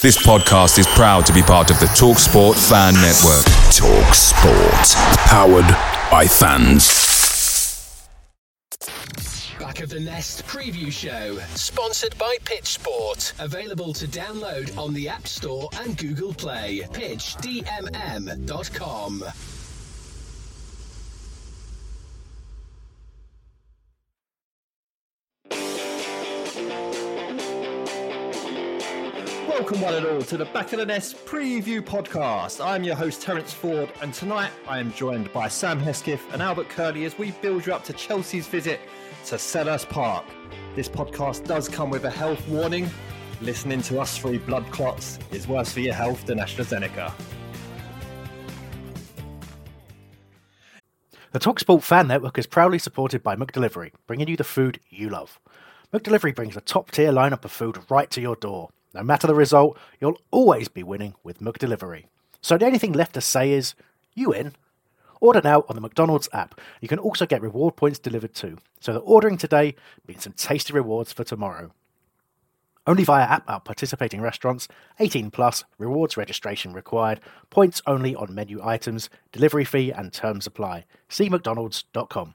This 0.00 0.16
podcast 0.24 0.78
is 0.78 0.86
proud 0.86 1.26
to 1.26 1.32
be 1.32 1.42
part 1.42 1.72
of 1.72 1.80
the 1.80 1.86
TalkSport 1.86 2.54
Fan 2.68 2.94
Network. 2.94 3.44
TalkSport, 3.74 4.94
powered 5.26 5.66
by 6.08 6.24
fans. 6.24 6.86
Back 9.58 9.80
of 9.80 9.90
the 9.90 9.98
Nest 9.98 10.46
preview 10.46 10.92
show, 10.92 11.40
sponsored 11.56 12.16
by 12.16 12.36
Pitch 12.44 12.66
Sport. 12.66 13.32
Available 13.40 13.92
to 13.94 14.06
download 14.06 14.78
on 14.78 14.94
the 14.94 15.08
App 15.08 15.26
Store 15.26 15.68
and 15.80 15.98
Google 15.98 16.32
Play. 16.32 16.82
PitchDMM.com. 16.92 19.24
Welcome, 29.58 29.80
one 29.80 29.94
and 29.94 30.06
all, 30.06 30.22
to 30.22 30.36
the 30.36 30.44
Back 30.44 30.72
of 30.72 30.78
the 30.78 30.86
Nest 30.86 31.26
preview 31.26 31.80
podcast. 31.80 32.64
I'm 32.64 32.84
your 32.84 32.94
host, 32.94 33.22
Terence 33.22 33.52
Ford, 33.52 33.90
and 34.00 34.14
tonight 34.14 34.52
I 34.68 34.78
am 34.78 34.92
joined 34.92 35.32
by 35.32 35.48
Sam 35.48 35.80
Hesketh 35.80 36.22
and 36.32 36.40
Albert 36.40 36.68
Curley 36.68 37.04
as 37.06 37.18
we 37.18 37.32
build 37.32 37.66
you 37.66 37.74
up 37.74 37.82
to 37.86 37.92
Chelsea's 37.92 38.46
visit 38.46 38.78
to 39.26 39.34
Selhurst 39.34 39.88
Park. 39.88 40.24
This 40.76 40.88
podcast 40.88 41.44
does 41.44 41.68
come 41.68 41.90
with 41.90 42.04
a 42.04 42.10
health 42.10 42.46
warning. 42.46 42.88
Listening 43.40 43.82
to 43.82 44.00
us 44.00 44.16
through 44.16 44.38
blood 44.38 44.64
clots 44.70 45.18
is 45.32 45.48
worse 45.48 45.72
for 45.72 45.80
your 45.80 45.94
health 45.94 46.24
than 46.24 46.38
AstraZeneca. 46.38 47.12
The 51.32 51.40
TalkSport 51.40 51.82
Fan 51.82 52.06
Network 52.06 52.38
is 52.38 52.46
proudly 52.46 52.78
supported 52.78 53.24
by 53.24 53.34
McDelivery, 53.34 53.90
bringing 54.06 54.28
you 54.28 54.36
the 54.36 54.44
food 54.44 54.78
you 54.88 55.08
love. 55.08 55.40
McDelivery 55.92 56.32
brings 56.32 56.56
a 56.56 56.60
top 56.60 56.92
tier 56.92 57.10
lineup 57.10 57.44
of 57.44 57.50
food 57.50 57.80
right 57.90 58.08
to 58.12 58.20
your 58.20 58.36
door. 58.36 58.70
No 58.94 59.02
matter 59.02 59.26
the 59.26 59.34
result, 59.34 59.78
you'll 60.00 60.20
always 60.30 60.68
be 60.68 60.82
winning 60.82 61.14
with 61.22 61.40
McDelivery. 61.40 62.04
So 62.40 62.56
the 62.56 62.66
only 62.66 62.78
thing 62.78 62.92
left 62.92 63.14
to 63.14 63.20
say 63.20 63.52
is, 63.52 63.74
you 64.14 64.32
in? 64.32 64.54
Order 65.20 65.40
now 65.42 65.64
on 65.68 65.74
the 65.74 65.80
McDonald's 65.80 66.28
app. 66.32 66.60
You 66.80 66.88
can 66.88 66.98
also 66.98 67.26
get 67.26 67.42
reward 67.42 67.76
points 67.76 67.98
delivered 67.98 68.34
too, 68.34 68.58
so 68.80 68.92
that 68.92 69.00
ordering 69.00 69.36
today 69.36 69.74
means 70.06 70.22
some 70.22 70.32
tasty 70.32 70.72
rewards 70.72 71.12
for 71.12 71.24
tomorrow. 71.24 71.72
Only 72.86 73.04
via 73.04 73.24
app 73.24 73.50
at 73.50 73.64
participating 73.64 74.22
restaurants, 74.22 74.66
18 74.98 75.30
plus, 75.30 75.64
rewards 75.76 76.16
registration 76.16 76.72
required, 76.72 77.20
points 77.50 77.82
only 77.86 78.14
on 78.14 78.34
menu 78.34 78.64
items, 78.64 79.10
delivery 79.30 79.64
fee 79.66 79.90
and 79.92 80.10
terms 80.10 80.46
apply. 80.46 80.86
See 81.08 81.28
mcdonalds.com. 81.28 82.34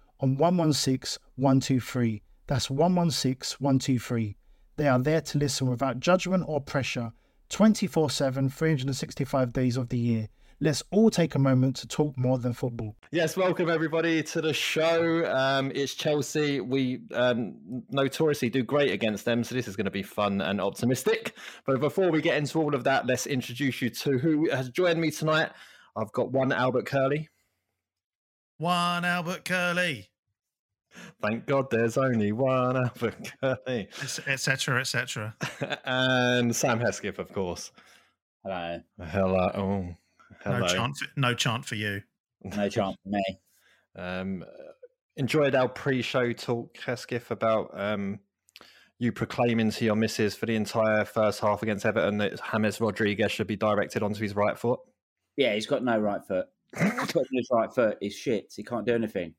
on 0.21 0.37
116 0.37 1.21
123. 1.35 2.21
That's 2.47 2.69
116 2.69 3.57
123. 3.59 4.37
They 4.77 4.87
are 4.87 4.99
there 4.99 5.21
to 5.21 5.37
listen 5.37 5.67
without 5.67 5.99
judgment 5.99 6.45
or 6.47 6.61
pressure 6.61 7.11
24 7.49 8.09
7, 8.09 8.49
365 8.49 9.53
days 9.53 9.77
of 9.77 9.89
the 9.89 9.97
year. 9.97 10.27
Let's 10.63 10.83
all 10.91 11.09
take 11.09 11.33
a 11.33 11.39
moment 11.39 11.75
to 11.77 11.87
talk 11.87 12.15
more 12.19 12.37
than 12.37 12.53
football. 12.53 12.95
Yes, 13.11 13.35
welcome 13.35 13.67
everybody 13.67 14.21
to 14.21 14.41
the 14.41 14.53
show. 14.53 15.25
Um, 15.25 15.71
it's 15.73 15.95
Chelsea. 15.95 16.61
We 16.61 17.01
um, 17.15 17.55
notoriously 17.89 18.51
do 18.51 18.61
great 18.61 18.91
against 18.91 19.25
them, 19.25 19.43
so 19.43 19.55
this 19.55 19.67
is 19.67 19.75
going 19.75 19.85
to 19.85 19.91
be 19.91 20.03
fun 20.03 20.39
and 20.39 20.61
optimistic. 20.61 21.35
But 21.65 21.79
before 21.79 22.11
we 22.11 22.21
get 22.21 22.37
into 22.37 22.61
all 22.61 22.75
of 22.75 22.83
that, 22.83 23.07
let's 23.07 23.25
introduce 23.25 23.81
you 23.81 23.89
to 23.89 24.19
who 24.19 24.51
has 24.51 24.69
joined 24.69 25.01
me 25.01 25.09
tonight. 25.09 25.49
I've 25.95 26.11
got 26.11 26.31
one 26.31 26.51
Albert 26.51 26.85
Curley. 26.85 27.29
One 28.59 29.03
Albert 29.03 29.45
Curley. 29.45 30.10
Thank 31.21 31.45
God 31.45 31.69
there's 31.69 31.97
only 31.97 32.31
one 32.31 32.77
Albert 32.77 33.31
Curley. 33.41 33.89
Etc. 34.01 34.79
Etc. 34.79 35.35
and 35.85 36.55
Sam 36.55 36.79
Hesketh, 36.79 37.19
of 37.19 37.31
course. 37.31 37.71
Hello. 38.43 38.81
Hello. 38.99 39.51
Oh, 39.53 39.95
hello. 40.43 40.59
No 40.59 40.67
chant. 40.67 40.97
For, 40.97 41.07
no 41.15 41.33
chant 41.33 41.65
for 41.65 41.75
you. 41.75 42.01
No 42.43 42.69
chant 42.69 42.97
for 43.03 43.09
me. 43.09 43.23
Um, 43.95 44.43
enjoyed 45.17 45.55
our 45.55 45.69
pre-show 45.69 46.33
talk, 46.33 46.77
Hesketh, 46.77 47.31
about 47.31 47.69
um, 47.79 48.19
you 48.97 49.11
proclaiming 49.11 49.71
to 49.71 49.85
your 49.85 49.95
missus 49.95 50.35
for 50.35 50.45
the 50.45 50.55
entire 50.55 51.05
first 51.05 51.39
half 51.39 51.63
against 51.63 51.85
Everton 51.85 52.17
that 52.19 52.39
James 52.51 52.81
Rodriguez 52.81 53.31
should 53.31 53.47
be 53.47 53.55
directed 53.55 54.03
onto 54.03 54.21
his 54.21 54.35
right 54.35 54.57
foot. 54.57 54.79
Yeah, 55.37 55.53
he's 55.53 55.67
got 55.67 55.83
no 55.83 55.99
right 55.99 56.21
foot. 56.23 56.47
he's 56.79 57.11
got 57.11 57.25
his 57.31 57.49
right 57.51 57.73
foot. 57.73 57.97
He's 57.99 58.15
shit. 58.15 58.53
He 58.55 58.63
can't 58.63 58.85
do 58.85 58.95
anything. 58.95 59.33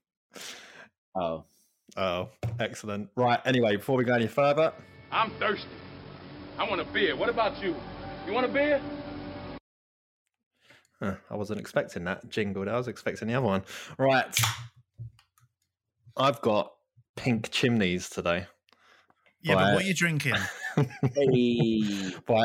Oh. 1.14 1.44
Oh, 1.96 2.28
excellent. 2.58 3.10
Right. 3.16 3.40
Anyway, 3.44 3.76
before 3.76 3.96
we 3.96 4.04
go 4.04 4.14
any 4.14 4.26
further, 4.26 4.72
I'm 5.10 5.30
thirsty. 5.32 5.68
I 6.58 6.68
want 6.68 6.80
a 6.80 6.84
beer. 6.84 7.16
What 7.16 7.28
about 7.28 7.62
you? 7.62 7.74
You 8.26 8.32
want 8.32 8.46
a 8.46 8.48
beer? 8.48 8.80
Huh, 11.00 11.16
I 11.30 11.36
wasn't 11.36 11.60
expecting 11.60 12.04
that 12.04 12.28
jingle. 12.30 12.68
I 12.68 12.76
was 12.76 12.88
expecting 12.88 13.28
the 13.28 13.34
other 13.34 13.46
one. 13.46 13.64
Right. 13.98 14.38
I've 16.16 16.40
got 16.40 16.72
pink 17.16 17.50
chimneys 17.50 18.08
today. 18.08 18.46
Yeah, 19.42 19.56
by, 19.56 19.64
but 19.64 19.74
what 19.74 19.82
are 19.82 19.86
you 19.86 19.94
drinking? 19.94 20.34
by 20.76 20.84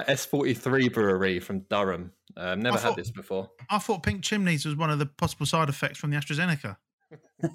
S43 0.01 0.91
Brewery 0.91 1.39
from 1.39 1.59
Durham. 1.69 2.11
Um, 2.35 2.61
never 2.61 2.77
thought, 2.77 2.89
had 2.89 2.95
this 2.95 3.11
before. 3.11 3.51
I 3.69 3.77
thought 3.77 4.03
pink 4.03 4.23
chimneys 4.23 4.65
was 4.65 4.75
one 4.75 4.89
of 4.89 4.99
the 4.99 5.05
possible 5.05 5.45
side 5.45 5.69
effects 5.69 5.99
from 5.99 6.09
the 6.09 6.17
AstraZeneca. 6.17 6.77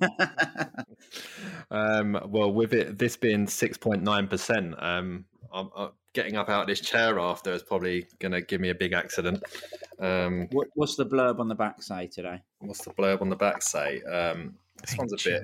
um, 1.71 2.19
well, 2.29 2.53
with 2.53 2.73
it 2.73 2.99
this 2.99 3.17
being 3.17 3.47
six 3.47 3.77
point 3.77 4.03
nine 4.03 4.27
percent, 4.27 4.75
um, 4.79 5.25
I'm, 5.53 5.71
I'm, 5.77 5.91
getting 6.15 6.37
up 6.37 6.49
out 6.49 6.63
of 6.63 6.67
this 6.67 6.81
chair 6.81 7.19
after 7.19 7.53
is 7.53 7.63
probably 7.63 8.07
going 8.19 8.33
to 8.33 8.43
give 8.43 8.61
me 8.61 8.69
a 8.69 8.75
big 8.75 8.93
accident. 8.93 9.43
Um, 9.99 10.49
what, 10.53 10.69
what's 10.75 10.97
the 10.97 11.07
blurb 11.07 11.41
on 11.41 11.49
the 11.49 11.55
back 11.55 11.83
say 11.83 12.07
today? 12.07 12.43
What's 12.59 12.85
the 12.85 12.91
blurb 12.91 13.23
on 13.23 13.31
the 13.31 13.37
back 13.37 13.63
say? 13.63 14.03
Um, 14.03 14.55
this 14.81 14.97
one's 14.97 15.13
a 15.13 15.17
bit. 15.17 15.43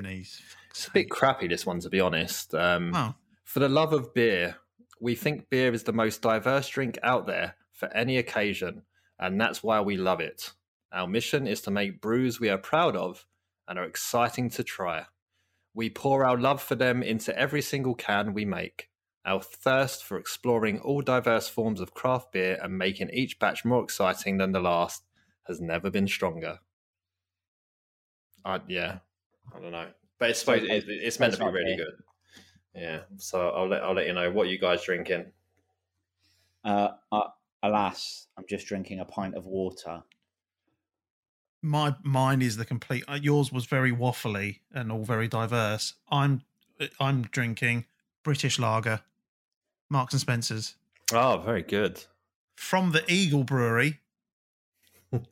It's 0.70 0.86
a 0.86 0.90
bit 0.90 1.10
crappy. 1.10 1.48
This 1.48 1.64
one, 1.64 1.80
to 1.80 1.88
be 1.88 2.00
honest. 2.00 2.54
Um, 2.54 2.92
oh. 2.94 3.14
For 3.44 3.60
the 3.60 3.69
love 3.69 3.94
of 3.94 4.12
beer, 4.12 4.56
we 5.00 5.14
think 5.14 5.48
beer 5.48 5.72
is 5.72 5.84
the 5.84 5.92
most 5.92 6.20
diverse 6.20 6.69
drink 6.69 6.98
out 7.02 7.26
there 7.26 7.54
for 7.72 7.88
any 7.94 8.19
occasion, 8.19 8.82
and 9.19 9.40
that's 9.40 9.62
why 9.62 9.80
we 9.80 9.96
love 9.96 10.20
it. 10.20 10.52
Our 10.92 11.06
mission 11.06 11.46
is 11.46 11.62
to 11.62 11.70
make 11.70 12.00
brews 12.00 12.40
we 12.40 12.50
are 12.50 12.58
proud 12.58 12.96
of 12.96 13.26
and 13.68 13.78
are 13.78 13.84
exciting 13.84 14.50
to 14.50 14.64
try. 14.64 15.04
We 15.74 15.90
pour 15.90 16.24
our 16.24 16.38
love 16.38 16.62
for 16.62 16.74
them 16.74 17.02
into 17.02 17.38
every 17.38 17.62
single 17.62 17.94
can 17.94 18.32
we 18.32 18.44
make. 18.44 18.88
Our 19.24 19.42
thirst 19.42 20.02
for 20.02 20.18
exploring 20.18 20.80
all 20.80 21.02
diverse 21.02 21.48
forms 21.48 21.80
of 21.80 21.92
craft 21.92 22.32
beer 22.32 22.58
and 22.62 22.78
making 22.78 23.10
each 23.12 23.38
batch 23.38 23.64
more 23.64 23.84
exciting 23.84 24.38
than 24.38 24.52
the 24.52 24.60
last 24.60 25.04
has 25.46 25.60
never 25.60 25.90
been 25.90 26.08
stronger. 26.08 26.58
Uh, 28.44 28.60
yeah, 28.68 28.98
I 29.54 29.60
don't 29.60 29.72
know, 29.72 29.88
but 30.18 30.30
it's 30.30 30.40
supposed 30.40 30.64
it's, 30.64 30.86
it's 30.88 31.20
meant 31.20 31.34
to 31.34 31.40
be 31.40 31.50
really 31.50 31.76
good. 31.76 31.92
Yeah, 32.74 33.00
so 33.18 33.50
I'll 33.50 33.68
let 33.68 33.82
I'll 33.82 33.94
let 33.94 34.06
you 34.06 34.14
know 34.14 34.30
what 34.30 34.48
you 34.48 34.58
guys 34.58 34.82
drinking. 34.82 35.26
Uh, 36.64 36.88
uh, 37.12 37.28
alas, 37.62 38.28
I'm 38.38 38.44
just 38.48 38.66
drinking 38.66 39.00
a 39.00 39.04
pint 39.04 39.34
of 39.34 39.44
water 39.44 40.02
my 41.62 41.94
mine 42.02 42.43
is 42.43 42.56
the 42.56 42.64
complete. 42.64 43.05
Uh, 43.08 43.19
yours 43.20 43.52
was 43.52 43.66
very 43.66 43.93
waffly 43.93 44.60
and 44.72 44.93
all 44.93 45.05
very 45.05 45.28
diverse. 45.28 45.94
I'm 46.10 46.43
uh, 46.81 46.87
I'm 47.00 47.22
drinking 47.22 47.87
British 48.22 48.58
lager, 48.58 49.00
Marks 49.90 50.14
and 50.14 50.20
Spencers. 50.20 50.76
Oh, 51.12 51.43
very 51.44 51.62
good. 51.62 52.05
From 52.56 52.93
the 52.93 53.02
Eagle 53.10 53.44
Brewery. 53.44 53.99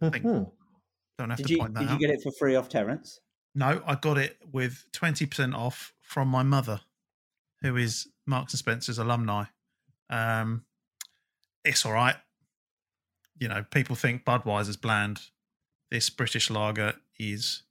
Think, 0.01 0.23
don't 1.19 1.31
have 1.31 1.37
did 1.37 1.47
to 1.47 1.53
you, 1.53 1.59
point 1.59 1.75
that 1.75 1.81
out. 1.81 1.83
Did 1.83 1.91
out. 1.91 2.01
you 2.01 2.07
get 2.07 2.15
it 2.15 2.23
for 2.23 2.33
free 2.33 2.57
off 2.57 2.69
Terence? 2.69 3.21
No, 3.55 3.83
I 3.87 3.95
got 3.95 4.19
it 4.19 4.39
with 4.51 4.85
twenty 4.93 5.27
percent 5.27 5.55
off 5.55 5.93
from 6.01 6.29
my 6.29 6.43
mother, 6.43 6.81
who 7.63 7.77
is 7.77 8.09
Marks 8.27 8.53
and 8.53 8.59
Spencers 8.59 8.99
alumni. 8.99 9.45
Um, 10.11 10.65
it's 11.65 11.85
all 11.85 11.93
right. 11.93 12.17
You 13.39 13.49
know, 13.49 13.65
people 13.71 13.97
think 13.97 14.25
Budweiser's 14.25 14.77
bland 14.77 15.21
this 15.91 16.11
British 16.11 16.51
lager 16.51 16.95
is 17.19 17.63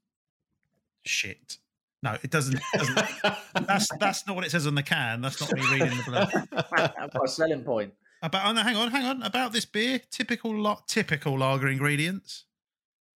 shit. 1.04 1.58
No, 2.04 2.18
it 2.22 2.30
doesn't. 2.30 2.56
It 2.56 2.78
doesn't 2.78 3.68
that's 3.68 3.90
that's 4.00 4.28
not 4.28 4.36
what 4.36 4.46
it 4.46 4.52
says 4.52 4.68
on 4.68 4.76
the 4.76 4.84
can. 4.84 5.22
That's 5.22 5.42
not 5.42 5.52
me 5.54 5.62
reading 5.72 5.90
the 5.90 6.04
blurb. 6.04 6.94
I've 6.98 7.12
got 7.12 7.26
a 7.26 7.28
selling 7.28 7.64
point. 7.64 7.94
About 8.22 8.48
oh, 8.48 8.54
no, 8.54 8.62
hang 8.62 8.76
on, 8.76 8.92
hang 8.92 9.06
on. 9.06 9.24
About 9.24 9.54
this 9.54 9.66
beer, 9.66 10.02
typical 10.12 10.56
la- 10.56 10.82
typical 10.88 11.38
lager 11.38 11.68
ingredients 11.68 12.46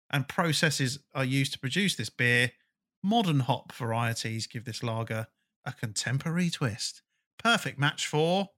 and 0.09 0.27
processes 0.27 0.99
are 1.13 1.25
used 1.25 1.53
to 1.53 1.59
produce 1.59 1.95
this 1.95 2.09
beer. 2.09 2.51
Modern 3.03 3.41
hop 3.41 3.73
varieties 3.73 4.47
give 4.47 4.65
this 4.65 4.83
lager 4.83 5.27
a 5.65 5.73
contemporary 5.73 6.49
twist. 6.49 7.01
Perfect 7.37 7.77
match 7.77 8.07
for 8.07 8.49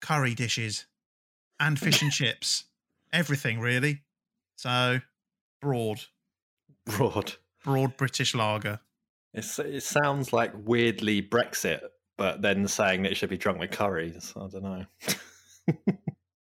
curry 0.00 0.34
dishes 0.34 0.86
and 1.58 1.78
fish 1.78 2.02
and 2.02 2.12
chips. 2.12 2.64
Everything 3.12 3.60
really. 3.60 4.02
So 4.56 5.00
broad, 5.60 6.00
Broad. 6.86 7.34
broad 7.64 7.96
British 7.96 8.34
lager. 8.34 8.80
It's, 9.32 9.58
it 9.58 9.82
sounds 9.82 10.32
like 10.32 10.52
weirdly 10.54 11.22
Brexit, 11.22 11.80
but 12.18 12.42
then 12.42 12.66
saying 12.66 13.02
that 13.02 13.12
it 13.12 13.16
should 13.16 13.30
be 13.30 13.38
drunk 13.38 13.60
with 13.60 13.70
curries. 13.70 14.32
I 14.36 14.46
don't 14.48 14.62
know. 14.62 14.86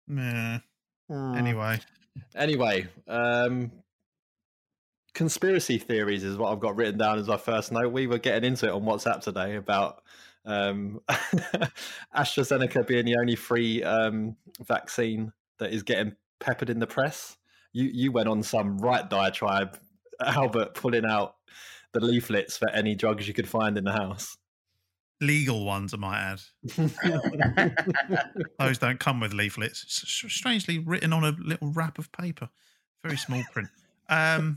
Yeah. 0.06 0.59
Hmm. 1.09 1.35
Anyway, 1.35 1.81
Anyway, 2.35 2.87
um, 3.09 3.73
conspiracy 5.15 5.79
theories 5.79 6.25
is 6.25 6.37
what 6.37 6.53
I've 6.53 6.61
got 6.61 6.77
written 6.77 6.99
down 6.99 7.19
as 7.19 7.29
my 7.29 7.37
first 7.37 7.73
note. 7.73 7.93
We 7.93 8.06
were 8.06 8.19
getting 8.19 8.45
into 8.49 8.67
it 8.67 8.73
on 8.73 8.83
WhatsApp 8.83 9.21
today 9.21 9.56
about 9.56 10.03
um, 10.45 11.01
AstraZeneca 12.17 12.87
being 12.87 13.05
the 13.06 13.17
only 13.17 13.37
free 13.37 13.83
um, 13.83 14.37
vaccine 14.67 15.33
that 15.59 15.73
is 15.73 15.83
getting 15.83 16.15
peppered 16.41 16.71
in 16.71 16.79
the 16.79 16.87
press. 16.87 17.37
You 17.75 17.91
you 17.93 18.12
went 18.12 18.29
on 18.29 18.43
some 18.43 18.79
right 18.79 19.09
diatribe, 19.11 19.79
Albert, 20.25 20.73
pulling 20.75 21.05
out 21.05 21.35
the 21.93 22.00
leaflets 22.00 22.56
for 22.56 22.71
any 22.71 22.94
drugs 22.94 23.29
you 23.29 23.35
could 23.35 23.49
find 23.49 23.76
in 23.76 23.85
the 23.85 23.93
house. 23.93 24.37
legal 25.21 25.65
ones, 25.65 25.93
I 25.93 25.97
might 25.97 26.19
add. 26.19 26.41
Those 28.59 28.79
don't 28.79 28.99
come 29.00 29.21
with 29.21 29.32
leaflets. 29.32 29.82
It's 29.82 30.32
strangely 30.32 30.79
written 30.79 31.12
on 31.12 31.25
a 31.25 31.37
little 31.38 31.69
wrap 31.69 31.99
of 31.99 32.11
paper, 32.12 32.49
very 33.03 33.17
small 33.17 33.43
print. 33.53 33.69
Um, 34.09 34.56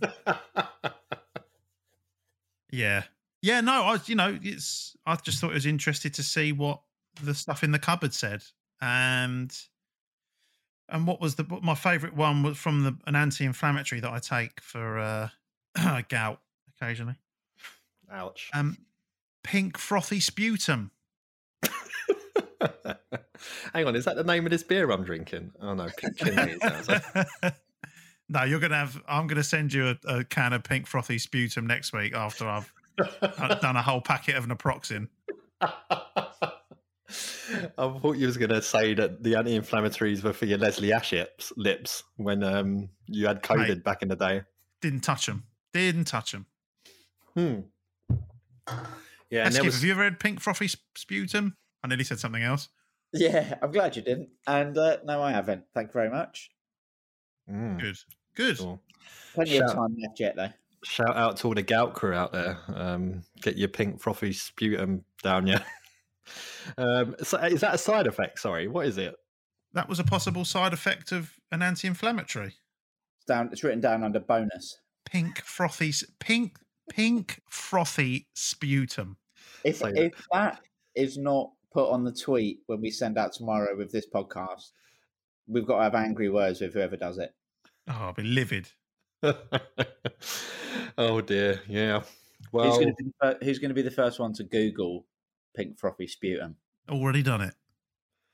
yeah, 2.72 3.04
yeah. 3.42 3.62
No, 3.62 3.84
I 3.84 4.00
you 4.06 4.16
know, 4.16 4.38
it's. 4.42 4.96
I 5.06 5.16
just 5.16 5.40
thought 5.40 5.52
it 5.52 5.56
was 5.56 5.66
interested 5.66 6.13
to 6.16 6.24
see 6.24 6.52
what 6.52 6.81
the 7.24 7.34
stuff 7.34 7.63
in 7.63 7.72
the 7.72 7.80
cupboard 7.80 8.13
said, 8.13 8.44
and 8.81 9.56
and 10.89 11.07
what 11.07 11.19
was 11.19 11.36
the 11.36 11.45
my 11.62 11.75
favourite 11.75 12.16
one 12.16 12.44
was 12.44 12.57
from 12.57 12.84
the 12.84 12.98
an 13.06 13.16
anti-inflammatory 13.16 14.01
that 14.01 14.12
I 14.12 14.19
take 14.19 14.62
for 14.62 15.00
uh, 15.00 15.30
gout 16.10 16.42
occasionally. 16.75 17.16
Ouch. 18.12 18.50
Um, 18.54 18.78
pink 19.44 19.78
frothy 19.78 20.19
sputum. 20.19 20.92
Hang 23.74 23.86
on, 23.86 23.95
is 23.95 24.06
that 24.06 24.16
the 24.16 24.24
name 24.24 24.45
of 24.45 24.51
this 24.51 24.63
beer 24.63 24.89
I'm 24.89 25.04
drinking? 25.04 25.51
Oh 25.62 25.74
no, 25.74 25.89
pink 25.98 26.18
kidney. 26.18 26.54
it 26.54 26.62
sounds 26.62 26.88
like. 26.89 27.04
no, 28.30 28.44
you're 28.44 28.60
gonna 28.60 28.75
have. 28.75 29.01
I'm 29.07 29.28
gonna 29.28 29.44
send 29.44 29.74
you 29.74 29.89
a, 29.89 29.98
a 30.07 30.24
can 30.24 30.54
of 30.54 30.63
pink 30.63 30.88
frothy 30.88 31.18
sputum 31.18 31.68
next 31.68 31.94
week 31.94 32.16
after 32.16 32.48
I've 32.48 32.74
I've 33.22 33.62
done 33.62 33.75
a 33.75 33.81
whole 33.81 34.01
packet 34.01 34.36
of 34.36 34.45
naproxen. 34.48 35.10
I 37.77 38.00
thought 38.00 38.18
you 38.18 38.27
was 38.27 38.38
going 38.38 38.50
to 38.50 38.62
say 38.62 38.94
that 38.94 39.24
the 39.24 39.36
anti-inflammatories 39.36 40.24
were 40.24 40.33
for 40.33 40.45
your 40.45 40.57
Leslie 40.57 40.92
Ash 40.92 41.12
lips, 41.13 41.54
lips 41.56 42.04
when 42.18 42.44
um, 42.44 42.89
you 43.06 43.27
had 43.27 43.42
COVID 43.44 43.68
Mate. 43.68 43.83
back 43.83 44.01
in 44.01 44.09
the 44.09 44.15
day. 44.15 44.42
Didn't 44.81 45.01
touch 45.01 45.25
them. 45.25 45.44
Didn't 45.74 46.06
touch 46.06 46.33
them. 46.33 46.45
Hmm. 47.33 47.59
Yeah, 49.30 49.45
and 49.45 49.54
Skip, 49.54 49.65
was, 49.65 49.75
have 49.75 49.83
you 49.83 49.92
ever 49.92 50.04
had 50.04 50.19
pink 50.19 50.39
frothy 50.39 50.69
sputum? 50.95 51.56
I 51.83 51.88
nearly 51.88 52.04
said 52.04 52.19
something 52.19 52.44
else. 52.44 52.69
Yeah, 53.13 53.56
I'm 53.62 53.71
glad 53.71 53.95
you 53.95 54.01
didn't. 54.01 54.30
And 54.45 54.77
uh, 54.77 54.98
no, 55.06 55.21
I 55.21 55.31
haven't. 55.31 55.63
Thank 55.74 55.89
you 55.89 55.94
very 55.94 56.10
much. 56.10 56.51
Mm, 57.50 57.80
Good. 57.80 57.98
Good. 58.36 58.57
cool. 58.57 58.81
Plenty 59.33 59.57
of 59.57 59.69
Shout- 59.69 59.75
time 59.75 59.95
left 60.01 60.19
yet, 60.19 60.36
though. 60.36 60.50
Shout 60.83 61.15
out 61.15 61.38
to 61.38 61.48
all 61.48 61.53
the 61.56 61.63
gout 61.63 61.94
crew 61.95 62.13
out 62.13 62.31
there. 62.31 62.57
Um, 62.74 63.24
get 63.42 63.57
your 63.57 63.68
pink 63.68 64.00
frothy 64.00 64.31
sputum 64.31 65.03
down, 65.24 65.48
yeah. 65.48 65.63
Um, 66.77 67.15
so 67.24 67.38
is 67.38 67.62
that 67.62 67.75
a 67.75 67.77
side 67.77 68.07
effect? 68.07 68.39
Sorry, 68.39 68.68
what 68.68 68.85
is 68.85 68.97
it? 68.97 69.15
That 69.74 69.89
was 69.89 70.00
a 70.00 70.03
possible 70.03 70.45
side 70.45 70.74
effect 70.74 71.12
of 71.12 71.31
an 71.51 71.62
anti-inflammatory. 71.62 72.47
It's 73.18 73.25
down. 73.27 73.50
It's 73.51 73.63
written 73.63 73.81
down 73.81 74.03
under 74.03 74.19
bonus. 74.19 74.79
Pink 75.06 75.41
frothy, 75.44 75.94
pink, 76.19 76.57
pink 76.89 77.41
frothy 77.50 78.27
sputum. 78.33 79.18
If 79.63 79.77
So- 79.77 79.88
if 79.88 80.13
that 80.31 80.62
is 80.95 81.18
not 81.18 81.51
put 81.74 81.89
on 81.91 82.03
the 82.03 82.12
tweet 82.12 82.59
when 82.68 82.81
we 82.81 82.89
send 82.89 83.18
out 83.18 83.33
tomorrow 83.33 83.75
with 83.77 83.91
this 83.91 84.07
podcast, 84.07 84.71
we've 85.47 85.65
got 85.68 85.77
to 85.77 85.83
have 85.83 85.95
angry 85.95 86.29
words 86.29 86.62
with 86.62 86.74
whoever 86.74 86.97
does 86.97 87.18
it. 87.18 87.33
Oh, 87.88 87.94
I'll 87.94 88.13
be 88.13 88.24
livid. 88.24 88.69
oh 90.97 91.21
dear, 91.21 91.62
yeah. 91.68 92.00
who's 92.00 92.51
Well, 92.51 92.79
going 92.79 92.94
be 92.97 93.45
who's 93.45 93.59
going 93.59 93.69
to 93.69 93.75
be 93.75 93.81
the 93.81 93.91
first 93.91 94.19
one 94.19 94.33
to 94.33 94.44
Google 94.44 95.06
pink 95.57 95.80
frothy 95.80 96.07
sputum? 96.07 96.56
Already 96.89 97.24
done 97.24 97.42
it. 97.42 97.56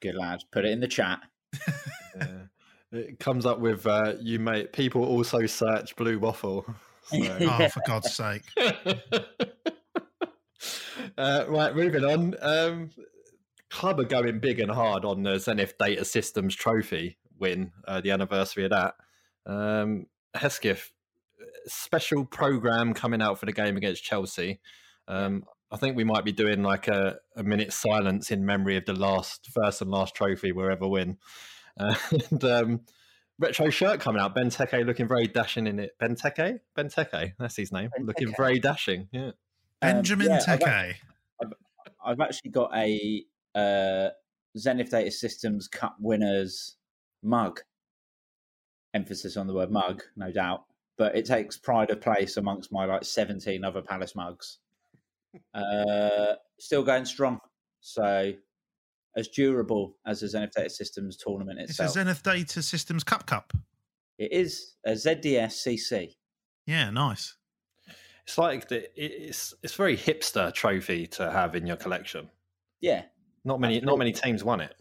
Good 0.02 0.16
lads, 0.16 0.46
put 0.52 0.66
it 0.66 0.72
in 0.72 0.82
the 0.82 0.88
chat. 0.88 1.22
yeah. 2.16 2.44
it 2.92 3.20
comes 3.20 3.46
up 3.46 3.60
with 3.60 3.88
uh, 3.88 4.14
you 4.20 4.38
may 4.40 4.66
people 4.66 5.04
also 5.04 5.46
search 5.46 5.96
blue 5.96 6.20
waffle. 6.20 6.66
So. 7.06 7.18
Oh, 7.42 7.68
for 7.68 7.82
God's 7.86 8.16
sake. 8.16 8.44
uh, 11.18 11.44
right, 11.50 11.76
moving 11.76 12.06
on. 12.06 12.34
Um, 12.42 12.92
Club 13.70 14.00
are 14.00 14.06
going 14.06 14.40
big 14.40 14.62
and 14.62 14.72
hard 14.72 15.04
on 15.04 15.24
the 15.24 15.38
Zenith 15.38 15.78
Data 15.78 16.06
Systems 16.06 16.56
Trophy 16.56 17.18
win, 17.38 17.74
uh, 17.86 18.00
the 18.00 18.12
anniversary 18.12 18.64
of 18.64 18.70
that. 18.70 18.94
Um, 19.46 20.06
Hesketh, 20.34 20.94
special 21.66 22.24
program 22.24 22.94
coming 22.94 23.22
out 23.22 23.38
for 23.38 23.46
the 23.46 23.52
game 23.52 23.76
against 23.76 24.02
Chelsea. 24.02 24.62
Um, 25.10 25.44
I 25.74 25.78
think 25.78 25.98
we 25.98 26.04
might 26.04 26.24
be 26.24 26.32
doing 26.32 26.62
like 26.62 26.88
a, 26.88 27.18
a 27.36 27.44
minute 27.44 27.74
silence 27.74 28.30
in 28.30 28.46
memory 28.46 28.78
of 28.78 28.86
the 28.86 28.94
last, 28.94 29.50
first 29.52 29.82
and 29.82 29.90
last 29.90 30.14
trophy 30.14 30.52
we'll 30.52 30.72
ever 30.72 30.88
win. 30.88 31.18
Uh, 31.80 31.96
and 32.30 32.44
um, 32.44 32.82
retro 33.40 33.72
shirt 33.72 34.00
coming 34.00 34.22
out. 34.22 34.36
Benteke 34.36 34.86
looking 34.86 35.08
very 35.08 35.26
dashing 35.26 35.66
in 35.66 35.80
it. 35.80 35.94
Benteke? 36.00 36.60
Benteke, 36.78 37.34
that's 37.40 37.56
his 37.56 37.72
name. 37.72 37.90
Looking 38.00 38.28
Benteke. 38.28 38.38
very 38.38 38.60
dashing. 38.60 39.08
Yeah. 39.12 39.32
Um, 39.82 39.96
Benjamin 39.96 40.28
yeah, 40.28 40.44
I've 40.48 40.60
Teke. 40.60 40.94
I've 42.06 42.20
actually 42.20 42.52
got 42.52 42.72
a 42.76 43.24
uh, 43.56 44.10
Zenith 44.56 44.92
Data 44.92 45.10
Systems 45.10 45.68
Cup 45.68 45.96
winners 46.00 46.76
mug. 47.24 47.62
Emphasis 48.94 49.38
on 49.38 49.48
the 49.48 49.56
word 49.56 49.72
mug, 49.72 50.04
no 50.16 50.32
doubt, 50.32 50.66
but 51.00 51.16
it 51.16 51.26
takes 51.26 51.58
pride 51.58 51.90
of 51.90 52.00
place 52.00 52.38
amongst 52.38 52.72
my 52.72 52.86
like 52.86 53.04
seventeen 53.04 53.64
other 53.64 53.82
Palace 53.82 54.16
mugs. 54.16 54.60
Uh, 55.54 56.34
still 56.60 56.84
going 56.84 57.06
strong, 57.06 57.40
so 57.80 58.34
as 59.16 59.28
durable 59.30 59.98
as 60.06 60.22
the 60.22 60.28
Zenith 60.28 60.52
Data 60.56 60.70
Systems 60.70 61.18
tournament 61.18 61.60
itself. 61.60 61.88
It's 61.88 61.96
a. 61.96 62.00
Zenith 62.00 62.24
Data 62.24 62.62
Systems 62.62 63.04
Cup 63.04 63.26
Cup. 63.26 63.54
it 64.18 64.32
is 64.32 64.76
a 64.86 64.92
ZDS 64.92 65.68
CC. 65.68 66.16
Yeah, 66.66 66.90
nice. 66.90 67.36
It's 68.26 68.38
like 68.38 68.70
the, 68.70 68.88
it's 68.96 69.54
it's 69.64 69.74
very 69.74 69.98
hipster 69.98 70.54
trophy 70.54 71.06
to 71.08 71.30
have 71.30 71.56
in 71.56 71.68
your 71.68 71.76
collection. 71.76 72.30
Yeah, 72.80 73.04
Not 73.44 73.60
many 73.60 73.82
not 73.82 73.98
many 73.98 74.12
teams 74.14 74.44
won 74.44 74.62
it. 74.62 74.74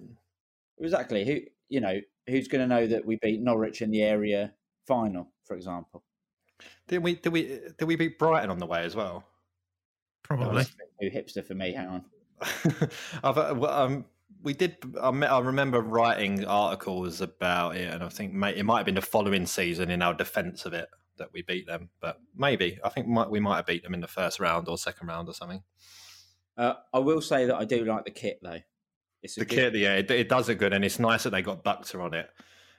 exactly. 0.80 1.24
Who 1.24 1.40
you 1.68 1.80
know 1.80 2.00
who's 2.28 2.46
going 2.46 2.68
to 2.68 2.72
know 2.72 2.86
that 2.86 3.04
we 3.04 3.18
beat 3.20 3.40
Norwich 3.40 3.82
in 3.82 3.90
the 3.90 4.02
area 4.02 4.52
final, 4.86 5.32
for 5.44 5.56
example? 5.56 6.04
Did 6.86 7.02
we 7.02 7.16
did 7.16 7.32
we 7.32 7.60
did 7.78 7.84
we 7.86 7.96
beat 7.96 8.16
Brighton 8.18 8.50
on 8.50 8.58
the 8.58 8.66
way 8.66 8.84
as 8.84 8.94
well? 8.94 9.24
Probably. 10.22 10.64
new 11.00 11.10
hipster 11.10 11.44
for 11.44 11.54
me? 11.54 11.72
Hang 11.72 11.88
on. 11.88 12.04
I've, 13.22 13.38
uh, 13.38 13.54
well, 13.56 13.70
um, 13.70 14.04
we 14.42 14.54
did. 14.54 14.76
I, 15.00 15.08
I 15.08 15.38
remember 15.40 15.80
writing 15.80 16.44
articles 16.44 17.20
about 17.20 17.76
it, 17.76 17.92
and 17.92 18.02
I 18.02 18.08
think 18.08 18.32
may, 18.32 18.54
it 18.56 18.64
might 18.64 18.78
have 18.78 18.86
been 18.86 18.94
the 18.96 19.00
following 19.02 19.46
season 19.46 19.90
in 19.90 20.02
our 20.02 20.14
defence 20.14 20.64
of 20.64 20.72
it 20.72 20.88
that 21.18 21.32
we 21.32 21.42
beat 21.42 21.66
them. 21.66 21.90
But 22.00 22.20
maybe 22.36 22.78
I 22.84 22.88
think 22.88 23.06
might, 23.06 23.30
we 23.30 23.40
might 23.40 23.56
have 23.56 23.66
beat 23.66 23.82
them 23.82 23.94
in 23.94 24.00
the 24.00 24.08
first 24.08 24.40
round 24.40 24.68
or 24.68 24.76
second 24.78 25.06
round 25.06 25.28
or 25.28 25.34
something. 25.34 25.62
Uh, 26.56 26.74
I 26.92 26.98
will 26.98 27.20
say 27.20 27.46
that 27.46 27.56
I 27.56 27.64
do 27.64 27.84
like 27.84 28.04
the 28.04 28.10
kit 28.10 28.40
though. 28.42 28.58
It's 29.22 29.36
a 29.36 29.40
The 29.40 29.46
good- 29.46 29.72
kit, 29.72 29.74
yeah, 29.76 29.94
it, 29.96 30.10
it 30.10 30.28
does 30.28 30.48
a 30.48 30.54
good, 30.54 30.72
and 30.72 30.84
it's 30.84 30.98
nice 30.98 31.22
that 31.22 31.30
they 31.30 31.42
got 31.42 31.62
Buctor 31.62 32.00
on 32.02 32.12
it. 32.14 32.28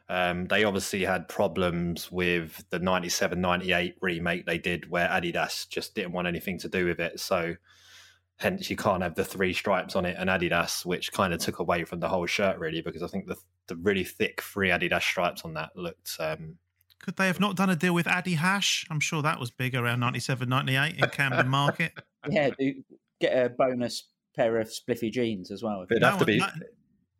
Um, 0.10 0.46
they 0.48 0.64
obviously 0.66 1.06
had 1.06 1.30
problems 1.30 2.12
with 2.12 2.64
the 2.70 2.80
97 2.80 3.40
98 3.40 3.96
remake 4.02 4.46
they 4.46 4.58
did 4.58 4.90
where 4.90 5.08
Adidas 5.08 5.68
just 5.70 5.96
didn't 5.96 6.12
want 6.12 6.28
anything 6.28 6.60
to 6.60 6.70
do 6.70 6.86
with 6.86 7.00
it. 7.00 7.20
So, 7.20 7.56
hence, 8.38 8.70
you 8.70 8.76
can't 8.76 9.02
have 9.02 9.16
the 9.16 9.24
three 9.24 9.54
stripes 9.54 9.96
on 9.96 10.06
it 10.06 10.18
and 10.20 10.30
Adidas, 10.30 10.86
which 10.86 11.12
kind 11.14 11.34
of 11.34 11.40
took 11.40 11.60
away 11.60 11.86
from 11.86 12.00
the 12.02 12.10
whole 12.10 12.26
shirt, 12.26 12.60
really, 12.60 12.82
because 12.82 13.02
I 13.02 13.08
think 13.08 13.28
the, 13.28 13.38
the 13.68 13.78
really 13.78 14.04
thick 14.04 14.42
three 14.42 14.70
Adidas 14.70 15.02
stripes 15.02 15.44
on 15.44 15.54
that 15.54 15.70
looked. 15.76 16.18
Um, 16.20 16.58
Could 17.00 17.16
they 17.16 17.28
have 17.28 17.40
not 17.40 17.56
done 17.56 17.70
a 17.70 17.76
deal 17.76 17.94
with 17.94 18.06
Addy 18.08 18.34
Hash? 18.34 18.86
I'm 18.92 19.00
sure 19.00 19.22
that 19.22 19.40
was 19.40 19.52
big 19.52 19.74
around 19.74 20.02
97, 20.02 20.48
98 20.50 20.98
in 20.98 21.10
Camden 21.10 21.48
Market. 21.50 21.94
yeah, 22.30 22.50
get 23.22 23.46
a 23.46 23.50
bonus 23.50 24.10
pair 24.36 24.60
of 24.60 24.68
spliffy 24.68 25.12
jeans 25.12 25.50
as 25.50 25.64
well. 25.64 25.86
It'd 25.90 26.04
have 26.04 26.20
to 26.20 26.26
be- 26.26 26.40
no, 26.40 26.48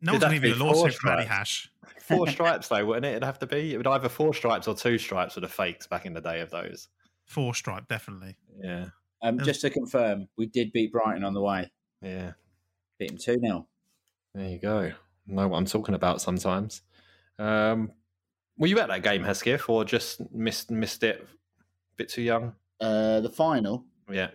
No 0.04 0.12
It'd 0.12 0.22
one's 0.22 0.22
have 0.22 0.30
going 0.30 0.30
to 0.32 0.36
to 0.36 0.40
be 0.40 0.48
be 0.48 0.52
a 0.52 0.58
four 0.72 0.82
lawsuit 0.84 0.94
for 1.00 1.06
Matty. 1.08 1.24
Hash. 1.24 1.70
Four 2.00 2.26
stripes, 2.28 2.68
though, 2.68 2.84
wouldn't 2.84 3.06
it? 3.06 3.10
It'd 3.10 3.24
have 3.24 3.38
to 3.40 3.46
be. 3.46 3.72
It 3.74 3.76
would 3.78 3.86
either 3.86 4.08
four 4.08 4.34
stripes 4.34 4.68
or 4.68 4.74
two 4.74 4.98
stripes 4.98 5.34
for 5.34 5.40
the 5.40 5.48
fakes 5.48 5.86
back 5.86 6.04
in 6.06 6.12
the 6.12 6.20
day 6.20 6.40
of 6.40 6.50
those. 6.50 6.88
Four 7.24 7.54
stripe, 7.54 7.88
definitely. 7.88 8.36
Yeah, 8.62 8.86
Um, 9.22 9.38
Um, 9.38 9.44
just 9.44 9.62
to 9.62 9.70
confirm, 9.70 10.28
we 10.36 10.46
did 10.46 10.72
beat 10.72 10.92
Brighton 10.92 11.24
on 11.24 11.32
the 11.34 11.40
way. 11.40 11.70
yeah. 12.02 12.32
Beat 12.98 13.08
them 13.08 13.18
2 13.18 13.40
0. 13.40 13.66
There 14.34 14.48
you 14.48 14.58
go. 14.58 14.92
Know 15.26 15.48
what 15.48 15.56
I'm 15.58 15.64
talking 15.64 15.94
about 15.94 16.20
sometimes. 16.20 16.82
Um, 17.38 17.90
were 18.58 18.66
you 18.68 18.78
at 18.78 18.88
that 18.88 19.02
game, 19.02 19.24
Hesketh, 19.24 19.68
or 19.68 19.84
just 19.84 20.20
missed 20.32 20.70
missed 20.70 21.02
it? 21.02 21.22
A 21.22 21.96
bit 21.96 22.08
too 22.10 22.22
young. 22.22 22.54
Uh, 22.80 23.20
the 23.20 23.30
final, 23.30 23.84
Yeah. 24.10 24.28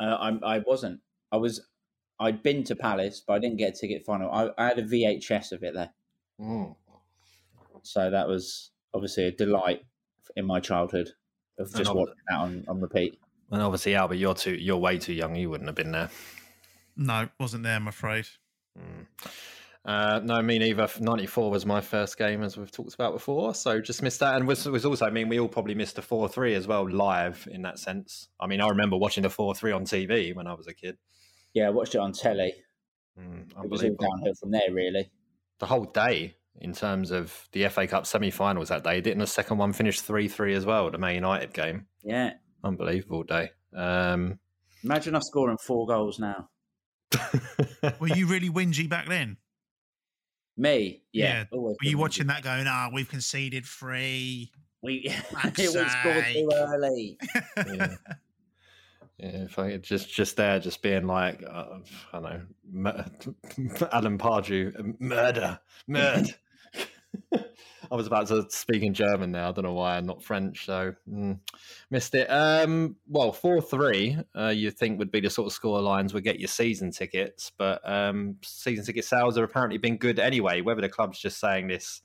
uh, 0.00 0.04
I, 0.42 0.56
I 0.56 0.58
wasn't. 0.66 1.00
I 1.32 1.36
was. 1.36 1.60
I'd 2.20 2.42
been 2.42 2.64
to 2.64 2.76
Palace, 2.76 3.22
but 3.26 3.34
I 3.34 3.38
didn't 3.38 3.56
get 3.56 3.74
a 3.74 3.80
ticket 3.80 4.04
final. 4.04 4.30
I, 4.30 4.50
I 4.56 4.68
had 4.68 4.78
a 4.78 4.84
VHS 4.84 5.52
of 5.52 5.62
it 5.62 5.74
there. 5.74 5.90
Mm. 6.40 6.74
So 7.82 8.10
that 8.10 8.28
was 8.28 8.70
obviously 8.92 9.24
a 9.24 9.32
delight 9.32 9.84
in 10.36 10.46
my 10.46 10.60
childhood 10.60 11.10
of 11.58 11.74
just 11.74 11.90
ob- 11.90 11.96
watching 11.96 12.14
that 12.28 12.38
on, 12.38 12.64
on 12.68 12.80
repeat. 12.80 13.18
And 13.50 13.62
obviously, 13.62 13.94
Albert, 13.94 14.16
you're 14.16 14.34
too. 14.34 14.54
You're 14.54 14.78
way 14.78 14.98
too 14.98 15.12
young. 15.12 15.36
You 15.36 15.50
wouldn't 15.50 15.68
have 15.68 15.76
been 15.76 15.92
there. 15.92 16.10
No, 16.96 17.28
wasn't 17.38 17.64
there, 17.64 17.76
I'm 17.76 17.88
afraid. 17.88 18.26
Mm. 18.78 19.06
Uh, 19.84 20.20
no, 20.24 20.40
me 20.40 20.58
neither. 20.58 20.88
'94 20.98 21.50
was 21.50 21.66
my 21.66 21.80
first 21.80 22.16
game, 22.16 22.42
as 22.42 22.56
we've 22.56 22.70
talked 22.70 22.94
about 22.94 23.12
before. 23.12 23.54
So 23.54 23.80
just 23.80 24.02
missed 24.02 24.20
that, 24.20 24.36
and 24.36 24.48
was 24.48 24.66
was 24.66 24.86
also. 24.86 25.04
I 25.04 25.10
mean, 25.10 25.28
we 25.28 25.38
all 25.38 25.48
probably 25.48 25.74
missed 25.74 25.96
the 25.96 26.02
four 26.02 26.28
three 26.28 26.54
as 26.54 26.66
well 26.66 26.88
live 26.88 27.46
in 27.50 27.62
that 27.62 27.78
sense. 27.78 28.28
I 28.40 28.46
mean, 28.46 28.62
I 28.62 28.68
remember 28.68 28.96
watching 28.96 29.22
the 29.22 29.30
four 29.30 29.54
three 29.54 29.72
on 29.72 29.84
TV 29.84 30.34
when 30.34 30.46
I 30.46 30.54
was 30.54 30.66
a 30.66 30.74
kid. 30.74 30.96
Yeah, 31.54 31.68
I 31.68 31.70
watched 31.70 31.94
it 31.94 31.98
on 31.98 32.12
telly. 32.12 32.52
Mm, 33.18 33.50
It 33.64 33.70
was 33.70 33.82
all 33.82 33.96
downhill 33.98 34.34
from 34.40 34.50
there, 34.50 34.72
really. 34.72 35.10
The 35.60 35.66
whole 35.66 35.84
day 35.84 36.36
in 36.60 36.72
terms 36.72 37.10
of 37.10 37.48
the 37.52 37.68
FA 37.68 37.86
Cup 37.86 38.06
semi-finals 38.06 38.68
that 38.68 38.84
day. 38.84 39.00
Didn't 39.00 39.20
the 39.20 39.26
second 39.26 39.58
one 39.58 39.72
finish 39.72 40.00
three 40.00 40.28
three 40.28 40.54
as 40.54 40.66
well? 40.66 40.90
The 40.90 40.98
Man 40.98 41.14
United 41.14 41.52
game. 41.52 41.86
Yeah. 42.02 42.34
Unbelievable 42.62 43.22
day. 43.22 43.50
Um, 43.74 44.38
Imagine 44.82 45.14
us 45.14 45.26
scoring 45.26 45.58
four 45.58 45.86
goals 45.86 46.18
now. 46.18 46.48
Were 48.00 48.08
you 48.08 48.26
really 48.26 48.50
whingy 48.50 48.88
back 48.88 49.08
then? 49.08 49.36
Me, 50.56 51.02
yeah. 51.12 51.44
Yeah. 51.52 51.58
Were 51.58 51.70
you 51.82 51.92
been 51.92 51.98
watching 51.98 52.26
that 52.28 52.42
going, 52.42 52.66
ah, 52.68 52.88
we've 52.92 53.08
conceded 53.08 53.64
three? 53.64 54.52
We, 54.82 55.08
Fuck's 55.30 55.58
we 55.58 55.66
scored 55.66 56.24
too 56.32 56.50
early. 56.54 57.18
yeah. 57.56 57.94
Yeah, 59.18 59.44
if 59.44 59.58
I 59.58 59.76
just 59.76 60.12
just 60.12 60.36
there, 60.36 60.58
just 60.58 60.82
being 60.82 61.06
like, 61.06 61.42
uh, 61.48 61.78
I 62.12 62.20
don't 62.20 62.22
know, 62.22 62.42
mur- 62.70 63.06
Alan 63.92 64.18
Pardew, 64.18 65.00
murder, 65.00 65.60
murder. 65.86 66.30
I 67.32 67.94
was 67.94 68.06
about 68.06 68.26
to 68.28 68.46
speak 68.48 68.82
in 68.82 68.94
German 68.94 69.30
now. 69.30 69.48
I 69.48 69.52
don't 69.52 69.64
know 69.64 69.72
why, 69.72 69.96
I'm 69.96 70.06
not 70.06 70.22
French, 70.22 70.66
so 70.66 70.94
mm, 71.08 71.38
missed 71.90 72.14
it. 72.14 72.26
Um, 72.26 72.96
well, 73.06 73.32
four 73.32 73.60
three, 73.60 74.18
uh, 74.36 74.48
you 74.48 74.70
think 74.70 74.98
would 74.98 75.12
be 75.12 75.20
the 75.20 75.30
sort 75.30 75.46
of 75.46 75.52
score 75.52 75.80
lines 75.80 76.14
would 76.14 76.24
get 76.24 76.40
your 76.40 76.48
season 76.48 76.90
tickets, 76.90 77.52
but 77.56 77.88
um, 77.88 78.36
season 78.42 78.84
ticket 78.84 79.04
sales 79.04 79.36
have 79.36 79.44
apparently 79.44 79.78
been 79.78 79.96
good 79.96 80.18
anyway. 80.18 80.60
Whether 80.60 80.80
the 80.80 80.88
club's 80.88 81.20
just 81.20 81.38
saying 81.38 81.68
this 81.68 82.02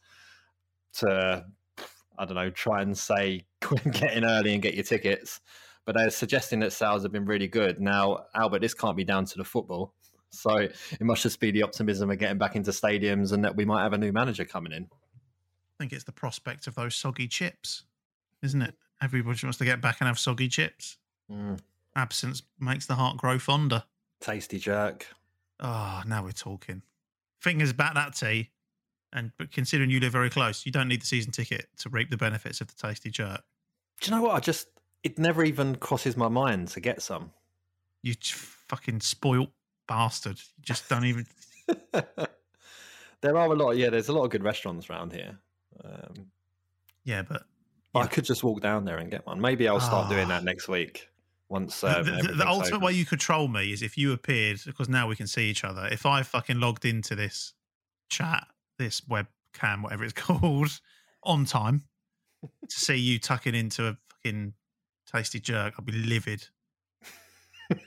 to, 0.93 1.45
I 2.17 2.25
don't 2.25 2.35
know, 2.35 2.49
try 2.49 2.81
and 2.81 2.97
say 2.97 3.45
get 3.91 4.13
in 4.13 4.25
early 4.25 4.53
and 4.53 4.61
get 4.61 4.75
your 4.75 4.83
tickets 4.83 5.41
but 5.89 5.96
they're 5.96 6.12
suggesting 6.12 6.60
that 6.60 6.72
sales 6.72 7.01
have 7.01 7.12
been 7.12 7.25
really 7.25 7.48
good. 7.48 7.81
Now, 7.81 8.25
Albert, 8.36 8.60
this 8.60 8.75
can't 8.75 8.96
be 8.96 9.03
down 9.03 9.25
to 9.25 9.38
the 9.39 9.43
football. 9.43 9.96
So 10.29 10.58
it 10.58 11.01
must 11.01 11.24
just 11.24 11.39
be 11.39 11.50
the 11.50 11.63
optimism 11.63 12.12
of 12.12 12.19
getting 12.19 12.38
back 12.38 12.55
into 12.55 12.69
stadiums 12.69 13.34
and 13.34 13.43
that 13.43 13.55
we 13.55 13.65
might 13.65 13.81
have 13.81 13.93
a 13.93 13.98
new 13.98 14.12
manager 14.12 14.46
coming 14.46 14.72
in. 14.72 14.84
I 14.84 15.79
think 15.79 15.91
it's 15.91 16.03
the 16.03 16.12
prospect 16.12 16.67
of 16.67 16.75
those 16.75 16.96
soggy 16.96 17.27
chips, 17.27 17.86
isn't 18.43 18.62
it? 18.62 18.75
Everybody 19.01 19.39
wants 19.41 19.58
to 19.58 19.65
get 19.65 19.81
back 19.81 20.00
and 20.00 20.08
have 20.08 20.19
soggy 20.19 20.48
chips. 20.48 20.98
Mm. 21.27 21.58
Absence 21.96 22.43
makes 22.60 22.86
the 22.86 22.93
heart 22.93 23.17
grow 23.17 23.39
fonder. 23.39 23.84
Tasty 24.22 24.60
jerk. 24.60 25.08
Oh, 25.60 26.03
now 26.05 26.24
we're 26.24 26.34
talking. 26.34 26.84
Fingers 27.39 27.74
back 27.74 27.96
that 27.96 28.13
tea. 28.13 28.51
And 29.12 29.31
but 29.39 29.51
considering 29.51 29.89
you 29.89 30.00
live 30.00 30.12
very 30.12 30.29
close, 30.29 30.67
you 30.67 30.72
don't 30.72 30.88
need 30.88 31.01
the 31.01 31.08
season 31.08 31.31
ticket 31.31 31.65
to 31.77 31.89
reap 31.89 32.12
the 32.12 32.17
benefits 32.17 32.62
of 32.62 32.67
the 32.67 32.75
tasty 32.75 33.10
jerk. 33.10 33.41
Do 34.01 34.12
you 34.12 34.15
know 34.15 34.22
what? 34.22 34.36
I 34.36 34.39
just, 34.39 34.67
it 35.03 35.18
never 35.18 35.44
even 35.44 35.75
crosses 35.75 36.15
my 36.18 36.27
mind 36.27 36.68
to 36.70 36.79
get 36.79 37.01
some. 37.01 37.32
You 38.03 38.13
fucking 38.22 39.01
spoilt 39.01 39.50
bastard. 39.88 40.38
You 40.38 40.63
just 40.63 40.88
don't 40.89 41.06
even. 41.06 41.25
there 43.22 43.38
are 43.38 43.48
a 43.51 43.56
lot, 43.56 43.72
yeah, 43.77 43.89
there's 43.89 44.08
a 44.10 44.13
lot 44.13 44.24
of 44.25 44.32
good 44.32 44.44
restaurants 44.44 44.89
around 44.89 45.13
here. 45.13 45.38
Um, 45.84 46.32
Yeah, 47.03 47.24
but 47.24 47.44
I 47.96 48.08
could 48.08 48.24
just 48.25 48.44
walk 48.44 48.62
down 48.62 48.86
there 48.86 48.98
and 48.98 49.10
get 49.10 49.25
one. 49.25 49.41
Maybe 49.41 49.68
I'll 49.68 49.79
start 49.79 50.10
doing 50.10 50.25
Ah. 50.25 50.29
that 50.39 50.44
next 50.44 50.68
week 50.68 51.10
once. 51.50 51.82
the, 51.82 51.88
Um, 52.00 52.06
the- 52.06 52.12
the 52.12 52.18
everything's 52.18 52.41
ultimate 52.41 52.68
open. 52.75 52.82
way 52.86 52.94
you 52.94 53.06
could 53.06 53.20
troll 53.20 53.48
me 53.48 53.72
is 53.72 53.82
if 53.82 53.98
you 53.98 54.13
appeared, 54.13 54.62
because 54.65 54.88
now 54.89 55.08
we 55.08 55.15
can 55.15 55.27
see 55.27 55.50
each 55.50 55.63
other. 55.63 55.88
If 55.88 56.06
I 56.06 56.24
fucking 56.24 56.60
logged 56.60 56.86
into 56.86 57.15
this 57.15 57.53
chat, 58.10 58.48
this 58.77 59.01
webcam, 59.01 59.82
whatever 59.82 60.03
it's 60.03 60.13
called, 60.27 60.79
on 61.24 61.46
time 61.46 61.84
to 62.41 62.79
see 62.79 62.96
you 62.98 63.20
tucking 63.20 63.56
into 63.56 63.88
a 63.88 63.98
fucking 64.10 64.53
tasty 65.11 65.39
jerk, 65.39 65.73
I'd 65.77 65.85
be 65.85 65.91
livid. 65.93 66.47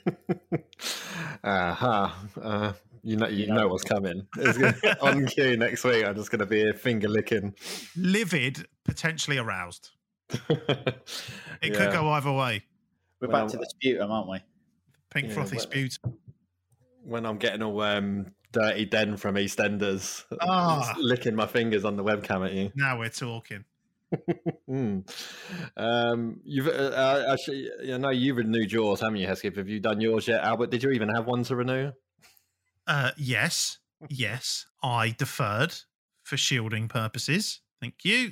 uh-huh. 1.43 2.09
Uh 2.41 2.73
You 3.05 3.17
know, 3.17 3.27
you 3.27 3.47
know 3.47 3.67
what's 3.67 3.83
coming. 3.83 4.25
It's 4.37 4.57
gonna, 4.57 4.97
on 5.01 5.25
cue 5.33 5.57
next 5.57 5.83
week. 5.83 6.05
I'm 6.05 6.15
just 6.15 6.31
going 6.31 6.39
to 6.39 6.45
be 6.45 6.69
a 6.69 6.73
finger 6.73 7.09
licking. 7.09 7.53
Livid, 7.97 8.65
potentially 8.85 9.37
aroused. 9.37 9.89
It 11.61 11.71
Yeah. 11.71 11.77
could 11.77 11.91
go 11.93 12.09
either 12.09 12.31
way. 12.31 12.63
We're 13.21 13.29
Well, 13.29 13.43
back 13.43 13.51
to 13.51 13.57
the 13.57 13.65
sputum, 13.65 14.11
aren't 14.11 14.29
we? 14.29 14.39
Pink 15.09 15.27
Yeah, 15.29 15.33
frothy 15.33 15.55
well- 15.57 15.63
sputum. 15.63 16.17
when 17.05 17.25
I'm 17.25 17.37
getting 17.37 17.61
all 17.63 17.79
um, 17.81 18.33
dirty 18.51 18.85
Den 18.85 19.15
from 19.17 19.35
EastEnders, 19.35 20.23
just 20.41 20.97
licking 20.97 21.35
my 21.35 21.45
fingers 21.47 21.83
on 21.85 21.95
the 21.97 22.03
webcam 22.03 22.45
at 22.45 22.53
you. 22.53 22.71
Now 22.75 22.99
we're 22.99 23.09
talking. 23.09 23.63
Mm. 24.69 25.07
Um, 25.77 26.39
you've 26.43 26.67
uh, 26.67 26.71
uh, 26.71 27.25
actually, 27.31 27.69
I 27.91 27.97
know 27.97 28.09
you've 28.09 28.37
renewed 28.37 28.71
yours, 28.71 29.01
haven't 29.01 29.17
you, 29.17 29.27
Heskip? 29.27 29.57
Have 29.57 29.69
you 29.69 29.79
done 29.79 30.01
yours 30.01 30.27
yet, 30.27 30.43
Albert? 30.43 30.71
Did 30.71 30.83
you 30.83 30.91
even 30.91 31.09
have 31.09 31.25
one 31.25 31.43
to 31.43 31.55
renew? 31.55 31.91
Uh, 32.87 33.11
yes, 33.17 33.77
yes, 34.09 34.65
I 34.81 35.15
deferred 35.17 35.75
for 36.23 36.37
shielding 36.37 36.87
purposes. 36.87 37.61
Thank 37.81 38.03
you. 38.03 38.31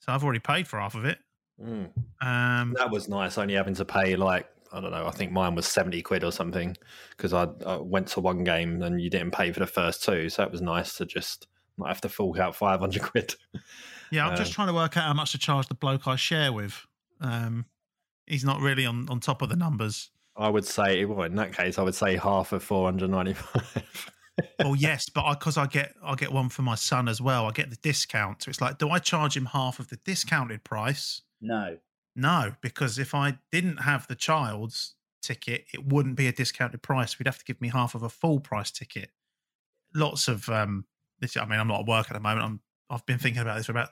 So 0.00 0.12
I've 0.12 0.22
already 0.22 0.40
paid 0.40 0.68
for 0.68 0.78
half 0.78 0.94
of 0.94 1.04
it. 1.04 1.18
Mm. 1.60 1.90
Um, 2.20 2.74
That 2.78 2.90
was 2.90 3.08
nice. 3.08 3.36
Only 3.38 3.54
having 3.54 3.74
to 3.74 3.84
pay 3.84 4.14
like 4.16 4.48
I 4.72 4.80
don't 4.80 4.90
know. 4.90 5.06
I 5.06 5.10
think 5.10 5.32
mine 5.32 5.54
was 5.54 5.66
seventy 5.66 6.02
quid 6.02 6.24
or 6.24 6.32
something 6.32 6.76
because 7.16 7.32
I, 7.32 7.48
I 7.66 7.76
went 7.76 8.08
to 8.08 8.20
one 8.20 8.44
game 8.44 8.82
and 8.82 9.00
you 9.00 9.10
didn't 9.10 9.32
pay 9.32 9.50
for 9.52 9.60
the 9.60 9.66
first 9.66 10.02
two, 10.02 10.28
so 10.28 10.42
it 10.42 10.52
was 10.52 10.60
nice 10.60 10.94
to 10.96 11.06
just 11.06 11.46
not 11.78 11.88
have 11.88 12.00
to 12.02 12.08
fork 12.08 12.38
out 12.38 12.56
five 12.56 12.80
hundred 12.80 13.02
quid. 13.02 13.34
yeah, 14.10 14.26
I'm 14.26 14.36
just 14.36 14.52
uh, 14.52 14.54
trying 14.54 14.68
to 14.68 14.74
work 14.74 14.96
out 14.96 15.04
how 15.04 15.14
much 15.14 15.32
to 15.32 15.38
charge 15.38 15.68
the 15.68 15.74
bloke 15.74 16.06
I 16.06 16.16
share 16.16 16.52
with. 16.52 16.86
Um, 17.20 17.66
he's 18.26 18.44
not 18.44 18.60
really 18.60 18.86
on, 18.86 19.08
on 19.08 19.20
top 19.20 19.42
of 19.42 19.48
the 19.48 19.56
numbers. 19.56 20.10
I 20.36 20.48
would 20.48 20.64
say, 20.64 21.04
well, 21.04 21.22
in 21.22 21.34
that 21.34 21.52
case, 21.52 21.78
I 21.78 21.82
would 21.82 21.94
say 21.94 22.16
half 22.16 22.52
of 22.52 22.62
four 22.62 22.86
hundred 22.86 23.10
ninety-five. 23.10 24.10
well, 24.60 24.76
yes, 24.76 25.08
but 25.08 25.34
because 25.34 25.56
I, 25.56 25.66
get 25.66 25.94
I 26.02 26.14
get 26.14 26.32
one 26.32 26.48
for 26.48 26.62
my 26.62 26.76
son 26.76 27.08
as 27.08 27.20
well. 27.20 27.46
I 27.46 27.50
get 27.50 27.70
the 27.70 27.76
discount. 27.76 28.42
So 28.42 28.50
it's 28.50 28.60
like, 28.60 28.78
do 28.78 28.90
I 28.90 28.98
charge 28.98 29.36
him 29.36 29.46
half 29.46 29.80
of 29.80 29.88
the 29.88 29.96
discounted 29.96 30.64
price? 30.64 31.22
No. 31.40 31.78
No, 32.14 32.54
because 32.60 32.98
if 32.98 33.14
I 33.14 33.38
didn't 33.52 33.78
have 33.78 34.08
the 34.08 34.16
child's 34.16 34.94
ticket, 35.22 35.66
it 35.72 35.86
wouldn't 35.86 36.16
be 36.16 36.26
a 36.26 36.32
discounted 36.32 36.82
price. 36.82 37.18
We'd 37.18 37.26
have 37.26 37.38
to 37.38 37.44
give 37.44 37.60
me 37.60 37.68
half 37.68 37.94
of 37.94 38.02
a 38.02 38.08
full 38.08 38.40
price 38.40 38.70
ticket. 38.70 39.10
Lots 39.94 40.28
of 40.28 40.48
um 40.48 40.84
this 41.20 41.36
I 41.36 41.44
mean, 41.46 41.58
I'm 41.60 41.68
not 41.68 41.80
at 41.80 41.86
work 41.86 42.06
at 42.10 42.14
the 42.14 42.20
moment. 42.20 42.44
I'm 42.44 42.60
I've 42.90 43.04
been 43.06 43.18
thinking 43.18 43.42
about 43.42 43.56
this 43.56 43.66
for 43.66 43.72
about 43.72 43.90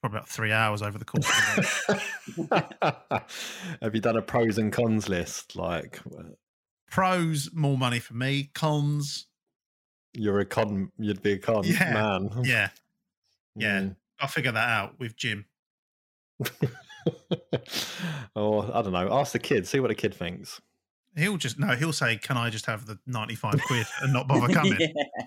probably 0.00 0.18
about 0.18 0.28
three 0.28 0.52
hours 0.52 0.82
over 0.82 0.98
the 0.98 1.04
course 1.04 1.28
of 1.28 1.96
the 2.36 2.44
day. 3.10 3.20
Have 3.82 3.94
you 3.94 4.00
done 4.00 4.16
a 4.16 4.22
pros 4.22 4.58
and 4.58 4.72
cons 4.72 5.08
list? 5.08 5.54
Like, 5.54 6.00
Pros, 6.90 7.50
more 7.52 7.78
money 7.78 7.98
for 8.00 8.14
me. 8.14 8.50
Cons, 8.54 9.26
you're 10.12 10.40
a 10.40 10.44
con, 10.44 10.90
you'd 10.98 11.22
be 11.22 11.32
a 11.32 11.38
con 11.38 11.62
Yeah, 11.64 11.92
man. 11.92 12.30
yeah. 12.44 12.68
Yeah. 13.54 13.80
Mm. 13.80 13.96
I'll 14.18 14.28
figure 14.28 14.52
that 14.52 14.68
out 14.68 14.98
with 14.98 15.14
Jim. 15.14 15.44
or 18.34 18.64
I 18.74 18.82
don't 18.82 18.92
know. 18.92 19.08
Ask 19.12 19.32
the 19.32 19.38
kid. 19.38 19.66
See 19.66 19.78
what 19.78 19.88
the 19.88 19.94
kid 19.94 20.14
thinks. 20.14 20.60
He'll 21.16 21.36
just 21.36 21.58
no, 21.58 21.68
he'll 21.74 21.92
say, 21.92 22.16
Can 22.16 22.36
I 22.36 22.48
just 22.50 22.66
have 22.66 22.86
the 22.86 22.98
ninety 23.06 23.34
five 23.34 23.60
quid 23.66 23.86
and 24.00 24.12
not 24.12 24.26
bother 24.28 24.48
coming? 24.54 24.78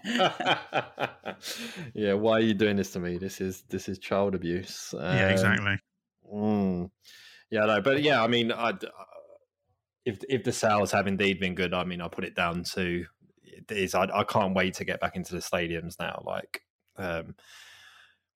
yeah. 0.04 1.00
yeah. 1.94 2.13
Why 2.13 2.34
are 2.34 2.42
you 2.42 2.54
doing 2.54 2.75
this 2.75 2.92
to 2.92 3.00
me? 3.00 3.18
This 3.18 3.39
is 3.42 3.63
this 3.70 3.88
is 3.88 4.00
child 4.00 4.36
abuse. 4.36 4.94
yeah, 4.98 5.25
Um, 5.25 5.32
exactly. 5.32 5.80
Mm. 6.34 6.89
Yeah, 7.51 7.65
no, 7.65 7.82
but 7.82 8.01
yeah, 8.01 8.24
I 8.24 8.27
mean, 8.27 8.51
I'd, 8.51 8.84
uh, 8.84 8.88
if 10.06 10.20
if 10.27 10.44
the 10.44 10.51
sales 10.51 10.92
have 10.92 11.08
indeed 11.08 11.39
been 11.39 11.54
good, 11.56 11.74
I 11.74 11.84
mean, 11.84 12.01
I 12.01 12.08
put 12.08 12.24
it 12.25 12.36
down 12.36 12.63
to 12.74 13.06
it 13.44 13.72
is. 13.72 13.94
I, 13.96 14.04
I 14.13 14.24
can't 14.24 14.56
wait 14.56 14.74
to 14.75 14.86
get 14.86 15.00
back 15.00 15.15
into 15.15 15.34
the 15.34 15.39
stadiums 15.42 16.00
now. 16.00 16.24
Like, 16.25 16.62
um, 16.98 17.36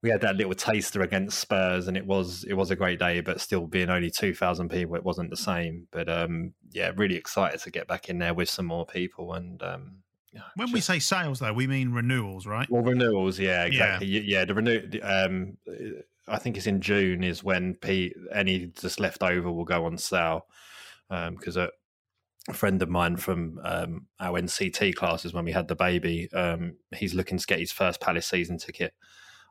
we 0.02 0.10
had 0.10 0.22
that 0.22 0.38
little 0.38 0.54
taster 0.54 1.02
against 1.02 1.40
Spurs, 1.40 1.88
and 1.88 1.98
it 1.98 2.06
was 2.06 2.46
it 2.46 2.54
was 2.54 2.72
a 2.72 2.76
great 2.76 3.00
day. 3.00 3.20
But 3.22 3.42
still, 3.42 3.68
being 3.68 3.90
only 3.90 4.10
two 4.10 4.34
thousand 4.34 4.70
people, 4.70 4.96
it 4.96 5.04
wasn't 5.04 5.30
the 5.30 5.38
same. 5.38 5.88
But 5.92 6.08
um, 6.08 6.54
yeah, 6.72 6.92
really 6.96 7.16
excited 7.16 7.60
to 7.62 7.72
get 7.72 7.88
back 7.88 8.10
in 8.10 8.20
there 8.20 8.34
with 8.34 8.50
some 8.50 8.66
more 8.66 8.86
people. 8.86 9.34
And 9.34 9.62
um, 9.62 9.98
when 10.56 10.72
we 10.72 10.80
say 10.80 11.00
sales, 11.00 11.40
though, 11.40 11.54
we 11.54 11.68
mean 11.68 11.92
renewals, 11.92 12.46
right? 12.46 12.70
Well, 12.70 12.82
renewals, 12.82 13.40
yeah, 13.40 13.66
exactly. 13.66 14.08
Yeah, 14.08 14.22
yeah 14.40 14.46
the 14.46 14.54
renew. 14.54 14.90
Um, 15.04 15.58
I 16.28 16.38
think 16.38 16.56
it's 16.56 16.68
in 16.68 16.80
June 16.80 17.24
is 17.24 17.44
when 17.44 17.74
P, 17.76 18.14
any 18.32 18.68
just 18.68 19.00
left 19.00 19.24
over 19.24 19.52
will 19.52 19.66
go 19.66 19.86
on 19.86 19.98
sale 19.98 20.46
because 21.10 21.58
um, 21.58 21.70
a 22.48 22.54
friend 22.54 22.82
of 22.82 22.90
mine 22.90 23.18
from 23.18 23.60
um, 23.64 24.06
our 24.20 24.40
NCT 24.40 24.96
classes 24.96 25.34
when 25.34 25.44
we 25.44 25.52
had 25.52 25.68
the 25.68 25.76
baby, 25.76 26.32
um, 26.34 26.76
he's 26.96 27.16
looking 27.16 27.38
to 27.38 27.48
get 27.48 27.60
his 27.60 27.72
first 27.72 28.00
Palace 28.00 28.28
season 28.28 28.58
ticket 28.58 28.94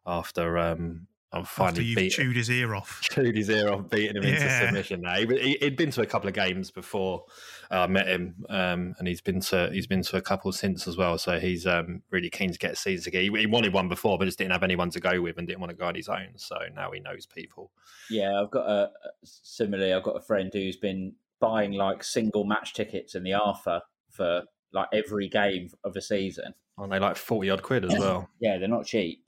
after 0.06 0.58
um, 0.58 1.06
I'm 1.30 1.44
finally 1.44 1.90
After 1.90 2.02
you've 2.02 2.12
chewed 2.12 2.36
his 2.36 2.50
ear 2.50 2.74
off. 2.74 3.00
Chewed 3.10 3.36
his 3.36 3.50
ear 3.50 3.70
off, 3.70 3.90
beating 3.90 4.16
him 4.16 4.22
yeah. 4.22 4.30
into 4.30 4.66
submission. 4.66 5.02
Now 5.02 5.16
he, 5.16 5.58
had 5.60 5.76
been 5.76 5.90
to 5.90 6.00
a 6.00 6.06
couple 6.06 6.26
of 6.26 6.34
games 6.34 6.70
before 6.70 7.24
I 7.70 7.86
met 7.86 8.06
him, 8.08 8.46
um, 8.48 8.94
and 8.98 9.06
he's 9.06 9.20
been 9.20 9.40
to 9.42 9.68
he's 9.70 9.86
been 9.86 10.02
to 10.02 10.16
a 10.16 10.22
couple 10.22 10.50
since 10.52 10.88
as 10.88 10.96
well. 10.96 11.18
So 11.18 11.38
he's 11.38 11.66
um, 11.66 12.02
really 12.10 12.30
keen 12.30 12.50
to 12.50 12.58
get 12.58 12.72
a 12.72 12.76
season 12.76 13.12
ticket. 13.12 13.30
He, 13.30 13.40
he, 13.40 13.46
wanted 13.46 13.74
one 13.74 13.88
before, 13.88 14.16
but 14.16 14.24
just 14.24 14.38
didn't 14.38 14.52
have 14.52 14.62
anyone 14.62 14.88
to 14.90 15.00
go 15.00 15.20
with, 15.20 15.36
and 15.36 15.46
didn't 15.46 15.60
want 15.60 15.70
to 15.70 15.76
go 15.76 15.84
on 15.84 15.94
his 15.94 16.08
own. 16.08 16.28
So 16.36 16.56
now 16.74 16.92
he 16.92 17.00
knows 17.00 17.26
people. 17.26 17.72
Yeah, 18.08 18.40
I've 18.40 18.50
got 18.50 18.66
a 18.66 18.90
similarly. 19.22 19.92
I've 19.92 20.04
got 20.04 20.16
a 20.16 20.22
friend 20.22 20.48
who's 20.50 20.76
been 20.76 21.12
buying 21.40 21.72
like 21.72 22.04
single 22.04 22.44
match 22.44 22.72
tickets 22.72 23.14
in 23.14 23.22
the 23.22 23.34
Arthur 23.34 23.82
for 24.10 24.44
like 24.72 24.88
every 24.94 25.28
game 25.28 25.68
of 25.84 25.94
a 25.94 26.00
season. 26.00 26.54
Aren't 26.78 26.92
they 26.92 26.98
like 26.98 27.16
forty 27.16 27.50
odd 27.50 27.62
quid 27.62 27.84
as 27.84 27.98
well? 27.98 28.30
yeah, 28.40 28.56
they're 28.56 28.66
not 28.66 28.86
cheap. 28.86 29.24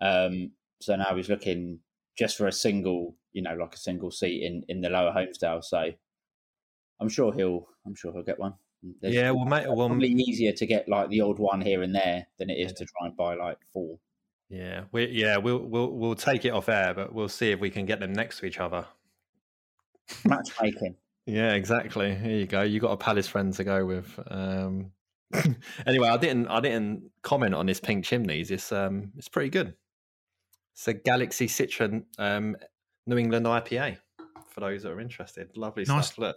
Um, 0.00 0.52
so 0.80 0.96
now 0.96 1.14
he's 1.16 1.28
looking 1.28 1.80
just 2.16 2.36
for 2.36 2.46
a 2.46 2.52
single, 2.52 3.16
you 3.32 3.42
know, 3.42 3.54
like 3.54 3.74
a 3.74 3.78
single 3.78 4.10
seat 4.10 4.42
in 4.42 4.64
in 4.68 4.80
the 4.80 4.90
lower 4.90 5.12
Holmesdale. 5.12 5.64
So 5.64 5.90
I'm 7.00 7.08
sure 7.08 7.32
he'll, 7.32 7.68
I'm 7.86 7.94
sure 7.94 8.12
he'll 8.12 8.22
get 8.22 8.38
one. 8.38 8.54
There's 9.00 9.14
yeah, 9.14 9.30
well, 9.30 9.44
mate, 9.44 9.66
well, 9.66 9.88
probably 9.88 10.08
easier 10.08 10.52
to 10.52 10.66
get 10.66 10.88
like 10.88 11.10
the 11.10 11.20
old 11.20 11.38
one 11.38 11.60
here 11.60 11.82
and 11.82 11.94
there 11.94 12.26
than 12.38 12.48
it 12.48 12.54
is 12.54 12.72
to 12.74 12.86
try 12.86 13.06
and 13.06 13.16
buy 13.16 13.34
like 13.34 13.58
four. 13.72 13.98
Yeah, 14.48 14.84
we 14.90 15.06
yeah 15.06 15.36
we'll 15.36 15.58
we'll 15.58 15.90
we'll 15.92 16.14
take 16.14 16.44
it 16.44 16.50
off 16.50 16.68
air, 16.68 16.94
but 16.94 17.14
we'll 17.14 17.28
see 17.28 17.50
if 17.50 17.60
we 17.60 17.70
can 17.70 17.84
get 17.84 18.00
them 18.00 18.12
next 18.12 18.40
to 18.40 18.46
each 18.46 18.58
other. 18.58 18.86
Matchmaking. 20.24 20.96
yeah, 21.26 21.52
exactly. 21.52 22.14
Here 22.14 22.38
you 22.38 22.46
go. 22.46 22.62
You 22.62 22.80
got 22.80 22.92
a 22.92 22.96
Palace 22.96 23.28
friend 23.28 23.52
to 23.54 23.64
go 23.64 23.84
with. 23.84 24.18
Um, 24.28 24.92
anyway, 25.86 26.08
I 26.08 26.16
didn't 26.16 26.48
I 26.48 26.60
didn't 26.60 27.10
comment 27.22 27.54
on 27.54 27.66
this 27.66 27.80
pink 27.80 28.04
chimneys. 28.04 28.50
It's 28.50 28.72
um 28.72 29.12
it's 29.16 29.28
pretty 29.28 29.50
good. 29.50 29.74
It's 30.72 30.88
a 30.88 30.94
Galaxy 30.94 31.48
Citron 31.48 32.06
um, 32.18 32.56
New 33.06 33.18
England 33.18 33.46
IPA 33.46 33.98
for 34.48 34.60
those 34.60 34.82
that 34.82 34.92
are 34.92 35.00
interested. 35.00 35.56
Lovely 35.56 35.84
nice, 35.86 36.06
stuff. 36.06 36.18
Look. 36.18 36.36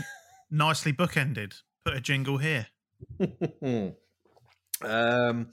nicely 0.50 0.92
bookended. 0.92 1.54
Put 1.84 1.94
a 1.94 2.00
jingle 2.00 2.38
here. 2.38 2.68
um, 4.82 5.48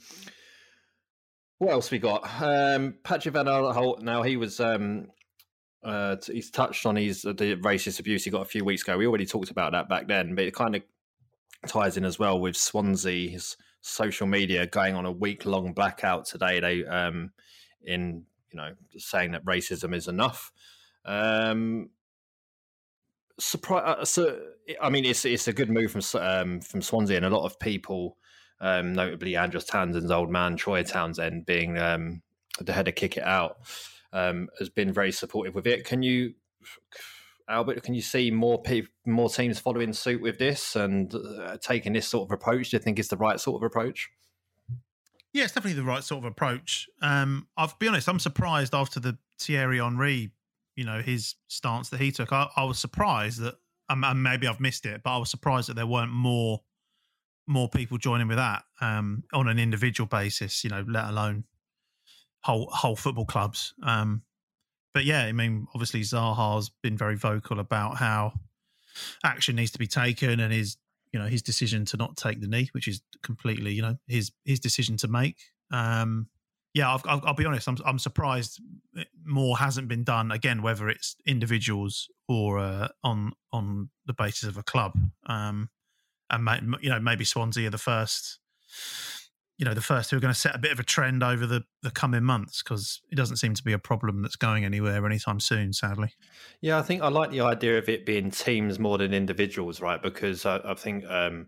what 1.57 1.71
else 1.71 1.91
we 1.91 2.00
got? 2.00 2.24
Um, 2.41 2.95
Patrick 3.03 3.33
Van 3.33 3.45
Aanholt. 3.45 4.01
Now 4.01 4.24
he 4.24 4.38
was. 4.38 4.59
Um, 4.59 5.07
uh, 5.81 6.17
he's 6.27 6.51
touched 6.51 6.86
on 6.86 6.98
his 6.98 7.24
uh, 7.24 7.33
the 7.33 7.55
racist 7.57 8.00
abuse 8.00 8.25
he 8.25 8.31
got 8.31 8.41
a 8.41 8.45
few 8.45 8.65
weeks 8.65 8.83
ago. 8.83 8.98
We 8.98 9.07
already 9.07 9.25
talked 9.25 9.50
about 9.50 9.71
that 9.71 9.88
back 9.88 10.07
then, 10.07 10.36
but 10.36 10.43
it 10.43 10.53
kind 10.53 10.75
of 10.75 10.83
ties 11.67 11.98
in 11.98 12.05
as 12.05 12.19
well 12.19 12.39
with 12.39 12.55
Swansea's 12.55 13.55
social 13.81 14.27
media 14.27 14.67
going 14.67 14.95
on 14.95 15.05
a 15.05 15.12
week 15.12 15.45
long 15.45 15.74
blackout 15.74 16.25
today. 16.25 16.59
They 16.59 16.86
um, 16.86 17.31
in 17.83 18.25
you 18.51 18.57
know 18.57 18.74
saying 18.98 19.31
that 19.31 19.45
racism 19.45 19.95
is 19.95 20.07
enough. 20.07 20.51
Um, 21.05 21.89
surprise. 23.39 23.84
Uh, 23.86 24.06
so 24.06 24.39
I 24.82 24.89
mean, 24.89 25.06
it's 25.06 25.25
it's 25.25 25.47
a 25.47 25.53
good 25.53 25.69
move 25.69 25.91
from 25.91 26.21
um, 26.21 26.62
from 26.62 26.82
Swansea, 26.82 27.17
and 27.17 27.25
a 27.25 27.30
lot 27.30 27.45
of 27.45 27.60
people, 27.60 28.17
um, 28.62 28.93
notably 28.93 29.36
Andros 29.36 29.65
Townsend's 29.65 30.12
old 30.12 30.30
man 30.30 30.56
Troy 30.56 30.84
Townsend, 30.84 31.45
being 31.45 31.77
um, 31.77 32.21
the 32.60 32.73
head 32.73 32.88
of 32.88 32.95
Kick 32.95 33.17
It 33.17 33.23
Out, 33.23 33.58
um, 34.13 34.49
has 34.60 34.69
been 34.69 34.93
very 34.93 35.12
supportive 35.12 35.56
with 35.56 35.67
it. 35.67 35.86
Can 35.86 36.03
you? 36.03 36.34
Albert, 37.47 37.82
can 37.82 37.95
you 37.95 38.01
see 38.01 38.30
more 38.30 38.62
people, 38.62 38.91
more 39.08 39.30
teams 39.30 39.60
following 39.60 39.91
suit 39.91 40.21
with 40.21 40.38
this 40.38 40.75
and 40.75 41.13
uh, 41.15 41.58
taking 41.60 41.93
this 41.93 42.08
sort 42.08 42.27
of 42.27 42.32
approach? 42.32 42.69
Do 42.69 42.77
you 42.77 42.84
think 42.84 42.99
it's 42.99 43.08
the 43.08 43.17
right 43.17 43.39
sort 43.39 43.60
of 43.60 43.65
approach? 43.65 44.10
Yeah, 45.33 45.43
it's 45.43 45.53
definitely 45.53 45.79
the 45.79 45.87
right 45.87 46.03
sort 46.03 46.23
of 46.23 46.31
approach. 46.31 46.87
Um, 47.01 47.47
I'll 47.55 47.73
be 47.79 47.87
honest, 47.87 48.09
I'm 48.09 48.19
surprised 48.19 48.73
after 48.73 48.99
the 48.99 49.17
Thierry 49.39 49.79
Henry, 49.79 50.31
you 50.75 50.83
know, 50.83 51.01
his 51.01 51.35
stance 51.47 51.89
that 51.89 51.99
he 51.99 52.11
took. 52.11 52.33
I, 52.33 52.49
I 52.55 52.63
was 52.63 52.79
surprised 52.79 53.41
that, 53.41 53.55
um, 53.89 54.03
and 54.03 54.23
maybe 54.23 54.47
I've 54.47 54.59
missed 54.59 54.85
it, 54.85 55.01
but 55.03 55.15
I 55.15 55.17
was 55.17 55.29
surprised 55.29 55.69
that 55.69 55.75
there 55.75 55.87
weren't 55.87 56.11
more 56.11 56.61
more 57.47 57.67
people 57.67 57.97
joining 57.97 58.27
with 58.27 58.37
that 58.37 58.61
um, 58.79 59.23
on 59.33 59.47
an 59.47 59.57
individual 59.57 60.07
basis. 60.07 60.63
You 60.63 60.69
know, 60.69 60.83
let 60.87 61.05
alone 61.05 61.45
whole 62.43 62.69
whole 62.71 62.95
football 62.95 63.25
clubs. 63.25 63.73
Um, 63.83 64.23
but 64.93 65.05
yeah, 65.05 65.23
I 65.23 65.31
mean, 65.31 65.67
obviously 65.73 66.01
Zaha's 66.01 66.71
been 66.81 66.97
very 66.97 67.15
vocal 67.15 67.59
about 67.59 67.97
how 67.97 68.33
action 69.23 69.55
needs 69.55 69.71
to 69.71 69.79
be 69.79 69.87
taken 69.87 70.39
and 70.39 70.51
his 70.51 70.77
you 71.12 71.19
know 71.19 71.28
his 71.28 71.41
decision 71.41 71.86
to 71.86 71.98
not 71.98 72.17
take 72.17 72.41
the 72.41 72.48
knee, 72.48 72.69
which 72.74 72.88
is 72.88 73.02
completely 73.24 73.74
you 73.74 73.82
know 73.82 73.98
his 74.08 74.32
his 74.45 74.60
decision 74.60 74.98
to 74.98 75.08
make. 75.08 75.38
Um, 75.72 76.28
yeah, 76.74 76.89
I'll, 76.89 77.02
I'll, 77.06 77.22
I'll, 77.26 77.34
be 77.34 77.45
honest. 77.45 77.67
I'm 77.67 77.78
I'm 77.86 78.00
surprised 78.00 78.62
more 79.26 79.58
hasn't 79.58 79.88
been 79.88 80.04
done 80.04 80.32
again, 80.32 80.62
whether 80.62 80.88
it's 80.88 81.15
individuals 81.26 82.08
or 82.28 82.60
uh, 82.60 82.89
on 83.04 83.34
on 83.52 83.89
the 84.06 84.13
basis 84.13 84.48
of 84.48 84.58
a 84.58 84.63
club. 84.63 84.93
Um, 85.26 85.69
and 86.30 86.76
you 86.82 86.89
know 86.89 87.00
maybe 87.00 87.26
Swansea 87.26 87.67
are 87.67 87.72
the 87.72 87.78
first 87.78 88.39
you 89.60 89.65
know 89.65 89.74
the 89.74 89.82
first 89.82 90.10
who 90.10 90.17
are 90.17 90.22
going 90.22 90.34
to 90.34 90.39
set 90.39 90.56
a 90.56 90.58
bit 90.58 90.72
of 90.72 90.80
a 90.80 90.84
trend 90.84 91.22
over 91.22 91.45
the 91.45 91.63
the 91.84 91.91
coming 91.91 92.24
months 92.24 92.63
because 92.63 93.02
it 93.12 93.15
doesn't 93.15 93.38
seem 93.38 93.54
to 93.54 93.63
be 93.63 93.74
a 93.74 93.78
problem 93.78 94.22
that's 94.22 94.38
going 94.38 94.63
anywhere 94.63 95.06
anytime 95.06 95.39
soon 95.39 95.74
sadly. 95.74 96.13
Yeah 96.62 96.80
i 96.80 96.82
think 96.82 97.04
i 97.04 97.10
like 97.10 97.30
the 97.30 97.41
idea 97.41 97.78
of 97.78 97.89
it 97.89 98.06
being 98.06 98.32
teams 98.32 98.80
more 98.80 98.98
than 98.98 99.13
individuals 99.13 99.82
right? 99.82 100.02
Because 100.02 100.45
i, 100.45 100.60
I 100.63 100.74
think 100.74 101.06
um, 101.06 101.48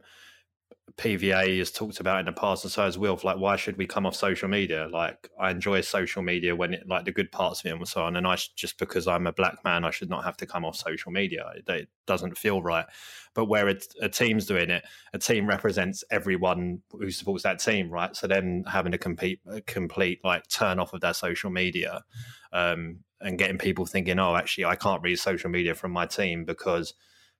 PVA 0.97 1.57
has 1.59 1.71
talked 1.71 1.99
about 1.99 2.19
in 2.19 2.25
the 2.25 2.31
past, 2.31 2.63
and 2.63 2.71
so 2.71 2.83
has 2.83 2.97
Wilf. 2.97 3.23
Like, 3.23 3.37
why 3.37 3.55
should 3.55 3.77
we 3.77 3.85
come 3.85 4.05
off 4.05 4.15
social 4.15 4.47
media? 4.49 4.87
Like, 4.91 5.29
I 5.39 5.51
enjoy 5.51 5.81
social 5.81 6.21
media 6.21 6.55
when 6.55 6.73
it, 6.73 6.87
like, 6.87 7.05
the 7.05 7.11
good 7.11 7.31
parts 7.31 7.61
of 7.61 7.67
it 7.67 7.75
and 7.75 7.87
so 7.87 8.03
on. 8.03 8.15
And 8.15 8.27
I 8.27 8.37
just 8.55 8.77
because 8.77 9.07
I'm 9.07 9.27
a 9.27 9.33
black 9.33 9.63
man, 9.63 9.83
I 9.83 9.91
should 9.91 10.09
not 10.09 10.23
have 10.23 10.37
to 10.37 10.45
come 10.45 10.65
off 10.65 10.75
social 10.75 11.11
media. 11.11 11.51
It, 11.55 11.69
it 11.69 11.89
doesn't 12.07 12.37
feel 12.37 12.61
right. 12.61 12.85
But 13.33 13.45
where 13.45 13.67
it, 13.69 13.85
a 14.01 14.09
team's 14.09 14.45
doing 14.45 14.69
it, 14.69 14.83
a 15.13 15.19
team 15.19 15.47
represents 15.47 16.03
everyone 16.11 16.81
who 16.91 17.11
supports 17.11 17.43
that 17.43 17.59
team, 17.59 17.89
right? 17.89 18.15
So 18.15 18.27
then 18.27 18.65
having 18.67 18.91
to 18.91 18.97
compete, 18.97 19.39
a 19.47 19.61
complete 19.61 20.19
like 20.23 20.47
turn 20.47 20.79
off 20.79 20.93
of 20.93 21.01
their 21.01 21.13
social 21.13 21.49
media, 21.49 22.03
um, 22.51 22.99
and 23.21 23.37
getting 23.37 23.57
people 23.57 23.85
thinking, 23.85 24.19
oh, 24.19 24.35
actually, 24.35 24.65
I 24.65 24.75
can't 24.75 25.01
read 25.03 25.19
social 25.19 25.49
media 25.49 25.75
from 25.75 25.91
my 25.91 26.05
team 26.05 26.43
because 26.43 26.93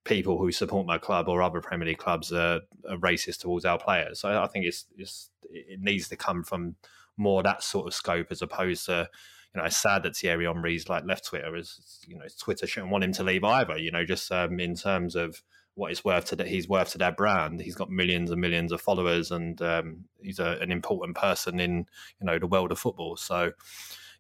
people 0.04 0.38
who 0.38 0.52
support 0.52 0.86
my 0.86 0.98
club 0.98 1.28
or 1.28 1.42
other 1.42 1.62
Premier 1.62 1.88
League 1.88 1.98
clubs 1.98 2.32
are, 2.32 2.62
are 2.90 2.98
racist 2.98 3.40
towards 3.40 3.66
our 3.66 3.78
players. 3.78 4.20
So 4.20 4.42
I 4.42 4.48
think 4.48 4.66
it's, 4.66 4.86
it's, 4.98 5.30
it 5.44 5.80
needs 5.80 6.10
to 6.10 6.16
come 6.16 6.44
from 6.44 6.76
more 7.18 7.44
that 7.44 7.64
sort 7.64 7.88
of 7.88 7.94
scope 7.94 8.28
as 8.32 8.42
opposed 8.42 8.86
to 8.86 9.10
you 9.54 9.60
know 9.60 9.66
it's 9.66 9.78
sad 9.78 10.04
that 10.04 10.16
Thierry 10.16 10.46
Henry's 10.46 10.90
like 10.90 11.04
left 11.06 11.26
Twitter 11.26 11.56
as 11.56 12.00
you 12.08 12.18
know 12.18 12.26
Twitter 12.40 12.66
shouldn't 12.66 12.92
want 12.92 13.04
him 13.04 13.14
to 13.14 13.24
leave 13.24 13.44
either. 13.44 13.78
You 13.78 13.92
know 13.92 14.06
just 14.06 14.32
um, 14.32 14.60
in 14.60 14.76
terms 14.76 15.16
of 15.16 15.44
what 15.76 15.92
it's 15.92 16.04
worth 16.04 16.26
to 16.26 16.44
he's 16.44 16.68
worth 16.68 16.92
to 16.92 16.98
their 16.98 17.12
brand. 17.12 17.62
He's 17.62 17.76
got 17.76 17.90
millions 17.90 18.32
and 18.32 18.42
millions 18.42 18.72
of 18.72 18.82
followers, 18.82 19.32
and 19.32 19.62
um, 19.62 20.06
he's 20.22 20.40
a, 20.40 20.58
an 20.62 20.72
important 20.72 21.18
person 21.18 21.60
in 21.60 21.86
you 22.20 22.26
know 22.26 22.40
the 22.40 22.48
world 22.48 22.72
of 22.72 22.80
football. 22.80 23.18
So 23.18 23.52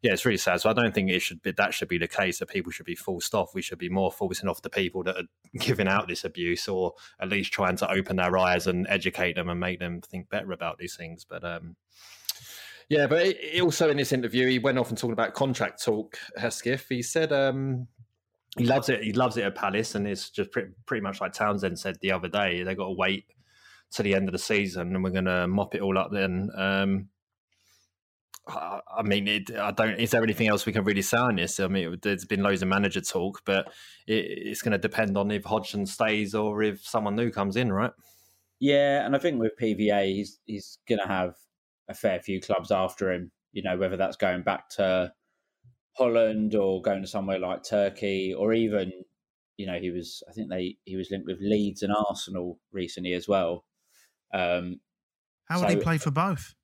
yeah, 0.01 0.13
it's 0.13 0.25
really 0.25 0.37
sad. 0.37 0.61
So 0.61 0.69
I 0.69 0.73
don't 0.73 0.93
think 0.93 1.11
it 1.11 1.19
should 1.19 1.41
be 1.41 1.51
that 1.51 1.73
should 1.73 1.87
be 1.87 1.99
the 1.99 2.07
case 2.07 2.39
that 2.39 2.49
people 2.49 2.71
should 2.71 2.87
be 2.87 2.95
forced 2.95 3.35
off. 3.35 3.53
We 3.53 3.61
should 3.61 3.77
be 3.77 3.89
more 3.89 4.11
focusing 4.11 4.49
off 4.49 4.61
the 4.61 4.69
people 4.69 5.03
that 5.03 5.15
are 5.15 5.27
giving 5.59 5.87
out 5.87 6.07
this 6.07 6.23
abuse, 6.23 6.67
or 6.67 6.93
at 7.19 7.29
least 7.29 7.53
trying 7.53 7.77
to 7.77 7.91
open 7.91 8.15
their 8.15 8.35
eyes 8.37 8.65
and 8.65 8.87
educate 8.89 9.35
them 9.35 9.49
and 9.49 9.59
make 9.59 9.79
them 9.79 10.01
think 10.01 10.29
better 10.29 10.51
about 10.51 10.79
these 10.79 10.95
things. 10.95 11.23
But 11.23 11.43
um, 11.43 11.75
yeah, 12.89 13.05
but 13.05 13.25
it, 13.25 13.61
also 13.61 13.89
in 13.89 13.97
this 13.97 14.11
interview, 14.11 14.47
he 14.47 14.59
went 14.59 14.79
off 14.79 14.89
and 14.89 14.97
talked 14.97 15.13
about 15.13 15.33
contract 15.33 15.83
talk. 15.83 16.17
Hesketh, 16.35 16.87
he 16.89 17.03
said 17.03 17.31
um, 17.31 17.87
he 18.57 18.65
loves 18.65 18.89
it. 18.89 19.03
He 19.03 19.13
loves 19.13 19.37
it 19.37 19.43
at 19.43 19.55
Palace, 19.55 19.93
and 19.93 20.07
it's 20.07 20.31
just 20.31 20.51
pretty, 20.51 20.71
pretty 20.87 21.01
much 21.01 21.21
like 21.21 21.33
Townsend 21.33 21.77
said 21.77 21.97
the 22.01 22.11
other 22.11 22.27
day. 22.27 22.63
They 22.63 22.73
got 22.73 22.87
to 22.87 22.95
wait 22.97 23.25
to 23.91 24.03
the 24.03 24.15
end 24.15 24.27
of 24.27 24.33
the 24.33 24.39
season, 24.39 24.95
and 24.95 25.03
we're 25.03 25.11
going 25.11 25.25
to 25.25 25.47
mop 25.47 25.75
it 25.75 25.81
all 25.81 25.97
up 25.97 26.09
then. 26.11 26.49
Um, 26.57 27.09
I 28.47 29.03
mean, 29.03 29.27
it, 29.27 29.55
I 29.55 29.71
don't. 29.71 29.99
Is 29.99 30.11
there 30.11 30.23
anything 30.23 30.47
else 30.47 30.65
we 30.65 30.73
can 30.73 30.83
really 30.83 31.03
say 31.03 31.17
on 31.17 31.35
this? 31.35 31.59
I 31.59 31.67
mean, 31.67 31.97
there's 32.01 32.25
been 32.25 32.41
loads 32.41 32.61
of 32.61 32.67
manager 32.67 33.01
talk, 33.01 33.41
but 33.45 33.67
it, 34.07 34.25
it's 34.25 34.61
going 34.61 34.71
to 34.71 34.77
depend 34.77 35.17
on 35.17 35.29
if 35.31 35.45
Hodgson 35.45 35.85
stays 35.85 36.33
or 36.33 36.63
if 36.63 36.85
someone 36.85 37.15
new 37.15 37.29
comes 37.29 37.55
in, 37.55 37.71
right? 37.71 37.91
Yeah, 38.59 39.05
and 39.05 39.15
I 39.15 39.19
think 39.19 39.39
with 39.39 39.53
PVA, 39.61 40.05
he's 40.15 40.39
he's 40.45 40.79
going 40.87 40.99
to 40.99 41.07
have 41.07 41.35
a 41.87 41.93
fair 41.93 42.19
few 42.19 42.41
clubs 42.41 42.71
after 42.71 43.11
him. 43.11 43.31
You 43.53 43.63
know, 43.63 43.77
whether 43.77 43.97
that's 43.97 44.17
going 44.17 44.41
back 44.41 44.69
to 44.71 45.13
Holland 45.97 46.55
or 46.55 46.81
going 46.81 47.01
to 47.01 47.07
somewhere 47.07 47.39
like 47.39 47.63
Turkey, 47.63 48.33
or 48.33 48.53
even, 48.53 48.91
you 49.57 49.67
know, 49.67 49.79
he 49.79 49.91
was 49.91 50.23
I 50.27 50.33
think 50.33 50.49
they 50.49 50.77
he 50.85 50.95
was 50.95 51.11
linked 51.11 51.27
with 51.27 51.39
Leeds 51.41 51.83
and 51.83 51.93
Arsenal 51.93 52.59
recently 52.71 53.13
as 53.13 53.27
well. 53.27 53.65
Um, 54.33 54.79
How 55.45 55.59
would 55.59 55.69
so- 55.69 55.75
he 55.75 55.83
play 55.83 55.99
for 55.99 56.11
both? 56.11 56.55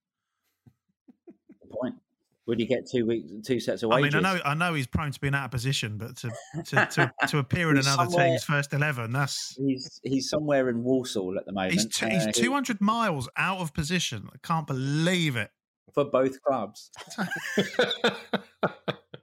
Point. 2.47 2.57
Would 2.57 2.60
he 2.60 2.65
get 2.65 2.89
two 2.89 3.05
weeks, 3.05 3.29
two 3.45 3.60
sets 3.60 3.83
of 3.83 3.91
I 3.91 4.01
mean, 4.01 4.15
I 4.15 4.19
know, 4.19 4.39
I 4.45 4.53
know 4.53 4.73
he's 4.73 4.88
prone 4.88 5.12
to 5.12 5.19
being 5.19 5.36
out 5.36 5.45
of 5.45 5.51
position, 5.51 5.97
but 5.97 6.15
to 6.17 6.31
to, 6.65 6.86
to, 6.91 7.27
to 7.27 7.38
appear 7.39 7.69
in 7.71 7.77
another 7.77 8.07
team's 8.07 8.43
first 8.43 8.73
eleven, 8.73 9.12
that's 9.12 9.55
He's 9.57 9.99
he's 10.03 10.29
somewhere 10.29 10.69
in 10.69 10.83
Walsall 10.83 11.38
at 11.38 11.45
the 11.45 11.51
moment. 11.51 11.73
he's 11.73 11.88
t- 11.88 12.05
Uh, 12.05 12.10
he's 12.10 12.27
two 12.36 12.51
hundred 12.51 12.79
miles 12.81 13.29
out 13.38 13.60
of 13.60 13.73
position. 13.73 14.29
I 14.33 14.38
can't 14.47 14.65
believe 14.67 15.36
it. 15.36 15.51
for 15.93 16.05
both 16.05 16.41
clubs. 16.41 16.91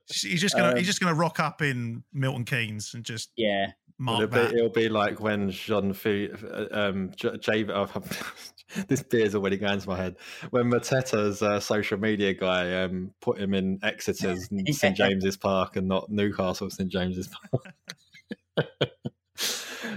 He's 0.06 0.40
just 0.40 0.54
gonna 0.54 0.70
Um, 0.72 0.76
he's 0.76 0.86
just 0.86 1.00
gonna 1.00 1.14
rock 1.14 1.40
up 1.40 1.62
in 1.62 2.04
Milton 2.12 2.44
Keynes 2.44 2.92
and 2.94 3.04
just 3.04 3.30
Yeah, 3.36 3.72
mark 3.98 4.22
It'll 4.22 4.48
be, 4.50 4.56
it'll 4.56 4.68
be 4.68 4.88
like 4.88 5.18
when 5.20 5.50
Jean 5.50 5.90
F- 5.90 6.44
um, 6.72 7.10
J- 7.16 7.38
J- 7.38 7.66
oh, 7.72 7.88
this 8.88 9.02
beer's 9.02 9.34
already 9.34 9.56
going 9.56 9.80
to 9.80 9.88
my 9.88 9.96
head. 9.96 10.16
When 10.50 10.70
Mateta's 10.70 11.42
uh, 11.42 11.60
social 11.60 11.98
media 11.98 12.34
guy 12.34 12.82
um, 12.82 13.12
put 13.20 13.38
him 13.38 13.54
in 13.54 13.78
Exeter's 13.82 14.48
and 14.50 14.74
St 14.74 14.96
James's 14.96 15.36
Park 15.36 15.76
and 15.76 15.88
not 15.88 16.10
Newcastle 16.10 16.70
St 16.70 16.90
James's 16.90 17.28
Park. 17.28 18.66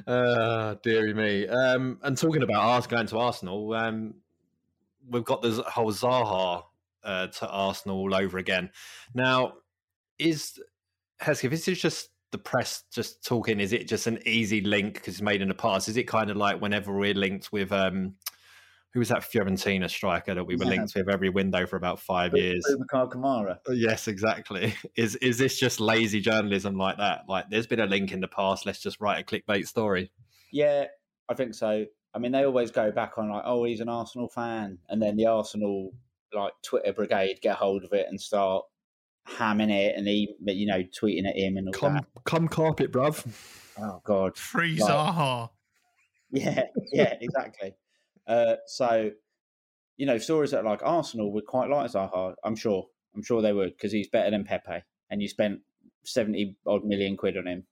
uh, 0.07 0.75
dearie 0.83 1.13
me. 1.13 1.47
Um, 1.47 1.99
and 2.03 2.17
talking 2.17 2.43
about 2.43 2.61
Ars 2.61 2.87
going 2.87 3.07
to 3.07 3.17
Arsenal, 3.17 3.73
um, 3.73 4.15
we've 5.09 5.25
got 5.25 5.41
this 5.41 5.57
whole 5.59 5.91
Zaha 5.91 6.63
uh, 7.03 7.27
to 7.27 7.49
Arsenal 7.49 7.97
all 7.97 8.15
over 8.15 8.37
again. 8.37 8.69
Now, 9.13 9.53
is 10.19 10.59
Hesketh, 11.19 11.51
this 11.51 11.67
is 11.67 11.79
just 11.79 12.09
the 12.31 12.37
press 12.37 12.83
just 12.91 13.23
talking. 13.23 13.59
Is 13.59 13.73
it 13.73 13.87
just 13.87 14.07
an 14.07 14.19
easy 14.25 14.61
link 14.61 14.95
because 14.95 15.15
it's 15.15 15.21
made 15.21 15.41
in 15.41 15.47
the 15.47 15.53
past? 15.53 15.87
Is 15.87 15.97
it 15.97 16.03
kind 16.03 16.29
of 16.29 16.37
like 16.37 16.61
whenever 16.61 16.93
we're 16.93 17.13
linked 17.13 17.51
with 17.51 17.71
um, 17.71 18.15
who 18.97 18.99
was 19.01 19.09
that 19.09 19.19
Fiorentina 19.19 19.87
striker 19.87 20.33
that 20.33 20.43
we 20.43 20.55
were 20.55 20.63
Yeah. 20.63 20.71
linked 20.71 20.95
with 20.95 21.07
every 21.07 21.29
window 21.29 21.67
for 21.67 21.75
about 21.75 21.99
five 21.99 22.35
years? 22.35 22.65
Boubacar 22.67 23.11
Kamara. 23.11 23.59
Uh, 23.69 23.73
yes, 23.73 24.07
exactly. 24.07 24.73
Is 24.95 25.15
is 25.17 25.37
this 25.37 25.59
just 25.59 25.79
lazy 25.79 26.19
journalism 26.19 26.75
like 26.75 26.97
that? 26.97 27.25
Like, 27.29 27.45
there's 27.51 27.67
been 27.67 27.79
a 27.79 27.85
link 27.85 28.11
in 28.11 28.21
the 28.21 28.27
past. 28.27 28.65
Let's 28.65 28.79
just 28.81 28.99
write 28.99 29.19
a 29.21 29.23
clickbait 29.23 29.67
story. 29.67 30.11
Yeah, 30.51 30.85
I 31.29 31.35
think 31.35 31.53
so. 31.53 31.85
I 32.15 32.17
mean, 32.17 32.31
they 32.31 32.43
always 32.43 32.71
go 32.71 32.89
back 32.91 33.19
on 33.19 33.29
like, 33.29 33.43
oh, 33.45 33.65
he's 33.65 33.81
an 33.81 33.89
Arsenal 33.89 34.29
fan, 34.29 34.79
and 34.89 34.99
then 34.99 35.15
the 35.15 35.27
Arsenal 35.27 35.91
like 36.33 36.53
Twitter 36.63 36.91
brigade 36.91 37.37
get 37.43 37.55
hold 37.57 37.83
of 37.83 37.93
it 37.93 38.07
and 38.09 38.19
start 38.19 38.65
hamming 39.29 39.69
it 39.69 39.95
and 39.95 40.07
he, 40.07 40.33
you 40.47 40.65
know, 40.65 40.81
tweeting 40.99 41.29
at 41.29 41.35
him 41.37 41.55
and 41.57 41.67
all 41.67 41.73
Come, 41.73 41.93
that. 41.93 42.05
come, 42.23 42.47
carpet, 42.47 42.91
bruv. 42.91 43.23
Oh 43.79 44.01
God, 44.03 44.35
Free 44.37 44.79
Right. 44.81 44.89
Zaha. 44.89 45.49
Yeah, 46.31 46.63
yeah, 46.91 47.13
exactly. 47.21 47.75
Uh, 48.27 48.55
so, 48.65 49.11
you 49.97 50.05
know, 50.05 50.17
stories 50.17 50.51
that 50.51 50.65
like 50.65 50.81
Arsenal 50.83 51.31
would 51.33 51.45
quite 51.45 51.69
like 51.69 51.91
Zaha. 51.91 52.35
I'm 52.43 52.55
sure. 52.55 52.87
I'm 53.15 53.23
sure 53.23 53.41
they 53.41 53.53
would 53.53 53.71
because 53.71 53.91
he's 53.91 54.09
better 54.09 54.29
than 54.29 54.43
Pepe, 54.43 54.83
and 55.09 55.21
you 55.21 55.27
spent 55.27 55.61
seventy 56.03 56.55
odd 56.67 56.85
million 56.85 57.17
quid 57.17 57.37
on 57.37 57.47
him. 57.47 57.63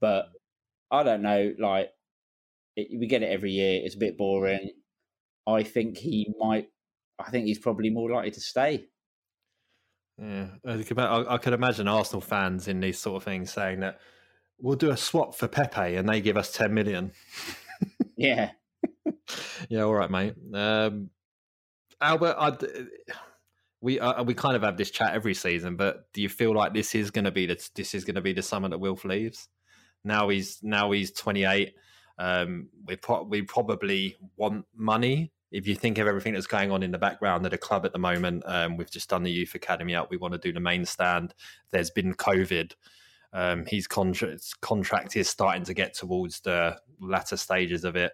But 0.00 0.26
I 0.90 1.04
don't 1.04 1.22
know. 1.22 1.52
Like, 1.58 1.90
it, 2.74 2.88
we 2.98 3.06
get 3.06 3.22
it 3.22 3.30
every 3.30 3.52
year. 3.52 3.80
It's 3.84 3.94
a 3.94 3.98
bit 3.98 4.18
boring. 4.18 4.70
I 5.46 5.62
think 5.62 5.98
he 5.98 6.34
might. 6.38 6.68
I 7.18 7.30
think 7.30 7.46
he's 7.46 7.60
probably 7.60 7.90
more 7.90 8.10
likely 8.10 8.32
to 8.32 8.40
stay. 8.40 8.86
Yeah, 10.18 10.48
I 10.66 10.82
could, 10.82 10.98
I, 10.98 11.34
I 11.34 11.38
could 11.38 11.52
imagine 11.52 11.88
Arsenal 11.88 12.20
fans 12.20 12.68
in 12.68 12.80
these 12.80 12.98
sort 12.98 13.16
of 13.16 13.24
things 13.24 13.52
saying 13.52 13.80
that 13.80 14.00
we'll 14.58 14.76
do 14.76 14.90
a 14.90 14.96
swap 14.96 15.34
for 15.34 15.48
Pepe 15.48 15.96
and 15.96 16.08
they 16.08 16.20
give 16.20 16.36
us 16.36 16.52
ten 16.52 16.74
million. 16.74 17.12
Yeah, 18.16 18.50
yeah, 19.68 19.82
all 19.82 19.94
right, 19.94 20.10
mate. 20.10 20.34
Um, 20.54 21.10
Albert, 22.00 22.36
I'd, 22.38 22.64
we 23.80 23.98
uh, 24.00 24.22
we 24.22 24.34
kind 24.34 24.56
of 24.56 24.62
have 24.62 24.76
this 24.76 24.90
chat 24.90 25.14
every 25.14 25.34
season, 25.34 25.76
but 25.76 26.12
do 26.12 26.22
you 26.22 26.28
feel 26.28 26.54
like 26.54 26.72
this 26.72 26.94
is 26.94 27.10
going 27.10 27.24
to 27.24 27.30
be 27.30 27.46
the 27.46 27.68
this 27.74 27.94
is 27.94 28.04
going 28.04 28.14
to 28.14 28.20
be 28.20 28.32
the 28.32 28.42
summer 28.42 28.68
that 28.68 28.78
Wilf 28.78 29.04
leaves? 29.04 29.48
Now 30.04 30.28
he's 30.28 30.60
now 30.62 30.90
he's 30.92 31.12
twenty 31.12 31.44
eight. 31.44 31.74
Um, 32.18 32.68
we 32.86 32.96
pro- 32.96 33.24
we 33.24 33.42
probably 33.42 34.16
want 34.36 34.64
money. 34.74 35.32
If 35.50 35.66
you 35.66 35.74
think 35.74 35.98
of 35.98 36.06
everything 36.06 36.32
that's 36.32 36.46
going 36.46 36.70
on 36.70 36.82
in 36.82 36.92
the 36.92 36.98
background 36.98 37.44
at 37.44 37.52
a 37.52 37.58
club 37.58 37.84
at 37.84 37.92
the 37.92 37.98
moment, 37.98 38.42
um, 38.46 38.76
we've 38.76 38.90
just 38.90 39.10
done 39.10 39.22
the 39.22 39.30
youth 39.30 39.54
academy 39.54 39.94
up. 39.94 40.10
We 40.10 40.16
want 40.16 40.32
to 40.32 40.38
do 40.38 40.52
the 40.52 40.60
main 40.60 40.86
stand. 40.86 41.34
There's 41.72 41.90
been 41.90 42.14
COVID. 42.14 42.72
Um, 43.34 43.64
his 43.66 43.86
contract 43.86 44.60
contract 44.60 45.16
is 45.16 45.28
starting 45.28 45.64
to 45.64 45.74
get 45.74 45.94
towards 45.94 46.40
the 46.40 46.78
latter 47.00 47.36
stages 47.36 47.84
of 47.84 47.96
it. 47.96 48.12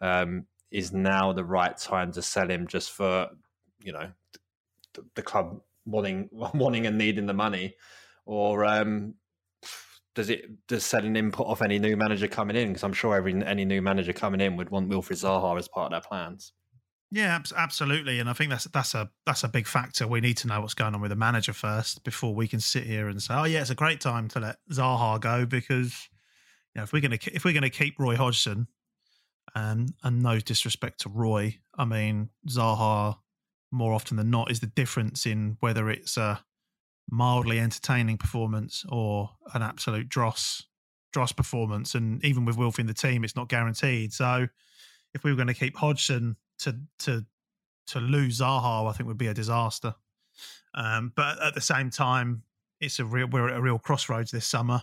Um, 0.00 0.46
is 0.70 0.92
now 0.92 1.32
the 1.32 1.44
right 1.44 1.76
time 1.76 2.12
to 2.12 2.22
sell 2.22 2.50
him 2.50 2.66
just 2.66 2.90
for 2.90 3.28
you 3.82 3.92
know 3.92 4.10
the, 4.94 5.04
the 5.14 5.22
club 5.22 5.60
wanting 5.86 6.28
wanting 6.32 6.86
and 6.86 6.98
needing 6.98 7.26
the 7.26 7.34
money, 7.34 7.74
or 8.24 8.64
um, 8.64 9.14
does 10.14 10.30
it 10.30 10.66
does 10.66 10.84
selling 10.84 11.14
him 11.14 11.30
put 11.30 11.46
off 11.46 11.62
any 11.62 11.78
new 11.78 11.96
manager 11.96 12.26
coming 12.26 12.56
in? 12.56 12.68
Because 12.68 12.82
I'm 12.82 12.92
sure 12.92 13.14
every 13.14 13.34
any 13.44 13.64
new 13.64 13.82
manager 13.82 14.12
coming 14.12 14.40
in 14.40 14.56
would 14.56 14.70
want 14.70 14.88
Wilfried 14.88 15.22
Zaha 15.22 15.58
as 15.58 15.68
part 15.68 15.92
of 15.92 16.02
their 16.02 16.08
plans. 16.08 16.52
Yeah, 17.12 17.36
abs- 17.36 17.52
absolutely, 17.56 18.18
and 18.18 18.28
I 18.28 18.32
think 18.32 18.50
that's 18.50 18.64
that's 18.64 18.94
a 18.94 19.10
that's 19.24 19.44
a 19.44 19.48
big 19.48 19.66
factor. 19.66 20.08
We 20.08 20.20
need 20.20 20.38
to 20.38 20.48
know 20.48 20.60
what's 20.60 20.74
going 20.74 20.94
on 20.94 21.00
with 21.00 21.10
the 21.10 21.16
manager 21.16 21.52
first 21.52 22.02
before 22.02 22.34
we 22.34 22.48
can 22.48 22.58
sit 22.58 22.84
here 22.84 23.08
and 23.08 23.22
say, 23.22 23.34
"Oh 23.34 23.44
yeah, 23.44 23.60
it's 23.60 23.70
a 23.70 23.76
great 23.76 24.00
time 24.00 24.26
to 24.28 24.40
let 24.40 24.56
Zaha 24.72 25.20
go." 25.20 25.46
Because 25.46 26.08
you 26.74 26.80
know, 26.80 26.82
if 26.82 26.92
we're 26.92 27.00
to 27.00 27.34
if 27.34 27.44
we're 27.44 27.52
going 27.52 27.62
to 27.62 27.70
keep 27.70 27.98
Roy 27.98 28.16
Hodgson, 28.16 28.66
and 29.54 29.94
and 30.02 30.22
no 30.22 30.38
disrespect 30.38 31.00
to 31.00 31.08
Roy, 31.08 31.58
I 31.76 31.84
mean 31.84 32.30
Zaha 32.48 33.18
more 33.70 33.92
often 33.92 34.16
than 34.16 34.30
not 34.30 34.50
is 34.50 34.60
the 34.60 34.66
difference 34.66 35.26
in 35.26 35.56
whether 35.60 35.90
it's 35.90 36.16
a 36.16 36.44
mildly 37.10 37.58
entertaining 37.60 38.18
performance 38.18 38.84
or 38.88 39.30
an 39.54 39.62
absolute 39.62 40.08
dross 40.08 40.64
dross 41.12 41.32
performance. 41.32 41.94
And 41.94 42.24
even 42.24 42.44
with 42.44 42.56
Wilf 42.56 42.78
in 42.78 42.86
the 42.86 42.94
team, 42.94 43.24
it's 43.24 43.36
not 43.36 43.48
guaranteed. 43.48 44.12
So 44.12 44.48
if 45.14 45.24
we 45.24 45.30
were 45.30 45.36
going 45.36 45.48
to 45.48 45.54
keep 45.54 45.76
Hodgson 45.76 46.36
to 46.60 46.76
to 47.00 47.24
to 47.88 48.00
lose 48.00 48.40
Zaha, 48.40 48.88
I 48.88 48.92
think 48.92 49.06
would 49.06 49.18
be 49.18 49.28
a 49.28 49.34
disaster. 49.34 49.94
Um, 50.74 51.12
but 51.14 51.42
at 51.42 51.54
the 51.54 51.60
same 51.60 51.90
time, 51.90 52.42
it's 52.80 52.98
a 52.98 53.04
real 53.04 53.28
we're 53.28 53.48
at 53.48 53.56
a 53.56 53.62
real 53.62 53.78
crossroads 53.78 54.30
this 54.30 54.46
summer. 54.46 54.82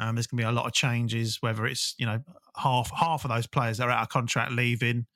Um, 0.00 0.14
there's 0.14 0.26
going 0.26 0.38
to 0.38 0.44
be 0.44 0.48
a 0.48 0.52
lot 0.52 0.64
of 0.64 0.72
changes. 0.72 1.38
Whether 1.42 1.66
it's 1.66 1.94
you 1.98 2.06
know 2.06 2.20
half 2.56 2.90
half 2.96 3.24
of 3.24 3.30
those 3.30 3.46
players 3.46 3.78
that 3.78 3.86
are 3.86 3.90
out 3.90 4.02
of 4.02 4.08
contract 4.08 4.50
leaving, 4.50 5.06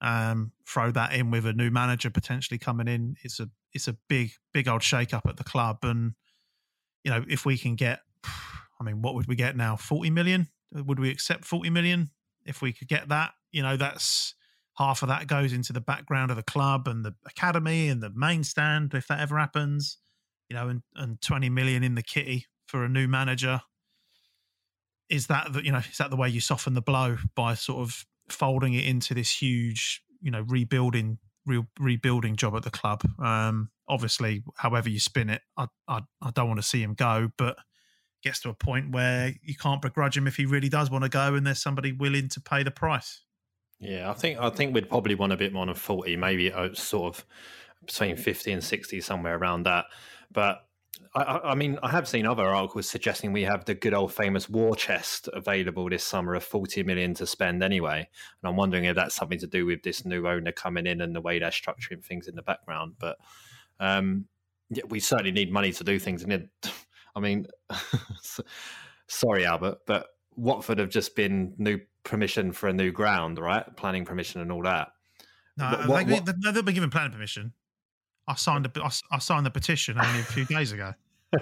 um, 0.00 0.52
throw 0.66 0.90
that 0.92 1.12
in 1.12 1.30
with 1.30 1.44
a 1.44 1.52
new 1.52 1.70
manager 1.70 2.08
potentially 2.08 2.58
coming 2.58 2.88
in. 2.88 3.16
It's 3.22 3.38
a 3.38 3.50
it's 3.74 3.86
a 3.86 3.96
big 4.08 4.32
big 4.52 4.66
old 4.66 4.82
shake 4.82 5.12
up 5.12 5.26
at 5.28 5.36
the 5.36 5.44
club, 5.44 5.78
and 5.82 6.14
you 7.04 7.10
know 7.10 7.22
if 7.28 7.44
we 7.44 7.58
can 7.58 7.76
get, 7.76 8.00
I 8.24 8.82
mean, 8.82 9.02
what 9.02 9.14
would 9.14 9.26
we 9.26 9.36
get 9.36 9.56
now? 9.56 9.76
Forty 9.76 10.08
million? 10.08 10.48
Would 10.72 10.98
we 10.98 11.10
accept 11.10 11.44
forty 11.44 11.68
million 11.68 12.10
if 12.46 12.62
we 12.62 12.72
could 12.72 12.88
get 12.88 13.10
that? 13.10 13.32
You 13.52 13.62
know, 13.62 13.76
that's 13.76 14.34
half 14.78 15.02
of 15.02 15.08
that 15.08 15.26
goes 15.26 15.52
into 15.52 15.74
the 15.74 15.82
background 15.82 16.30
of 16.30 16.38
the 16.38 16.42
club 16.42 16.88
and 16.88 17.04
the 17.04 17.14
academy 17.26 17.88
and 17.88 18.02
the 18.02 18.10
main 18.14 18.42
stand 18.42 18.94
if 18.94 19.06
that 19.08 19.20
ever 19.20 19.38
happens. 19.38 19.98
You 20.48 20.56
know, 20.56 20.68
and 20.68 20.82
and 20.96 21.20
twenty 21.20 21.50
million 21.50 21.84
in 21.84 21.94
the 21.94 22.02
kitty 22.02 22.46
for 22.66 22.84
a 22.84 22.88
new 22.88 23.06
manager. 23.06 23.60
Is 25.10 25.26
that 25.26 25.52
the, 25.52 25.64
you 25.64 25.72
know 25.72 25.78
is 25.78 25.98
that 25.98 26.10
the 26.10 26.16
way 26.16 26.28
you 26.28 26.40
soften 26.40 26.74
the 26.74 26.80
blow 26.80 27.18
by 27.34 27.54
sort 27.54 27.80
of 27.80 28.06
folding 28.28 28.74
it 28.74 28.84
into 28.84 29.12
this 29.12 29.42
huge 29.42 30.02
you 30.22 30.30
know 30.30 30.44
rebuilding 30.48 31.18
real 31.44 31.66
rebuilding 31.78 32.36
job 32.36 32.54
at 32.56 32.62
the 32.62 32.70
club? 32.70 33.02
Um, 33.18 33.70
obviously, 33.88 34.44
however 34.56 34.88
you 34.88 35.00
spin 35.00 35.28
it, 35.28 35.42
I 35.56 35.66
I, 35.88 36.00
I 36.22 36.30
don't 36.30 36.48
want 36.48 36.60
to 36.60 36.66
see 36.66 36.82
him 36.82 36.94
go, 36.94 37.30
but 37.36 37.56
gets 38.22 38.40
to 38.40 38.50
a 38.50 38.54
point 38.54 38.92
where 38.92 39.34
you 39.42 39.54
can't 39.54 39.82
begrudge 39.82 40.16
him 40.16 40.26
if 40.26 40.36
he 40.36 40.46
really 40.46 40.68
does 40.68 40.90
want 40.90 41.04
to 41.04 41.10
go, 41.10 41.34
and 41.34 41.46
there's 41.46 41.62
somebody 41.62 41.92
willing 41.92 42.28
to 42.28 42.40
pay 42.40 42.62
the 42.62 42.70
price. 42.70 43.22
Yeah, 43.80 44.10
I 44.10 44.14
think 44.14 44.38
I 44.38 44.50
think 44.50 44.74
we'd 44.74 44.88
probably 44.88 45.14
want 45.14 45.32
a 45.32 45.36
bit 45.36 45.52
more 45.52 45.66
than 45.66 45.74
forty, 45.74 46.16
maybe 46.16 46.52
uh, 46.52 46.74
sort 46.74 47.16
of 47.16 47.26
between 47.84 48.16
fifty 48.16 48.52
and 48.52 48.62
sixty, 48.62 49.00
somewhere 49.00 49.36
around 49.36 49.64
that. 49.64 49.86
But 50.30 50.66
I, 51.14 51.22
I, 51.22 51.54
mean, 51.54 51.78
I 51.82 51.90
have 51.90 52.06
seen 52.06 52.26
other 52.26 52.46
articles 52.46 52.88
suggesting 52.88 53.32
we 53.32 53.42
have 53.42 53.64
the 53.64 53.74
good 53.74 53.94
old 53.94 54.12
famous 54.12 54.48
war 54.48 54.76
chest 54.76 55.28
available 55.32 55.88
this 55.90 56.04
summer 56.04 56.34
of 56.34 56.44
forty 56.44 56.82
million 56.82 57.14
to 57.14 57.26
spend 57.26 57.62
anyway. 57.62 57.98
And 57.98 58.48
I'm 58.48 58.56
wondering 58.56 58.84
if 58.84 58.94
that's 58.96 59.14
something 59.16 59.38
to 59.40 59.46
do 59.46 59.66
with 59.66 59.82
this 59.82 60.04
new 60.04 60.28
owner 60.28 60.52
coming 60.52 60.86
in 60.86 61.00
and 61.00 61.14
the 61.14 61.20
way 61.20 61.38
they're 61.38 61.50
structuring 61.50 62.04
things 62.04 62.28
in 62.28 62.36
the 62.36 62.42
background. 62.42 62.94
But 62.98 63.18
um, 63.80 64.26
yeah, 64.70 64.84
we 64.88 65.00
certainly 65.00 65.32
need 65.32 65.52
money 65.52 65.72
to 65.72 65.84
do 65.84 65.98
things. 65.98 66.22
And 66.22 66.32
it, 66.32 66.48
I 67.16 67.20
mean, 67.20 67.46
sorry, 69.08 69.44
Albert, 69.44 69.78
but 69.86 70.06
Watford 70.36 70.78
have 70.78 70.90
just 70.90 71.16
been 71.16 71.54
new 71.58 71.80
permission 72.04 72.52
for 72.52 72.68
a 72.68 72.72
new 72.72 72.92
ground, 72.92 73.38
right? 73.38 73.64
Planning 73.76 74.04
permission 74.04 74.40
and 74.40 74.52
all 74.52 74.62
that. 74.62 74.88
No, 75.56 75.66
What- 75.86 76.06
what- 76.06 76.24
they've 76.26 76.64
been 76.64 76.74
given 76.74 76.90
planning 76.90 77.12
permission. 77.12 77.52
I 78.30 78.34
signed 78.36 78.66
a, 78.66 78.82
I, 78.82 78.86
s- 78.86 79.02
I 79.10 79.18
signed 79.18 79.44
the 79.46 79.50
petition 79.50 79.98
only 80.00 80.20
a 80.20 80.24
few 80.24 80.44
days 80.44 80.72
ago. 80.72 80.92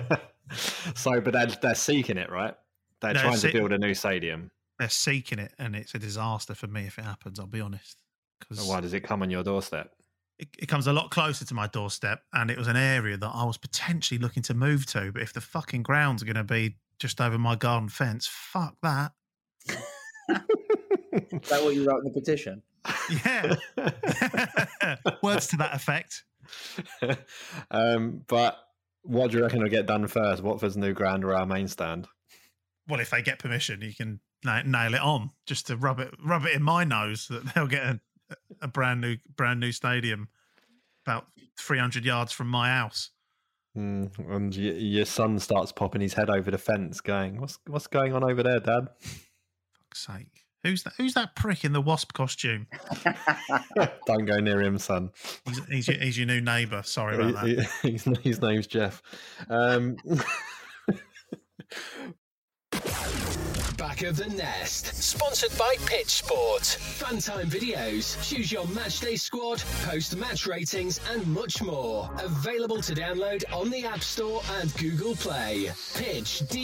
so, 0.94 1.20
but 1.20 1.33
they're, 1.33 1.46
they're 1.62 1.74
seeking 1.74 2.16
it, 2.18 2.31
right? 2.31 2.55
They're 3.01 3.14
They're 3.14 3.22
trying 3.22 3.37
se- 3.37 3.53
to 3.53 3.59
build 3.59 3.72
a 3.72 3.79
new 3.79 3.94
stadium. 3.94 4.51
They're 4.79 4.88
seeking 4.88 5.38
it, 5.38 5.53
and 5.59 5.74
it's 5.77 5.94
a 5.94 5.98
disaster 5.98 6.55
for 6.55 6.66
me 6.66 6.87
if 6.87 6.98
it 6.98 7.05
happens. 7.05 7.38
I'll 7.38 7.46
be 7.46 7.61
honest, 7.61 8.03
because 8.40 8.64
Why 8.66 8.81
does 8.81 8.94
it 8.94 9.01
come 9.01 9.22
on 9.22 9.31
your 9.31 9.42
doorstep? 9.42 9.92
it, 10.38 10.48
it 10.59 10.66
comes 10.66 10.87
a 10.87 10.92
lot 10.92 11.11
closer 11.11 11.44
to 11.44 11.55
my 11.55 11.66
doorstep, 11.66 12.22
and 12.33 12.51
it 12.51 12.57
was 12.57 12.68
an 12.68 12.77
area 12.77 13.16
that 13.16 13.31
I 13.35 13.44
was 13.44 13.57
potentially 13.57 14.18
looking 14.18 14.42
to 14.44 14.55
move 14.55 14.87
to. 14.87 15.11
But 15.12 15.22
if 15.22 15.33
the 15.33 15.40
fucking 15.40 15.83
ground's 15.83 16.22
are 16.22 16.27
going 16.27 16.37
to 16.37 16.44
be 16.44 16.77
just 16.98 17.20
over 17.20 17.38
my 17.38 17.57
garden 17.57 17.88
fence, 17.88 18.27
fuck 18.31 18.77
that. 18.83 19.12
Is 19.68 21.48
that 21.51 21.62
what 21.62 21.74
you 21.74 21.85
wrote 21.88 21.98
in 21.98 22.05
the 22.05 22.11
petition? 22.11 22.62
Yeah, 23.24 23.57
words 25.22 25.46
to 25.48 25.57
that 25.57 25.74
effect. 25.74 26.24
um, 27.71 28.23
but 28.27 28.59
what 29.03 29.31
do 29.31 29.39
you 29.39 29.43
reckon 29.43 29.63
will 29.63 29.69
get 29.69 29.87
done 29.87 30.07
first? 30.07 30.43
Watford's 30.43 30.77
new 30.77 30.93
ground 30.93 31.25
or 31.25 31.35
our 31.35 31.47
main 31.47 31.69
stand? 31.69 32.09
Well, 32.87 33.01
if 33.01 33.11
they 33.11 33.23
get 33.23 33.39
permission, 33.39 33.81
you 33.83 33.95
can 33.95 34.21
na- 34.45 34.63
nail 34.63 34.95
it 34.95 35.01
on 35.01 35.31
just 35.47 35.67
to 35.69 35.77
rub 35.77 36.01
it 36.01 36.15
rub 36.23 36.45
it 36.45 36.55
in 36.55 36.63
my 36.63 36.85
nose 36.85 37.29
that 37.29 37.55
they'll 37.55 37.67
get 37.67 37.85
a, 37.85 38.01
a 38.63 38.69
brand 38.69 39.01
new 39.01 39.17
brand 39.37 39.61
new 39.61 39.73
stadium 39.73 40.29
about 41.07 41.27
300 41.59 42.05
yards 42.05 42.33
from 42.33 42.49
my 42.49 42.69
house. 42.69 43.11
Mm, 43.77 44.11
and 44.31 44.55
y- 44.55 44.63
your 44.63 45.05
son 45.05 45.39
starts 45.39 45.73
popping 45.73 46.01
his 46.01 46.15
head 46.15 46.31
over 46.31 46.51
the 46.51 46.59
fence, 46.59 47.01
going, 47.01 47.41
"What's 47.41 47.59
what's 47.67 47.87
going 47.87 48.13
on 48.13 48.25
over 48.25 48.43
there, 48.43 48.61
Dad?" 48.61 48.89
Fuck's 49.01 50.07
sake. 50.07 50.45
Who's 50.64 50.83
that? 50.83 50.92
Who's 50.97 51.14
that 51.14 51.37
prick 51.37 51.64
in 51.64 51.73
the 51.73 51.81
wasp 51.81 52.12
costume? 52.14 52.66
Don't 54.07 54.25
go 54.25 54.40
near 54.40 54.61
him, 54.61 54.79
son. 54.79 55.11
He's, 55.47 55.64
he's, 55.66 55.88
your, 55.88 55.99
he's 55.99 56.18
your 56.18 56.27
new 56.27 56.40
neighbour. 56.40 56.83
Sorry 56.85 57.14
about 57.16 57.35
that. 57.35 57.47
He- 57.83 57.90
he- 57.90 57.92
his, 57.92 58.05
his 58.18 58.42
name's 58.42 58.66
Jeff. 58.66 59.01
Um, 59.49 59.97
Back 63.77 64.03
of 64.03 64.16
the 64.16 64.27
Nest. 64.37 64.87
Sponsored 65.01 65.57
by 65.57 65.77
Pitch 65.87 66.09
Sport. 66.09 66.62
Funtime 66.62 67.44
videos. 67.47 68.21
Choose 68.29 68.51
your 68.51 68.64
matchday 68.66 69.18
squad, 69.18 69.62
post 69.85 70.16
match 70.16 70.47
ratings, 70.47 70.99
and 71.12 71.25
much 71.29 71.62
more. 71.62 72.11
Available 72.18 72.83
to 72.83 72.94
download 72.94 73.44
on 73.53 73.71
the 73.71 73.85
App 73.87 74.03
Store 74.03 74.42
and 74.61 74.75
Google 74.77 75.14
Play. 75.14 75.66
PitchDMM.com. 75.94 76.59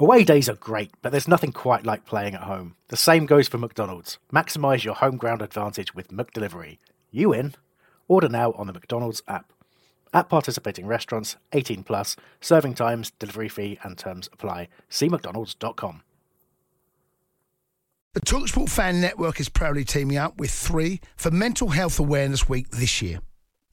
Away 0.00 0.24
days 0.24 0.48
are 0.48 0.56
great, 0.56 0.90
but 1.02 1.12
there's 1.12 1.28
nothing 1.28 1.52
quite 1.52 1.86
like 1.86 2.04
playing 2.04 2.34
at 2.34 2.42
home. 2.42 2.74
The 2.88 2.96
same 2.96 3.26
goes 3.26 3.46
for 3.46 3.58
McDonald's. 3.58 4.18
Maximise 4.32 4.82
your 4.82 4.96
home 4.96 5.16
ground 5.16 5.40
advantage 5.40 5.94
with 5.94 6.08
McDelivery. 6.08 6.78
You 7.12 7.32
in? 7.32 7.54
Order 8.08 8.28
now 8.28 8.50
on 8.52 8.66
the 8.66 8.72
McDonald's 8.72 9.22
app. 9.28 9.52
At 10.12 10.28
participating 10.28 10.88
restaurants, 10.88 11.36
18 11.52 11.84
plus, 11.84 12.16
serving 12.40 12.74
times, 12.74 13.12
delivery 13.20 13.48
fee, 13.48 13.78
and 13.84 13.96
terms 13.96 14.28
apply. 14.32 14.66
See 14.88 15.08
McDonald's.com. 15.08 16.02
The 18.14 18.20
Talksport 18.20 18.70
Fan 18.70 19.00
Network 19.00 19.38
is 19.38 19.48
proudly 19.48 19.84
teaming 19.84 20.16
up 20.16 20.38
with 20.38 20.50
three 20.50 21.00
for 21.16 21.30
Mental 21.30 21.68
Health 21.68 22.00
Awareness 22.00 22.48
Week 22.48 22.68
this 22.70 23.00
year. 23.00 23.20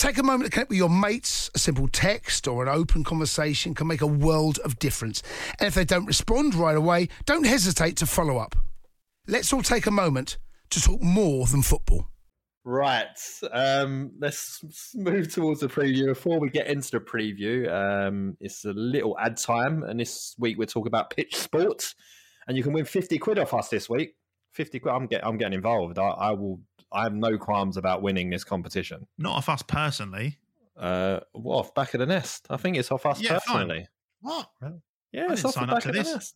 Take 0.00 0.16
a 0.16 0.22
moment 0.22 0.46
to 0.46 0.50
connect 0.50 0.70
with 0.70 0.78
your 0.78 0.88
mates. 0.88 1.50
A 1.54 1.58
simple 1.58 1.86
text 1.86 2.48
or 2.48 2.62
an 2.62 2.70
open 2.70 3.04
conversation 3.04 3.74
can 3.74 3.86
make 3.86 4.00
a 4.00 4.06
world 4.06 4.58
of 4.64 4.78
difference. 4.78 5.22
And 5.58 5.66
if 5.66 5.74
they 5.74 5.84
don't 5.84 6.06
respond 6.06 6.54
right 6.54 6.74
away, 6.74 7.10
don't 7.26 7.44
hesitate 7.44 7.98
to 7.98 8.06
follow 8.06 8.38
up. 8.38 8.56
Let's 9.28 9.52
all 9.52 9.60
take 9.60 9.84
a 9.84 9.90
moment 9.90 10.38
to 10.70 10.80
talk 10.80 11.02
more 11.02 11.44
than 11.44 11.60
football. 11.60 12.08
Right. 12.64 13.18
Um, 13.52 14.12
let's 14.18 14.94
move 14.94 15.30
towards 15.30 15.60
the 15.60 15.68
preview. 15.68 16.06
Before 16.06 16.40
we 16.40 16.48
get 16.48 16.68
into 16.68 16.92
the 16.92 17.00
preview, 17.00 17.70
um, 17.70 18.38
it's 18.40 18.64
a 18.64 18.72
little 18.72 19.18
ad 19.18 19.36
time, 19.36 19.82
and 19.82 20.00
this 20.00 20.34
week 20.38 20.56
we're 20.56 20.64
talking 20.64 20.86
about 20.86 21.10
pitch 21.10 21.36
sports, 21.36 21.94
and 22.48 22.56
you 22.56 22.62
can 22.62 22.72
win 22.72 22.86
fifty 22.86 23.18
quid 23.18 23.38
off 23.38 23.52
us 23.52 23.68
this 23.68 23.90
week. 23.90 24.14
Fifty 24.52 24.78
quid. 24.80 24.94
I'm 24.94 25.06
get, 25.06 25.24
I'm 25.26 25.36
getting 25.38 25.54
involved. 25.54 25.98
I, 25.98 26.08
I 26.08 26.30
will. 26.32 26.60
I 26.92 27.04
have 27.04 27.14
no 27.14 27.38
qualms 27.38 27.76
about 27.76 28.02
winning 28.02 28.30
this 28.30 28.42
competition. 28.44 29.06
Not 29.18 29.36
off 29.36 29.48
us 29.48 29.62
personally. 29.62 30.38
Uh, 30.76 31.20
what 31.32 31.56
off 31.58 31.74
back 31.74 31.94
of 31.94 32.00
the 32.00 32.06
nest? 32.06 32.46
I 32.50 32.56
think 32.56 32.76
it's 32.76 32.90
off 32.90 33.06
us 33.06 33.20
Yeah, 33.20 33.38
fine. 33.38 33.40
personally. 33.68 33.88
What? 34.22 34.48
Yeah, 35.12 35.26
I 35.28 35.32
it's 35.32 35.44
off 35.44 35.54
the 35.54 35.60
sign 35.60 35.70
up 35.70 35.76
back 35.76 35.82
to 35.84 35.88
of 35.90 35.94
the 35.94 36.02
this. 36.02 36.12
nest. 36.12 36.34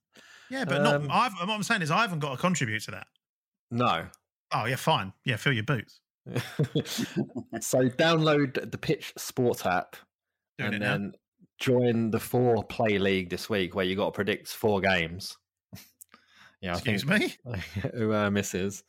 Yeah, 0.51 0.65
but 0.65 0.87
Um, 0.87 1.07
not. 1.09 1.15
I've, 1.17 1.33
what 1.49 1.55
I'm 1.55 1.63
saying 1.63 1.83
is, 1.83 1.91
I 1.91 2.03
haven't 2.03 2.21
got 2.21 2.33
to 2.33 2.37
contribute 2.37 2.83
to 2.85 2.91
that. 2.93 3.07
No. 3.71 4.07
Oh 4.53 4.67
yeah, 4.67 4.77
fine. 4.77 5.13
Yeah, 5.25 5.37
fill 5.37 5.53
your 5.55 5.65
boots. 5.65 6.01
so 6.85 7.89
download 7.89 8.71
the 8.71 8.79
Pitch 8.79 9.13
Sports 9.17 9.65
app 9.67 9.97
Doing 10.59 10.75
and 10.75 10.75
it 10.77 10.79
now. 10.87 10.91
then 10.93 11.13
join 11.59 12.11
the 12.11 12.21
four 12.21 12.63
play 12.65 12.99
league 12.99 13.31
this 13.31 13.49
week 13.51 13.75
where 13.75 13.85
you 13.85 13.97
got 13.97 14.07
to 14.07 14.13
predict 14.13 14.49
four 14.49 14.81
games. 14.81 15.37
Yeah, 16.65 16.73
I 16.73 16.79
Excuse 16.79 17.05
think 17.05 17.39
me. 17.45 17.91
who 17.95 18.15
uh, 18.15 18.31
misses. 18.31 18.85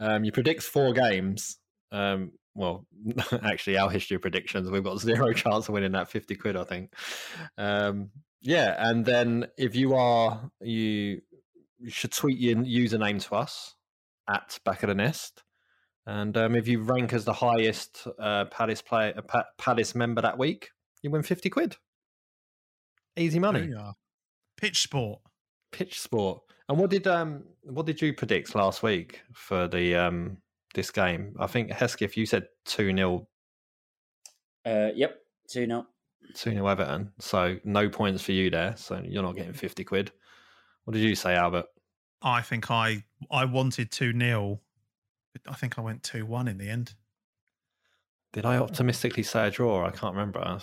Um, 0.00 0.24
you 0.24 0.32
predict 0.32 0.62
four 0.62 0.94
games. 0.94 1.58
Um, 1.92 2.32
well, 2.54 2.86
actually, 3.42 3.76
our 3.76 3.90
history 3.90 4.14
of 4.14 4.22
predictions, 4.22 4.70
we've 4.70 4.82
got 4.82 4.98
zero 5.00 5.34
chance 5.34 5.68
of 5.68 5.74
winning 5.74 5.92
that 5.92 6.08
fifty 6.08 6.34
quid. 6.34 6.56
I 6.56 6.64
think. 6.64 6.94
Um, 7.58 8.08
yeah, 8.40 8.74
and 8.78 9.04
then 9.04 9.46
if 9.58 9.76
you 9.76 9.94
are 9.94 10.50
you, 10.62 11.20
you 11.78 11.90
should 11.90 12.12
tweet 12.12 12.38
your 12.38 12.56
username 12.56 13.22
to 13.28 13.34
us 13.34 13.74
at 14.26 14.58
back 14.64 14.82
of 14.82 14.88
the 14.88 14.94
nest. 14.94 15.42
And 16.06 16.34
um, 16.38 16.54
if 16.54 16.66
you 16.66 16.80
rank 16.80 17.12
as 17.12 17.26
the 17.26 17.34
highest 17.34 18.06
uh, 18.18 18.46
Palace 18.46 18.80
play, 18.80 19.12
uh, 19.12 19.20
Pa- 19.20 19.44
Palace 19.58 19.94
member 19.94 20.22
that 20.22 20.38
week, 20.38 20.70
you 21.02 21.10
win 21.10 21.22
fifty 21.22 21.50
quid. 21.50 21.76
Easy 23.18 23.38
money. 23.38 23.70
Pitch 24.56 24.80
sport. 24.80 25.20
Pitch 25.72 26.00
sport. 26.00 26.40
And 26.68 26.78
what 26.78 26.90
did 26.90 27.06
um 27.06 27.44
what 27.62 27.86
did 27.86 28.00
you 28.02 28.12
predict 28.12 28.54
last 28.54 28.82
week 28.82 29.22
for 29.32 29.68
the 29.68 29.94
um 29.96 30.38
this 30.74 30.90
game? 30.90 31.34
I 31.38 31.46
think 31.46 31.70
Hesketh, 31.70 32.16
you 32.16 32.26
said 32.26 32.46
two 32.64 32.94
0 32.94 33.26
Uh, 34.66 34.90
yep, 34.94 35.18
2 35.48 35.66
0. 35.66 35.86
two 36.34 36.50
0 36.52 36.66
Everton. 36.66 37.12
So 37.18 37.58
no 37.64 37.88
points 37.88 38.22
for 38.22 38.32
you 38.32 38.50
there. 38.50 38.74
So 38.76 39.00
you're 39.04 39.22
not 39.22 39.36
getting 39.36 39.54
fifty 39.54 39.84
quid. 39.84 40.12
What 40.84 40.94
did 40.94 41.02
you 41.02 41.14
say, 41.14 41.34
Albert? 41.34 41.66
I 42.22 42.42
think 42.42 42.70
I 42.70 43.04
I 43.30 43.44
wanted 43.44 43.90
two 43.90 44.12
0 44.18 44.60
I 45.46 45.54
think 45.54 45.78
I 45.78 45.82
went 45.82 46.02
two 46.02 46.26
one 46.26 46.48
in 46.48 46.58
the 46.58 46.68
end. 46.68 46.94
Did 48.32 48.44
I 48.44 48.58
optimistically 48.58 49.22
say 49.22 49.46
a 49.46 49.50
draw? 49.50 49.86
I 49.86 49.90
can't 49.90 50.14
remember. 50.14 50.40
I 50.40 50.58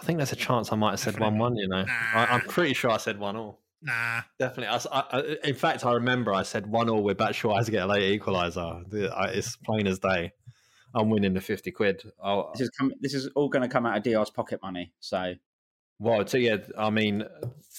I 0.00 0.04
think 0.04 0.16
there's 0.18 0.32
a 0.32 0.36
chance 0.36 0.72
I 0.72 0.76
might 0.76 0.92
have 0.92 1.00
said 1.00 1.18
one 1.20 1.36
one. 1.36 1.56
You 1.56 1.68
know, 1.68 1.84
I, 1.88 2.26
I'm 2.30 2.40
pretty 2.42 2.72
sure 2.72 2.90
I 2.90 2.96
said 2.96 3.18
one 3.18 3.36
all. 3.36 3.60
Nah, 3.82 4.22
Definitely. 4.38 4.66
I 4.66 4.74
s- 4.76 4.86
I- 4.92 5.06
I- 5.10 5.36
in 5.48 5.54
fact, 5.54 5.86
I 5.86 5.92
remember 5.92 6.32
I 6.34 6.42
said 6.42 6.66
one 6.66 6.88
all 6.90 7.02
with 7.02 7.16
Batshuayi 7.16 7.64
to 7.64 7.70
get 7.70 7.82
a 7.84 7.86
late 7.86 8.20
equaliser. 8.20 8.84
It's 9.34 9.56
plain 9.56 9.86
as 9.86 9.98
day. 9.98 10.32
I'm 10.94 11.08
winning 11.08 11.32
the 11.34 11.40
fifty 11.40 11.70
quid. 11.70 12.02
I'll, 12.22 12.50
This 12.52 12.62
is, 12.62 12.70
com- 12.70 12.92
this 13.00 13.14
is 13.14 13.28
all 13.36 13.48
going 13.48 13.62
to 13.62 13.68
come 13.68 13.86
out 13.86 13.96
of 13.96 14.02
DR's 14.02 14.28
pocket 14.30 14.60
money. 14.62 14.92
So 15.00 15.34
Well, 15.98 16.24
to, 16.24 16.38
yeah, 16.40 16.56
I 16.76 16.90
mean, 16.90 17.24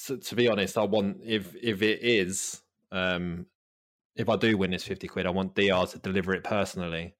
to, 0.08 0.18
to 0.18 0.36
be 0.36 0.48
honest, 0.48 0.78
I 0.78 0.84
want 0.86 1.18
if 1.24 1.54
if 1.62 1.82
it 1.82 2.00
is, 2.02 2.62
um, 2.92 3.46
if 4.16 4.30
I 4.30 4.38
do 4.38 4.58
win 4.58 4.72
this 4.72 4.84
fifty 4.86 5.08
quid, 5.08 5.26
I 5.28 5.30
want 5.32 5.56
Dr 5.56 5.92
to 5.92 6.00
deliver 6.00 6.34
it 6.34 6.44
personally, 6.44 7.16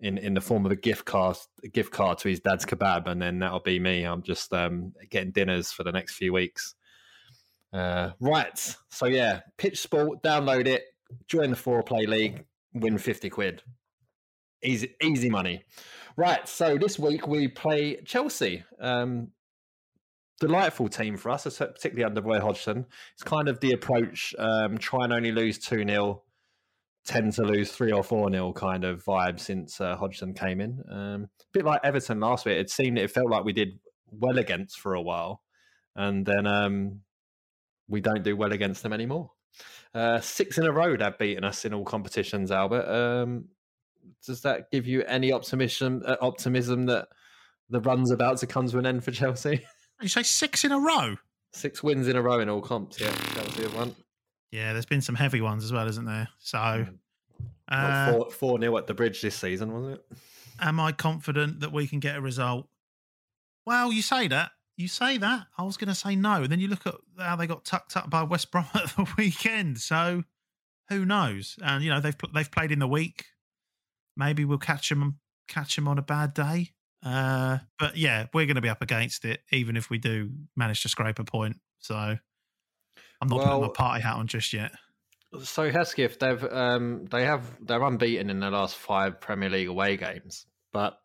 in 0.00 0.16
in 0.16 0.34
the 0.34 0.40
form 0.40 0.64
of 0.64 0.72
a 0.72 0.76
gift 0.76 1.04
card, 1.04 1.36
a 1.64 1.68
gift 1.68 1.92
card 1.92 2.18
to 2.18 2.28
his 2.28 2.40
dad's 2.40 2.64
kebab, 2.64 3.06
and 3.08 3.20
then 3.20 3.40
that'll 3.40 3.60
be 3.60 3.78
me. 3.80 4.04
I'm 4.04 4.22
just 4.22 4.52
um 4.54 4.94
getting 5.10 5.32
dinners 5.32 5.70
for 5.72 5.82
the 5.84 5.92
next 5.92 6.14
few 6.14 6.32
weeks. 6.32 6.74
Uh, 7.72 8.10
right, 8.20 8.76
so 8.90 9.06
yeah, 9.06 9.40
pitch 9.56 9.80
sport, 9.80 10.22
download 10.22 10.66
it, 10.66 10.84
join 11.26 11.50
the 11.50 11.56
four 11.56 11.82
play 11.82 12.06
league, 12.06 12.44
win 12.74 12.98
fifty 12.98 13.30
quid, 13.30 13.62
easy 14.62 14.94
easy 15.02 15.30
money. 15.30 15.64
Right, 16.16 16.46
so 16.46 16.76
this 16.76 16.98
week 16.98 17.26
we 17.26 17.48
play 17.48 17.96
Chelsea. 18.04 18.64
Um, 18.78 19.28
delightful 20.38 20.88
team 20.88 21.16
for 21.16 21.30
us, 21.30 21.44
particularly 21.44 22.04
under 22.04 22.20
Roy 22.20 22.40
Hodgson. 22.40 22.84
It's 23.14 23.22
kind 23.22 23.48
of 23.48 23.60
the 23.60 23.72
approach: 23.72 24.34
um, 24.38 24.76
try 24.76 25.04
and 25.04 25.12
only 25.12 25.32
lose 25.32 25.58
two 25.58 25.84
0 25.86 26.22
tend 27.04 27.32
to 27.32 27.42
lose 27.42 27.72
three 27.72 27.92
or 27.92 28.02
four 28.02 28.30
nil 28.30 28.52
kind 28.52 28.84
of 28.84 29.04
vibe 29.04 29.40
since 29.40 29.80
uh, 29.80 29.96
Hodgson 29.96 30.34
came 30.34 30.60
in. 30.60 30.82
Um, 30.90 31.22
a 31.24 31.28
bit 31.52 31.64
like 31.64 31.80
Everton 31.82 32.20
last 32.20 32.46
week. 32.46 32.58
It 32.58 32.70
seemed 32.70 32.98
it 32.98 33.10
felt 33.10 33.30
like 33.30 33.44
we 33.44 33.52
did 33.52 33.78
well 34.10 34.38
against 34.38 34.78
for 34.78 34.94
a 34.94 35.02
while, 35.02 35.42
and 35.96 36.24
then 36.24 36.46
um, 36.46 37.00
we 37.92 38.00
don't 38.00 38.24
do 38.24 38.36
well 38.36 38.50
against 38.52 38.82
them 38.82 38.92
anymore. 38.92 39.30
Uh, 39.94 40.18
six 40.20 40.58
in 40.58 40.64
a 40.64 40.72
row 40.72 40.96
they've 40.96 41.18
beaten 41.18 41.44
us 41.44 41.64
in 41.64 41.74
all 41.74 41.84
competitions, 41.84 42.50
Albert. 42.50 42.88
Um, 42.88 43.44
does 44.26 44.40
that 44.42 44.70
give 44.72 44.86
you 44.86 45.02
any 45.04 45.30
optimism? 45.30 46.02
Uh, 46.04 46.16
optimism 46.20 46.86
that 46.86 47.08
the 47.70 47.80
run's 47.80 48.10
about 48.10 48.38
to 48.38 48.46
come 48.46 48.66
to 48.68 48.78
an 48.78 48.86
end 48.86 49.04
for 49.04 49.10
Chelsea? 49.12 49.64
You 50.00 50.08
say 50.08 50.22
six 50.22 50.64
in 50.64 50.72
a 50.72 50.78
row? 50.80 51.16
Six 51.52 51.82
wins 51.82 52.08
in 52.08 52.16
a 52.16 52.22
row 52.22 52.40
in 52.40 52.48
all 52.48 52.62
comps. 52.62 52.98
Yeah, 52.98 53.12
Chelsea 53.34 53.62
have 53.62 53.74
won. 53.76 53.94
Yeah, 54.50 54.72
there's 54.72 54.86
been 54.86 55.02
some 55.02 55.14
heavy 55.14 55.40
ones 55.42 55.62
as 55.64 55.72
well, 55.72 55.86
isn't 55.86 56.04
there? 56.06 56.28
So, 56.38 56.58
Mm. 56.58 56.94
uh, 57.68 57.82
Well, 57.82 58.12
four 58.14 58.30
four 58.30 58.58
nil 58.58 58.76
at 58.78 58.86
the 58.86 58.94
bridge 58.94 59.20
this 59.22 59.36
season, 59.36 59.72
wasn't 59.72 59.94
it? 59.94 60.18
am 60.60 60.78
I 60.80 60.92
confident 60.92 61.60
that 61.60 61.72
we 61.72 61.86
can 61.86 62.00
get 62.00 62.16
a 62.16 62.20
result? 62.20 62.68
Well, 63.66 63.92
you 63.92 64.00
say 64.02 64.28
that. 64.28 64.52
You 64.76 64.88
say 64.88 65.18
that. 65.18 65.46
I 65.56 65.62
was 65.62 65.76
going 65.76 65.88
to 65.88 65.94
say 65.94 66.16
no. 66.16 66.42
And 66.42 66.50
then 66.50 66.60
you 66.60 66.68
look 66.68 66.86
at 66.86 66.94
how 67.18 67.36
they 67.36 67.46
got 67.46 67.64
tucked 67.64 67.96
up 67.96 68.08
by 68.08 68.22
West 68.22 68.50
Brom 68.50 68.66
at 68.74 68.96
the 68.96 69.06
weekend. 69.16 69.78
So, 69.78 70.24
who 70.88 71.04
knows? 71.04 71.56
And 71.62 71.84
you 71.84 71.90
know 71.90 72.00
they've 72.00 72.16
they've 72.34 72.50
played 72.50 72.72
in 72.72 72.78
the 72.78 72.88
week. 72.88 73.26
Maybe 74.16 74.44
we'll 74.44 74.58
catch 74.58 74.88
them 74.88 75.18
catch 75.48 75.76
them 75.76 75.88
on 75.88 75.98
a 75.98 76.02
bad 76.02 76.34
day. 76.34 76.70
Uh, 77.04 77.58
but 77.78 77.96
yeah, 77.96 78.26
we're 78.32 78.46
going 78.46 78.56
to 78.56 78.62
be 78.62 78.68
up 78.68 78.82
against 78.82 79.24
it, 79.24 79.40
even 79.50 79.76
if 79.76 79.90
we 79.90 79.98
do 79.98 80.30
manage 80.56 80.82
to 80.82 80.88
scrape 80.88 81.18
a 81.18 81.24
point. 81.24 81.56
So, 81.78 81.94
I'm 83.20 83.28
not 83.28 83.44
putting 83.44 83.60
my 83.60 83.68
party 83.68 84.02
hat 84.02 84.16
on 84.16 84.26
just 84.26 84.52
yet. 84.52 84.72
So 85.42 85.70
Hesketh, 85.70 86.18
they've 86.18 86.44
um, 86.44 87.06
they 87.10 87.24
have 87.24 87.44
they're 87.64 87.82
unbeaten 87.82 88.28
in 88.28 88.40
their 88.40 88.50
last 88.50 88.76
five 88.76 89.20
Premier 89.20 89.48
League 89.48 89.68
away 89.68 89.96
games, 89.96 90.46
but 90.72 90.98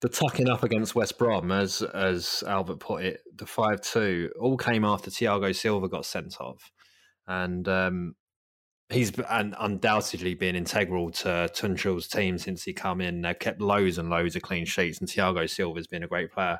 the 0.00 0.08
tucking 0.08 0.48
up 0.48 0.62
against 0.62 0.94
West 0.94 1.18
Brom, 1.18 1.50
as 1.50 1.82
as 1.82 2.44
Albert 2.46 2.80
put 2.80 3.04
it, 3.04 3.20
the 3.34 3.46
five 3.46 3.80
two 3.80 4.30
all 4.40 4.56
came 4.56 4.84
after 4.84 5.10
Thiago 5.10 5.54
Silva 5.54 5.88
got 5.88 6.04
sent 6.04 6.40
off, 6.40 6.70
and 7.26 7.66
um, 7.68 8.14
he's 8.90 9.12
and 9.30 9.54
undoubtedly 9.58 10.34
been 10.34 10.54
integral 10.56 11.10
to 11.10 11.48
Tuchel's 11.54 12.08
team 12.08 12.38
since 12.38 12.64
he 12.64 12.72
come 12.72 13.00
in. 13.00 13.22
They've 13.22 13.38
kept 13.38 13.60
loads 13.60 13.98
and 13.98 14.10
loads 14.10 14.36
of 14.36 14.42
clean 14.42 14.66
sheets, 14.66 14.98
and 14.98 15.08
Thiago 15.08 15.48
Silva's 15.48 15.86
been 15.86 16.02
a 16.02 16.08
great 16.08 16.30
player. 16.30 16.58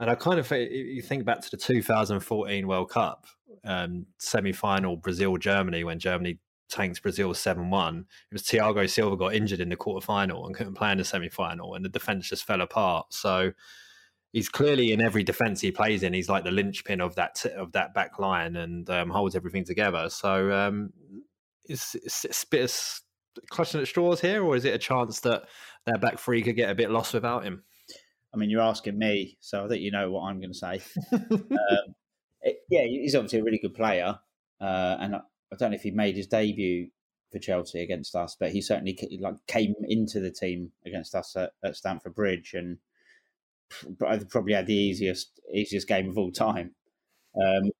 And 0.00 0.10
I 0.10 0.14
kind 0.16 0.40
of 0.40 0.50
you 0.50 1.02
think 1.02 1.24
back 1.24 1.40
to 1.40 1.50
the 1.50 1.56
2014 1.56 2.66
World 2.66 2.90
Cup 2.90 3.26
um, 3.64 4.06
semi-final 4.18 4.96
Brazil 4.96 5.36
Germany 5.36 5.84
when 5.84 5.98
Germany 5.98 6.38
tanked 6.68 7.02
Brazil 7.02 7.30
7-1. 7.32 8.00
It 8.00 8.06
was 8.32 8.42
Thiago 8.42 8.88
Silva 8.88 9.16
got 9.16 9.34
injured 9.34 9.60
in 9.60 9.68
the 9.68 9.76
quarterfinal 9.76 10.46
and 10.46 10.54
couldn't 10.54 10.74
play 10.74 10.92
in 10.92 10.98
the 10.98 11.04
semi-final, 11.04 11.74
and 11.74 11.84
the 11.84 11.88
defense 11.88 12.28
just 12.28 12.44
fell 12.44 12.60
apart. 12.60 13.06
So 13.12 13.52
he's 14.32 14.48
clearly 14.48 14.92
in 14.92 15.00
every 15.00 15.22
defense 15.22 15.60
he 15.60 15.70
plays 15.70 16.02
in. 16.02 16.12
He's 16.12 16.28
like 16.28 16.44
the 16.44 16.50
linchpin 16.50 17.00
of 17.00 17.14
that 17.14 17.36
t- 17.36 17.50
of 17.50 17.72
that 17.72 17.94
back 17.94 18.18
line 18.18 18.56
and 18.56 18.88
um, 18.90 19.10
holds 19.10 19.36
everything 19.36 19.64
together. 19.64 20.08
So 20.10 20.52
um, 20.52 20.92
is 21.66 21.96
it's, 22.02 22.24
it's 22.24 22.42
a 22.42 22.48
bit 22.48 22.64
of 22.64 23.00
clutching 23.50 23.80
at 23.80 23.86
straws 23.88 24.20
here, 24.20 24.44
or 24.44 24.56
is 24.56 24.64
it 24.64 24.74
a 24.74 24.78
chance 24.78 25.20
that 25.20 25.44
their 25.86 25.98
back 25.98 26.18
three 26.18 26.42
could 26.42 26.56
get 26.56 26.70
a 26.70 26.74
bit 26.74 26.90
lost 26.90 27.14
without 27.14 27.44
him? 27.44 27.62
I 28.34 28.36
mean, 28.36 28.50
you're 28.50 28.60
asking 28.62 28.98
me, 28.98 29.38
so 29.40 29.64
I 29.64 29.68
think 29.68 29.82
you 29.82 29.92
know 29.92 30.10
what 30.10 30.22
I'm 30.22 30.40
going 30.40 30.52
to 30.52 30.58
say. 30.58 30.82
um, 31.12 31.94
it- 32.42 32.58
yeah, 32.68 32.82
he's 32.82 33.14
obviously 33.14 33.38
a 33.38 33.44
really 33.44 33.58
good 33.58 33.74
player, 33.74 34.18
uh, 34.60 34.96
and 34.98 35.16
I, 35.52 35.56
don't 35.56 35.70
know 35.70 35.76
if 35.76 35.82
he 35.82 35.90
made 35.90 36.16
his 36.16 36.26
debut 36.26 36.88
for 37.32 37.38
Chelsea 37.38 37.82
against 37.82 38.14
us, 38.14 38.36
but 38.38 38.52
he 38.52 38.60
certainly 38.60 38.98
like 39.20 39.34
came 39.46 39.74
into 39.88 40.20
the 40.20 40.30
team 40.30 40.70
against 40.86 41.14
us 41.14 41.34
at, 41.36 41.52
at 41.64 41.76
Stamford 41.76 42.14
Bridge, 42.14 42.54
and 42.54 42.78
probably 44.30 44.54
had 44.54 44.66
the 44.66 44.74
easiest 44.74 45.40
easiest 45.52 45.88
game 45.88 46.08
of 46.08 46.18
all 46.18 46.30
time. 46.30 46.74
Um, 47.40 47.70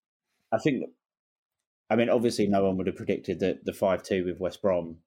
I 0.52 0.58
think, 0.58 0.84
I 1.90 1.96
mean, 1.96 2.08
obviously, 2.08 2.46
no 2.46 2.64
one 2.64 2.76
would 2.76 2.86
have 2.86 2.96
predicted 2.96 3.40
that 3.40 3.64
the 3.64 3.72
five 3.72 4.02
two 4.02 4.24
with 4.24 4.40
West 4.40 4.62
Brom, 4.62 4.98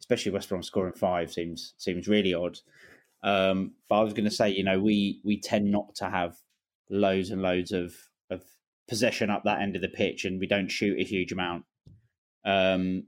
especially 0.00 0.32
West 0.32 0.48
Brom 0.48 0.62
scoring 0.62 0.94
five, 0.94 1.32
seems 1.32 1.74
seems 1.78 2.08
really 2.08 2.34
odd. 2.34 2.58
Um, 3.22 3.72
but 3.88 4.00
I 4.00 4.02
was 4.02 4.12
going 4.12 4.26
to 4.26 4.30
say, 4.30 4.50
you 4.50 4.64
know, 4.64 4.80
we 4.80 5.20
we 5.24 5.40
tend 5.40 5.70
not 5.70 5.94
to 5.96 6.06
have 6.06 6.36
loads 6.90 7.30
and 7.30 7.42
loads 7.42 7.72
of 7.72 7.94
of 8.30 8.42
possession 8.88 9.30
up 9.30 9.42
that 9.44 9.62
end 9.62 9.76
of 9.76 9.82
the 9.82 9.88
pitch, 9.88 10.24
and 10.24 10.40
we 10.40 10.46
don't 10.46 10.70
shoot 10.70 10.98
a 10.98 11.04
huge 11.04 11.32
amount. 11.32 11.64
Um, 12.44 13.04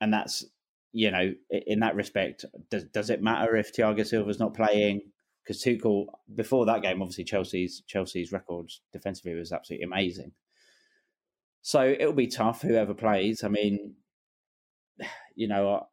and 0.00 0.12
that's 0.12 0.44
you 0.92 1.10
know, 1.10 1.32
in 1.50 1.80
that 1.80 1.96
respect, 1.96 2.44
does 2.70 2.84
does 2.84 3.10
it 3.10 3.22
matter 3.22 3.56
if 3.56 3.74
Thiago 3.74 4.06
Silva's 4.06 4.38
not 4.38 4.54
playing? 4.54 5.00
Because 5.42 5.62
Tuchel 5.62 6.06
before 6.34 6.66
that 6.66 6.82
game, 6.82 7.00
obviously 7.00 7.24
Chelsea's 7.24 7.82
Chelsea's 7.86 8.32
records 8.32 8.82
defensively 8.92 9.34
was 9.34 9.52
absolutely 9.52 9.84
amazing. 9.84 10.32
So 11.62 11.82
it'll 11.82 12.12
be 12.12 12.26
tough 12.26 12.62
whoever 12.62 12.92
plays. 12.92 13.42
I 13.42 13.48
mean, 13.48 13.94
you 15.34 15.48
know, 15.48 15.86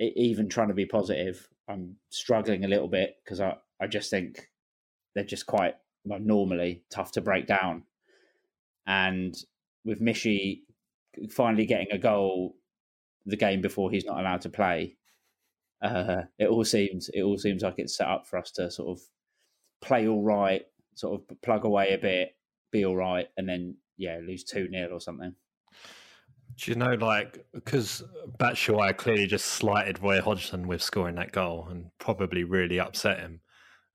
even 0.00 0.48
trying 0.48 0.68
to 0.68 0.74
be 0.74 0.86
positive, 0.86 1.48
I'm 1.68 1.96
struggling 2.10 2.64
a 2.64 2.68
little 2.68 2.88
bit 2.88 3.16
because 3.24 3.40
I, 3.40 3.56
I 3.80 3.86
just 3.86 4.10
think 4.10 4.48
they're 5.14 5.24
just 5.24 5.46
quite 5.46 5.76
well, 6.04 6.18
normally 6.18 6.82
tough 6.90 7.12
to 7.12 7.20
break 7.20 7.46
down. 7.46 7.84
And 8.86 9.36
with 9.84 10.00
Michy 10.00 10.62
finally 11.28 11.66
getting 11.66 11.90
a 11.92 11.98
goal 11.98 12.56
the 13.26 13.36
game 13.36 13.60
before 13.60 13.90
he's 13.90 14.04
not 14.04 14.20
allowed 14.20 14.40
to 14.42 14.48
play, 14.48 14.96
uh, 15.82 16.22
it 16.38 16.48
all 16.48 16.64
seems 16.64 17.10
it 17.12 17.22
all 17.22 17.38
seems 17.38 17.62
like 17.62 17.74
it's 17.78 17.96
set 17.96 18.08
up 18.08 18.26
for 18.26 18.38
us 18.38 18.50
to 18.52 18.70
sort 18.70 18.98
of 18.98 19.04
play 19.80 20.06
all 20.06 20.22
right, 20.22 20.62
sort 20.94 21.20
of 21.20 21.42
plug 21.42 21.64
away 21.64 21.92
a 21.92 21.98
bit, 21.98 22.36
be 22.70 22.84
all 22.84 22.96
right, 22.96 23.28
and 23.36 23.48
then 23.48 23.76
yeah, 23.96 24.18
lose 24.26 24.44
two 24.44 24.68
0 24.70 24.90
or 24.92 25.00
something. 25.00 25.34
Do 26.56 26.70
you 26.70 26.76
know, 26.76 26.94
like, 26.94 27.46
because 27.54 28.02
Batshuayi 28.38 28.96
clearly 28.96 29.26
just 29.26 29.46
slighted 29.46 30.02
Roy 30.02 30.20
Hodgson 30.20 30.66
with 30.66 30.82
scoring 30.82 31.14
that 31.14 31.32
goal 31.32 31.68
and 31.70 31.86
probably 31.98 32.44
really 32.44 32.78
upset 32.78 33.20
him. 33.20 33.40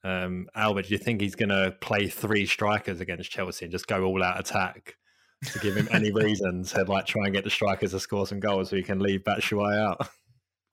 Um, 0.04 0.48
Albert, 0.56 0.88
do 0.88 0.94
you 0.94 0.98
think 0.98 1.22
he's 1.22 1.36
going 1.36 1.50
to 1.50 1.76
play 1.82 2.08
three 2.08 2.46
strikers 2.46 3.02
against 3.02 3.30
Chelsea 3.30 3.66
and 3.66 3.72
just 3.72 3.88
go 3.88 4.04
all 4.04 4.24
out 4.24 4.40
attack 4.40 4.96
to 5.44 5.60
give 5.60 5.76
him 5.76 5.88
any 5.92 6.12
reason 6.12 6.64
to 6.64 6.84
like 6.84 7.06
try 7.06 7.26
and 7.26 7.34
get 7.34 7.44
the 7.44 7.50
strikers 7.50 7.92
to 7.92 8.00
score 8.00 8.26
some 8.26 8.40
goals 8.40 8.70
so 8.70 8.76
he 8.76 8.84
can 8.84 9.00
leave 9.00 9.24
Batshuayi 9.24 9.78
out? 9.80 10.08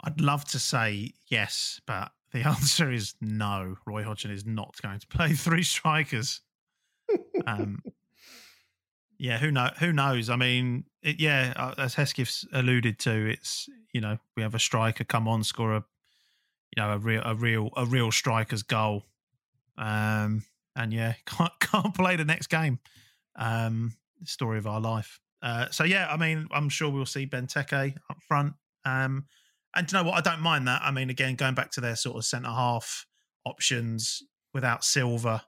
I'd 0.04 0.20
love 0.20 0.44
to 0.46 0.58
say 0.58 1.12
yes, 1.28 1.80
but 1.86 2.12
the 2.32 2.42
answer 2.46 2.90
is 2.90 3.14
no. 3.20 3.76
Roy 3.86 4.02
Hodgson 4.02 4.30
is 4.30 4.44
not 4.46 4.80
going 4.82 4.98
to 4.98 5.06
play 5.06 5.32
three 5.32 5.62
strikers. 5.62 6.40
Um, 7.46 7.82
yeah, 9.22 9.38
who 9.38 9.52
know? 9.52 9.70
Who 9.78 9.92
knows? 9.92 10.28
I 10.28 10.36
mean, 10.36 10.84
it, 11.00 11.20
yeah, 11.20 11.52
uh, 11.54 11.74
as 11.78 11.94
Hesketh's 11.94 12.44
alluded 12.52 12.98
to, 13.00 13.30
it's 13.30 13.68
you 13.92 14.00
know 14.00 14.18
we 14.36 14.42
have 14.42 14.54
a 14.54 14.58
striker 14.58 15.04
come 15.04 15.28
on, 15.28 15.44
score 15.44 15.74
a 15.74 15.84
you 16.76 16.82
know 16.82 16.90
a 16.90 16.98
real 16.98 17.22
a 17.24 17.34
real 17.34 17.70
a 17.76 17.86
real 17.86 18.10
striker's 18.10 18.64
goal, 18.64 19.06
um, 19.78 20.44
and 20.74 20.92
yeah, 20.92 21.14
can't 21.26 21.52
can't 21.60 21.94
play 21.94 22.16
the 22.16 22.24
next 22.24 22.48
game. 22.48 22.80
Um, 23.36 23.94
story 24.24 24.58
of 24.58 24.66
our 24.66 24.80
life. 24.80 25.20
Uh, 25.42 25.68
so 25.70 25.84
yeah, 25.84 26.08
I 26.10 26.16
mean, 26.16 26.46
I'm 26.52 26.68
sure 26.68 26.90
we'll 26.90 27.06
see 27.06 27.26
Benteke 27.26 27.96
up 28.10 28.18
front. 28.28 28.54
Um, 28.84 29.26
and 29.74 29.90
you 29.90 29.98
know 29.98 30.04
what? 30.04 30.14
I 30.14 30.20
don't 30.20 30.42
mind 30.42 30.68
that. 30.68 30.82
I 30.82 30.90
mean, 30.90 31.10
again, 31.10 31.34
going 31.34 31.54
back 31.54 31.70
to 31.72 31.80
their 31.80 31.96
sort 31.96 32.16
of 32.16 32.24
centre 32.24 32.50
half 32.50 33.06
options 33.44 34.22
without 34.54 34.84
Silva, 34.84 35.42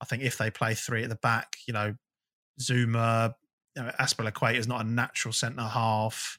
I 0.00 0.04
think 0.04 0.22
if 0.22 0.38
they 0.38 0.50
play 0.50 0.74
three 0.74 1.02
at 1.02 1.08
the 1.08 1.16
back, 1.16 1.56
you 1.66 1.74
know, 1.74 1.94
Zouma, 2.60 3.34
you 3.76 3.82
know, 3.82 3.90
Azpilicueta 3.98 4.56
is 4.56 4.68
not 4.68 4.84
a 4.84 4.88
natural 4.88 5.32
centre 5.32 5.62
half. 5.62 6.38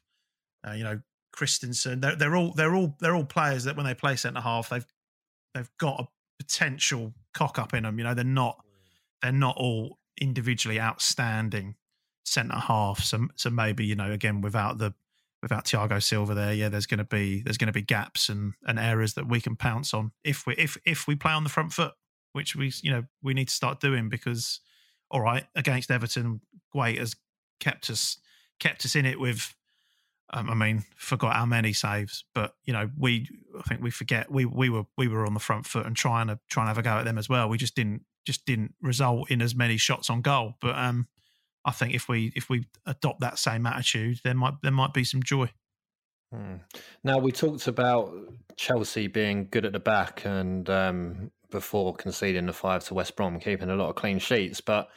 Uh, 0.68 0.74
you 0.74 0.84
know, 0.84 1.00
Christensen, 1.32 2.00
they're, 2.00 2.16
they're 2.16 2.36
all 2.36 2.54
they're 2.54 2.74
all 2.74 2.96
they're 3.00 3.16
all 3.16 3.26
players 3.26 3.66
that 3.66 3.76
when 3.76 3.86
they 3.86 3.94
play 3.94 4.16
centre 4.16 4.42
half, 4.42 4.70
they've 4.70 4.86
they've 5.54 5.70
got 5.78 6.00
a 6.00 6.08
potential 6.40 7.14
cock 7.34 7.60
up 7.60 7.74
in 7.74 7.84
them. 7.84 7.98
You 7.98 8.06
know, 8.06 8.14
they're 8.14 8.24
not 8.24 8.64
they're 9.22 9.32
not 9.32 9.58
all 9.58 10.00
individually 10.20 10.80
outstanding 10.80 11.76
centre 12.26 12.56
half. 12.56 13.04
So 13.04 13.28
so 13.36 13.50
maybe 13.50 13.86
you 13.86 13.96
know 13.96 14.12
again 14.12 14.42
without 14.42 14.78
the 14.78 14.94
without 15.42 15.66
Thiago 15.66 16.02
Silva 16.02 16.34
there, 16.34 16.54
yeah, 16.54 16.70
there's 16.70 16.88
going 16.88 16.98
to 16.98 17.04
be 17.04 17.42
there's 17.42 17.58
going 17.58 17.68
to 17.68 17.74
be 17.74 17.82
gaps 17.82 18.30
and 18.30 18.54
and 18.66 18.80
areas 18.80 19.14
that 19.14 19.28
we 19.28 19.40
can 19.40 19.56
pounce 19.56 19.94
on 19.94 20.12
if 20.24 20.48
we 20.48 20.56
if 20.56 20.78
if 20.86 21.08
we 21.08 21.16
play 21.16 21.32
on 21.32 21.44
the 21.44 21.50
front 21.50 21.74
foot, 21.74 21.94
which 22.34 22.56
we 22.56 22.72
you 22.82 22.92
know 22.92 23.04
we 23.22 23.34
need 23.34 23.48
to 23.48 23.54
start 23.54 23.80
doing 23.80 24.10
because 24.10 24.60
all 25.12 25.22
right 25.22 25.46
against 25.56 25.92
Everton, 25.92 26.42
Guaita 26.74 27.00
has 27.00 27.16
kept 27.60 27.90
us 27.90 28.18
kept 28.60 28.86
us 28.86 28.96
in 28.96 29.06
it 29.06 29.20
with. 29.20 29.56
Um, 30.34 30.50
I 30.50 30.56
mean, 30.56 30.84
forgot 30.98 31.36
how 31.36 31.46
many 31.46 31.72
saves, 31.72 32.26
but 32.34 32.56
you 32.64 32.74
know, 32.74 32.90
we 32.98 33.30
I 33.60 33.62
think 33.62 33.84
we 33.84 33.92
forget 33.92 34.32
we 34.32 34.46
we 34.46 34.70
were 34.70 34.86
we 34.98 35.08
were 35.08 35.28
on 35.28 35.36
the 35.36 35.40
front 35.40 35.68
foot 35.68 35.86
and 35.86 35.96
trying 35.96 36.28
to 36.28 36.40
trying 36.50 36.66
to 36.66 36.70
have 36.70 36.80
a 36.80 36.82
go 36.82 36.98
at 36.98 37.06
them 37.06 37.20
as 37.20 37.30
well. 37.30 37.48
We 37.48 37.60
just 37.60 37.76
didn't 37.76 38.02
just 38.26 38.44
didn't 38.48 38.74
result 38.82 39.30
in 39.30 39.42
as 39.44 39.54
many 39.54 39.78
shots 39.78 40.10
on 40.10 40.22
goal. 40.22 40.56
But 40.60 40.76
um, 40.76 41.08
I 41.66 41.72
think 41.72 41.94
if 41.94 42.08
we 42.08 42.32
if 42.36 42.50
we 42.50 42.66
adopt 42.86 43.22
that 43.22 43.40
same 43.40 43.66
attitude, 43.66 44.20
there 44.24 44.36
might 44.36 44.54
there 44.62 44.72
might 44.72 44.94
be 44.94 45.04
some 45.04 45.24
joy. 45.24 45.50
Hmm. 46.34 46.58
Now 47.04 47.18
we 47.18 47.32
talked 47.32 47.68
about 47.68 48.14
Chelsea 48.56 49.08
being 49.08 49.48
good 49.50 49.66
at 49.66 49.74
the 49.74 49.80
back 49.80 50.26
and 50.26 50.70
um, 50.70 51.32
before 51.50 51.96
conceding 51.96 52.46
the 52.46 52.54
five 52.54 52.84
to 52.86 52.94
West 52.94 53.16
Brom, 53.16 53.40
keeping 53.40 53.70
a 53.70 53.76
lot 53.76 53.90
of 53.90 53.96
clean 53.96 54.20
sheets. 54.20 54.62
But 54.62 54.90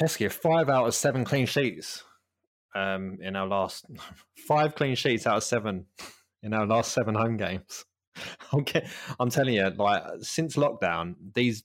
Heskey, 0.00 0.30
five 0.30 0.68
out 0.68 0.86
of 0.86 0.94
seven 0.94 1.24
clean 1.24 1.46
sheets 1.46 2.04
um, 2.74 3.18
in 3.20 3.36
our 3.36 3.46
last 3.46 3.86
five 4.46 4.74
clean 4.74 4.94
sheets 4.94 5.26
out 5.26 5.38
of 5.38 5.44
seven 5.44 5.86
in 6.42 6.54
our 6.54 6.66
last 6.66 6.92
seven 6.92 7.14
home 7.14 7.36
games. 7.36 7.84
Okay, 8.54 8.86
I'm 9.18 9.30
telling 9.30 9.54
you, 9.54 9.70
like 9.70 10.02
since 10.20 10.56
lockdown, 10.56 11.14
these 11.34 11.64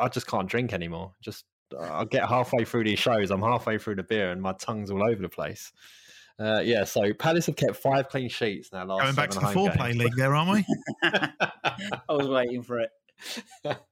I 0.00 0.08
just 0.08 0.26
can't 0.26 0.48
drink 0.48 0.72
anymore. 0.72 1.12
Just 1.22 1.44
I 1.78 2.04
get 2.04 2.28
halfway 2.28 2.64
through 2.64 2.84
these 2.84 2.98
shows, 2.98 3.30
I'm 3.30 3.42
halfway 3.42 3.78
through 3.78 3.96
the 3.96 4.02
beer, 4.02 4.30
and 4.30 4.40
my 4.40 4.52
tongue's 4.52 4.90
all 4.90 5.02
over 5.02 5.20
the 5.20 5.28
place. 5.28 5.72
Uh, 6.38 6.60
yeah, 6.64 6.84
so 6.84 7.12
Palace 7.14 7.46
have 7.46 7.56
kept 7.56 7.76
five 7.76 8.08
clean 8.08 8.28
sheets 8.28 8.72
now. 8.72 8.84
Last 8.84 9.02
going 9.02 9.14
back 9.14 9.30
to 9.30 9.40
the 9.40 9.46
four 9.48 9.70
play 9.70 9.92
league, 9.92 10.16
there 10.16 10.34
aren't 10.34 10.50
we? 10.50 10.64
I 11.02 12.02
was 12.08 12.28
waiting 12.28 12.62
for 12.62 12.80
it. 12.80 12.90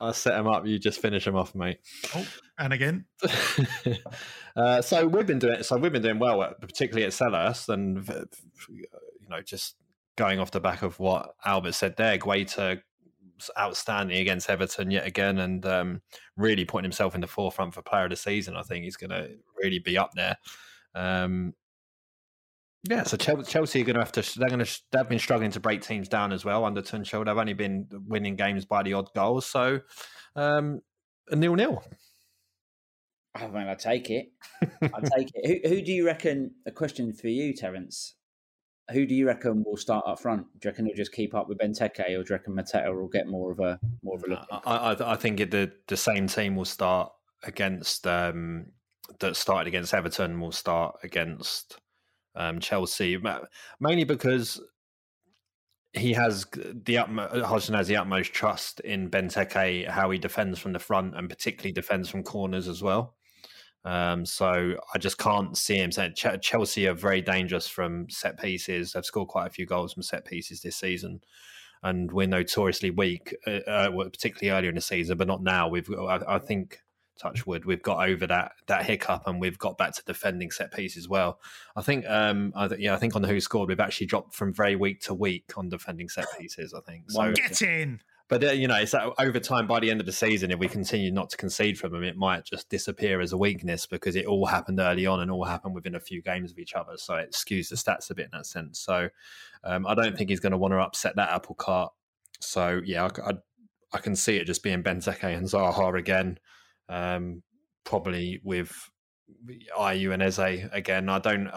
I'll 0.00 0.12
set 0.12 0.32
them 0.36 0.48
up. 0.48 0.66
You 0.66 0.78
just 0.78 1.00
finish 1.00 1.24
them 1.24 1.36
off, 1.36 1.54
mate. 1.54 1.78
Oh, 2.14 2.26
and 2.58 2.72
again. 2.72 3.04
uh, 4.56 4.82
so 4.82 5.06
we've 5.06 5.26
been 5.26 5.38
doing. 5.38 5.62
So 5.62 5.76
we've 5.76 5.92
been 5.92 6.02
doing 6.02 6.18
well, 6.18 6.42
at, 6.42 6.60
particularly 6.60 7.06
at 7.06 7.12
Selhurst, 7.12 7.68
and 7.68 8.06
you 8.68 9.28
know, 9.28 9.40
just 9.42 9.76
going 10.16 10.40
off 10.40 10.50
the 10.50 10.60
back 10.60 10.82
of 10.82 10.98
what 10.98 11.34
Albert 11.44 11.72
said 11.72 11.96
there, 11.96 12.18
Guaita 12.18 12.82
outstanding 13.58 14.18
against 14.18 14.50
Everton 14.50 14.90
yet 14.90 15.06
again, 15.06 15.38
and 15.38 15.64
um, 15.66 16.02
really 16.36 16.64
putting 16.64 16.84
himself 16.84 17.14
in 17.14 17.20
the 17.20 17.26
forefront 17.26 17.74
for 17.74 17.82
Player 17.82 18.04
of 18.04 18.10
the 18.10 18.16
Season. 18.16 18.56
I 18.56 18.62
think 18.62 18.84
he's 18.84 18.96
going 18.96 19.10
to 19.10 19.30
really 19.60 19.78
be 19.78 19.98
up 19.98 20.12
there. 20.14 20.36
Um, 20.94 21.54
yeah, 22.88 23.04
so 23.04 23.16
Chelsea 23.16 23.80
are 23.80 23.84
going 23.84 23.94
to 23.94 24.00
have 24.00 24.12
to. 24.12 24.38
They're 24.38 24.48
going 24.48 24.64
to. 24.64 24.80
They've 24.90 25.08
been 25.08 25.18
struggling 25.20 25.52
to 25.52 25.60
break 25.60 25.82
teams 25.82 26.08
down 26.08 26.32
as 26.32 26.44
well 26.44 26.64
under 26.64 26.82
Tuchel. 26.82 27.24
They've 27.24 27.36
only 27.36 27.52
been 27.52 27.86
winning 28.06 28.34
games 28.34 28.64
by 28.64 28.82
the 28.82 28.94
odd 28.94 29.08
goals. 29.14 29.46
So 29.46 29.80
um, 30.34 30.80
a 31.30 31.36
nil 31.36 31.54
nil. 31.54 31.82
I 33.34 33.46
mean, 33.46 33.68
I 33.68 33.74
take 33.74 34.10
it. 34.10 34.32
I 34.82 35.00
take 35.16 35.30
it. 35.34 35.62
Who, 35.64 35.68
who 35.68 35.82
do 35.82 35.92
you 35.92 36.04
reckon? 36.04 36.54
A 36.66 36.72
question 36.72 37.12
for 37.12 37.28
you, 37.28 37.54
Terence. 37.54 38.14
Who 38.90 39.06
do 39.06 39.14
you 39.14 39.26
reckon 39.26 39.62
will 39.64 39.76
start 39.76 40.04
up 40.06 40.20
front? 40.20 40.46
Do 40.58 40.66
you 40.66 40.70
reckon 40.70 40.86
he'll 40.86 40.96
just 40.96 41.12
keep 41.12 41.34
up 41.34 41.48
with 41.48 41.58
Benteke, 41.58 42.00
or 42.00 42.06
do 42.06 42.14
you 42.16 42.24
reckon 42.30 42.54
Mateta 42.54 42.92
will 42.94 43.08
get 43.08 43.26
more 43.26 43.52
of 43.52 43.60
a 43.60 43.78
more 44.02 44.16
of 44.16 44.24
a 44.24 44.26
look? 44.26 44.46
I, 44.50 44.76
I, 44.76 45.12
I 45.12 45.16
think 45.16 45.38
the 45.38 45.72
the 45.86 45.96
same 45.96 46.26
team 46.26 46.56
will 46.56 46.64
start 46.64 47.12
against 47.44 48.06
um, 48.06 48.66
that 49.20 49.36
started 49.36 49.68
against 49.68 49.94
Everton 49.94 50.40
will 50.40 50.52
start 50.52 50.96
against 51.02 51.78
um, 52.34 52.60
Chelsea, 52.60 53.18
mainly 53.80 54.04
because 54.04 54.60
he 55.92 56.14
has 56.14 56.46
the 56.52 56.98
utmost, 56.98 57.44
Hodgson 57.44 57.74
has 57.74 57.86
the 57.86 57.96
utmost 57.96 58.32
trust 58.32 58.80
in 58.80 59.10
Benteke, 59.10 59.88
how 59.88 60.10
he 60.10 60.18
defends 60.18 60.58
from 60.58 60.72
the 60.72 60.78
front 60.78 61.16
and 61.16 61.28
particularly 61.28 61.72
defends 61.72 62.08
from 62.08 62.22
corners 62.22 62.66
as 62.66 62.82
well. 62.82 63.14
Um, 63.84 64.24
so 64.24 64.76
I 64.94 64.98
just 64.98 65.18
can't 65.18 65.56
see 65.56 65.76
him 65.76 65.90
saying 65.90 66.14
Ch- 66.14 66.40
Chelsea 66.40 66.86
are 66.86 66.94
very 66.94 67.20
dangerous 67.20 67.66
from 67.66 68.08
set 68.08 68.40
pieces. 68.40 68.92
They've 68.92 69.04
scored 69.04 69.28
quite 69.28 69.46
a 69.46 69.50
few 69.50 69.66
goals 69.66 69.92
from 69.92 70.02
set 70.02 70.24
pieces 70.24 70.60
this 70.60 70.76
season, 70.76 71.20
and 71.82 72.12
we're 72.12 72.28
notoriously 72.28 72.90
weak, 72.90 73.34
uh, 73.46 73.60
uh, 73.68 73.90
particularly 73.90 74.56
earlier 74.56 74.70
in 74.70 74.76
the 74.76 74.80
season, 74.80 75.18
but 75.18 75.26
not 75.26 75.42
now. 75.42 75.68
We've 75.68 75.88
I, 75.92 76.20
I 76.28 76.38
think 76.38 76.80
touch 77.18 77.46
wood, 77.46 77.64
we've 77.64 77.82
got 77.82 78.08
over 78.08 78.26
that 78.26 78.52
that 78.66 78.84
hiccup 78.84 79.22
and 79.26 79.40
we've 79.40 79.58
got 79.58 79.78
back 79.78 79.94
to 79.94 80.04
defending 80.04 80.50
set 80.50 80.72
pieces 80.72 81.08
well. 81.08 81.38
I 81.76 81.82
think, 81.82 82.04
um, 82.08 82.52
I, 82.56 82.68
yeah, 82.78 82.94
I 82.94 82.98
think 82.98 83.14
on 83.14 83.22
the 83.22 83.28
who 83.28 83.40
scored, 83.40 83.68
we've 83.68 83.80
actually 83.80 84.06
dropped 84.06 84.34
from 84.34 84.52
very 84.52 84.76
weak 84.76 85.00
to 85.02 85.14
weak 85.14 85.52
on 85.56 85.68
defending 85.68 86.08
set 86.08 86.26
pieces. 86.38 86.74
I 86.74 86.80
think 86.80 87.10
so. 87.10 87.32
Get 87.32 87.62
in. 87.62 88.00
But 88.28 88.44
uh, 88.44 88.52
you 88.52 88.68
know, 88.68 88.76
it's 88.76 88.94
uh, 88.94 89.10
over 89.18 89.38
time. 89.40 89.66
By 89.66 89.80
the 89.80 89.90
end 89.90 90.00
of 90.00 90.06
the 90.06 90.12
season, 90.12 90.50
if 90.50 90.58
we 90.58 90.68
continue 90.68 91.10
not 91.10 91.30
to 91.30 91.36
concede 91.36 91.78
from 91.78 91.92
them, 91.92 92.02
it 92.02 92.16
might 92.16 92.44
just 92.44 92.68
disappear 92.68 93.20
as 93.20 93.32
a 93.32 93.36
weakness 93.36 93.86
because 93.86 94.16
it 94.16 94.26
all 94.26 94.46
happened 94.46 94.80
early 94.80 95.06
on 95.06 95.20
and 95.20 95.30
all 95.30 95.44
happened 95.44 95.74
within 95.74 95.94
a 95.94 96.00
few 96.00 96.22
games 96.22 96.50
of 96.50 96.58
each 96.58 96.74
other. 96.74 96.96
So 96.96 97.16
it 97.16 97.32
skews 97.32 97.68
the 97.68 97.76
stats 97.76 98.10
a 98.10 98.14
bit 98.14 98.26
in 98.26 98.30
that 98.32 98.46
sense. 98.46 98.80
So 98.80 99.08
um, 99.64 99.86
I 99.86 99.94
don't 99.94 100.16
think 100.16 100.30
he's 100.30 100.40
going 100.40 100.52
to 100.52 100.58
want 100.58 100.72
to 100.72 100.78
upset 100.78 101.16
that 101.16 101.30
apple 101.30 101.54
cart. 101.54 101.92
So 102.40 102.80
yeah, 102.84 103.04
I, 103.04 103.30
I, 103.30 103.32
I 103.92 103.98
can 103.98 104.16
see 104.16 104.36
it 104.36 104.46
just 104.46 104.62
being 104.62 104.82
Benteke 104.82 105.36
and 105.36 105.46
Zaha 105.46 105.98
again 105.98 106.38
um, 106.88 107.42
probably 107.84 108.40
with 108.42 108.90
Ayew 109.78 110.12
and 110.12 110.22
Eze 110.22 110.68
again. 110.72 111.08
I 111.08 111.18
don't. 111.18 111.48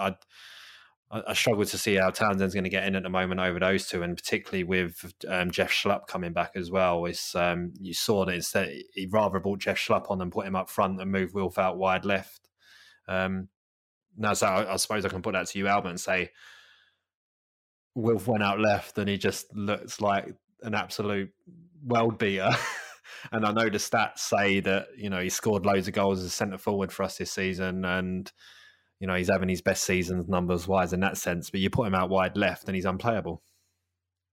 I, 1.11 1.21
I 1.27 1.33
struggle 1.33 1.65
to 1.65 1.77
see 1.77 1.95
how 1.95 2.09
Townsend's 2.09 2.53
going 2.53 2.63
to 2.63 2.69
get 2.69 2.87
in 2.87 2.95
at 2.95 3.03
the 3.03 3.09
moment 3.09 3.41
over 3.41 3.59
those 3.59 3.87
two, 3.87 4.03
and 4.03 4.15
particularly 4.15 4.63
with 4.63 5.13
um, 5.27 5.51
Jeff 5.51 5.71
Schlupp 5.71 6.07
coming 6.07 6.33
back 6.33 6.51
as 6.55 6.71
well. 6.71 7.05
It's 7.05 7.35
um, 7.35 7.73
you 7.79 7.93
saw 7.93 8.25
that 8.25 8.35
instead 8.35 8.73
he 8.93 9.07
rather 9.07 9.39
brought 9.39 9.59
Jeff 9.59 9.77
Schlupp 9.77 10.09
on 10.09 10.21
and 10.21 10.31
put 10.31 10.47
him 10.47 10.55
up 10.55 10.69
front 10.69 11.01
and 11.01 11.11
move 11.11 11.33
Wilf 11.33 11.57
out 11.57 11.77
wide 11.77 12.05
left. 12.05 12.49
Um, 13.07 13.49
now, 14.17 14.33
so 14.33 14.47
I, 14.47 14.73
I, 14.73 14.75
suppose 14.77 15.05
I 15.05 15.09
can 15.09 15.21
put 15.21 15.33
that 15.33 15.47
to 15.47 15.59
you, 15.59 15.67
Albert, 15.67 15.89
and 15.89 15.99
say 15.99 16.31
Wilf 17.93 18.27
went 18.27 18.43
out 18.43 18.59
left 18.59 18.97
and 18.97 19.09
he 19.09 19.17
just 19.17 19.53
looks 19.55 20.01
like 20.01 20.33
an 20.61 20.73
absolute 20.73 21.31
world 21.85 22.17
beater. 22.17 22.51
and 23.31 23.45
I 23.45 23.51
know 23.51 23.69
the 23.69 23.77
stats 23.77 24.19
say 24.19 24.59
that 24.61 24.87
you 24.97 25.09
know 25.09 25.19
he 25.19 25.29
scored 25.29 25.65
loads 25.65 25.87
of 25.87 25.93
goals 25.93 26.19
as 26.19 26.25
a 26.25 26.29
centre 26.29 26.57
forward 26.57 26.91
for 26.91 27.03
us 27.03 27.17
this 27.17 27.31
season, 27.31 27.85
and 27.85 28.31
you 28.99 29.07
know 29.07 29.15
he's 29.15 29.29
having 29.29 29.49
his 29.49 29.61
best 29.61 29.83
seasons 29.83 30.27
numbers 30.27 30.67
wise 30.67 30.93
in 30.93 30.99
that 31.01 31.17
sense. 31.17 31.49
But 31.49 31.59
you 31.59 31.69
put 31.69 31.87
him 31.87 31.95
out 31.95 32.09
wide 32.09 32.37
left, 32.37 32.67
and 32.67 32.75
he's 32.75 32.85
unplayable. 32.85 33.41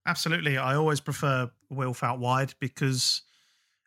Absolutely, 0.06 0.58
I 0.58 0.74
always 0.74 1.00
prefer 1.00 1.50
Wilf 1.70 2.02
out 2.02 2.18
wide 2.18 2.54
because 2.60 3.22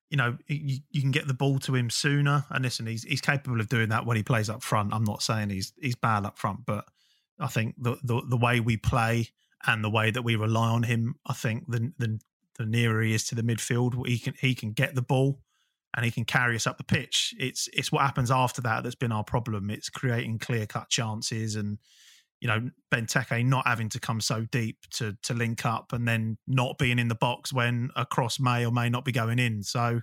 you 0.10 0.18
know 0.18 0.38
you, 0.48 0.80
you 0.90 1.02
can 1.02 1.12
get 1.12 1.28
the 1.28 1.34
ball 1.34 1.60
to 1.60 1.76
him 1.76 1.90
sooner. 1.90 2.46
And 2.50 2.64
listen, 2.64 2.88
he's 2.88 3.04
he's 3.04 3.22
capable 3.22 3.60
of 3.60 3.70
doing 3.70 3.90
that 3.90 4.06
when 4.06 4.18
he 4.18 4.24
plays 4.24 4.50
up 4.50 4.64
front. 4.64 4.94
I'm 4.94 5.04
not 5.04 5.22
saying 5.22 5.50
he's 5.50 5.74
he's 5.82 5.96
bad 5.96 6.26
up 6.26 6.38
front, 6.38 6.66
but 6.66 6.86
I 7.40 7.48
think 7.48 7.76
the 7.78 7.98
the, 8.04 8.22
the 8.30 8.38
way 8.38 8.60
we 8.60 8.78
play 8.78 9.30
and 9.66 9.84
the 9.84 9.90
way 9.90 10.12
that 10.12 10.22
we 10.22 10.36
rely 10.36 10.70
on 10.70 10.84
him, 10.84 11.16
I 11.26 11.34
think 11.34 11.66
the 11.68 11.92
the 11.98 12.20
the 12.58 12.66
nearer 12.66 13.02
he 13.02 13.14
is 13.14 13.26
to 13.26 13.36
the 13.36 13.42
midfield, 13.42 14.08
he 14.08 14.20
can 14.20 14.34
he 14.40 14.56
can 14.56 14.72
get 14.72 14.96
the 14.96 15.02
ball 15.02 15.40
and 15.96 16.04
he 16.04 16.12
can 16.12 16.26
carry 16.26 16.56
us 16.56 16.68
up 16.68 16.78
the 16.78 16.84
pitch. 16.84 17.34
It's 17.40 17.70
it's 17.74 17.92
what 17.92 18.02
happens 18.02 18.30
after 18.30 18.62
that 18.62 18.84
that's 18.84 18.96
been 18.96 19.14
our 19.14 19.24
problem. 19.24 19.70
It's 19.70 19.90
creating 19.90 20.40
clear 20.40 20.66
cut 20.66 20.90
chances 20.90 21.56
and 21.56 21.80
you 22.42 22.50
know 22.50 22.70
Benteke 22.94 23.46
not 23.46 23.66
having 23.66 23.88
to 23.90 24.00
come 24.00 24.20
so 24.20 24.46
deep 24.52 24.78
to 24.96 25.16
to 25.24 25.34
link 25.34 25.66
up 25.66 25.94
and 25.94 26.06
then 26.08 26.38
not 26.48 26.78
being 26.78 27.00
in 27.00 27.08
the 27.08 27.16
box 27.16 27.54
when 27.54 27.90
a 27.96 28.06
cross 28.06 28.40
may 28.40 28.66
or 28.66 28.72
may 28.72 28.90
not 28.90 29.06
be 29.06 29.14
going 29.14 29.40
in. 29.40 29.64
So 29.64 30.02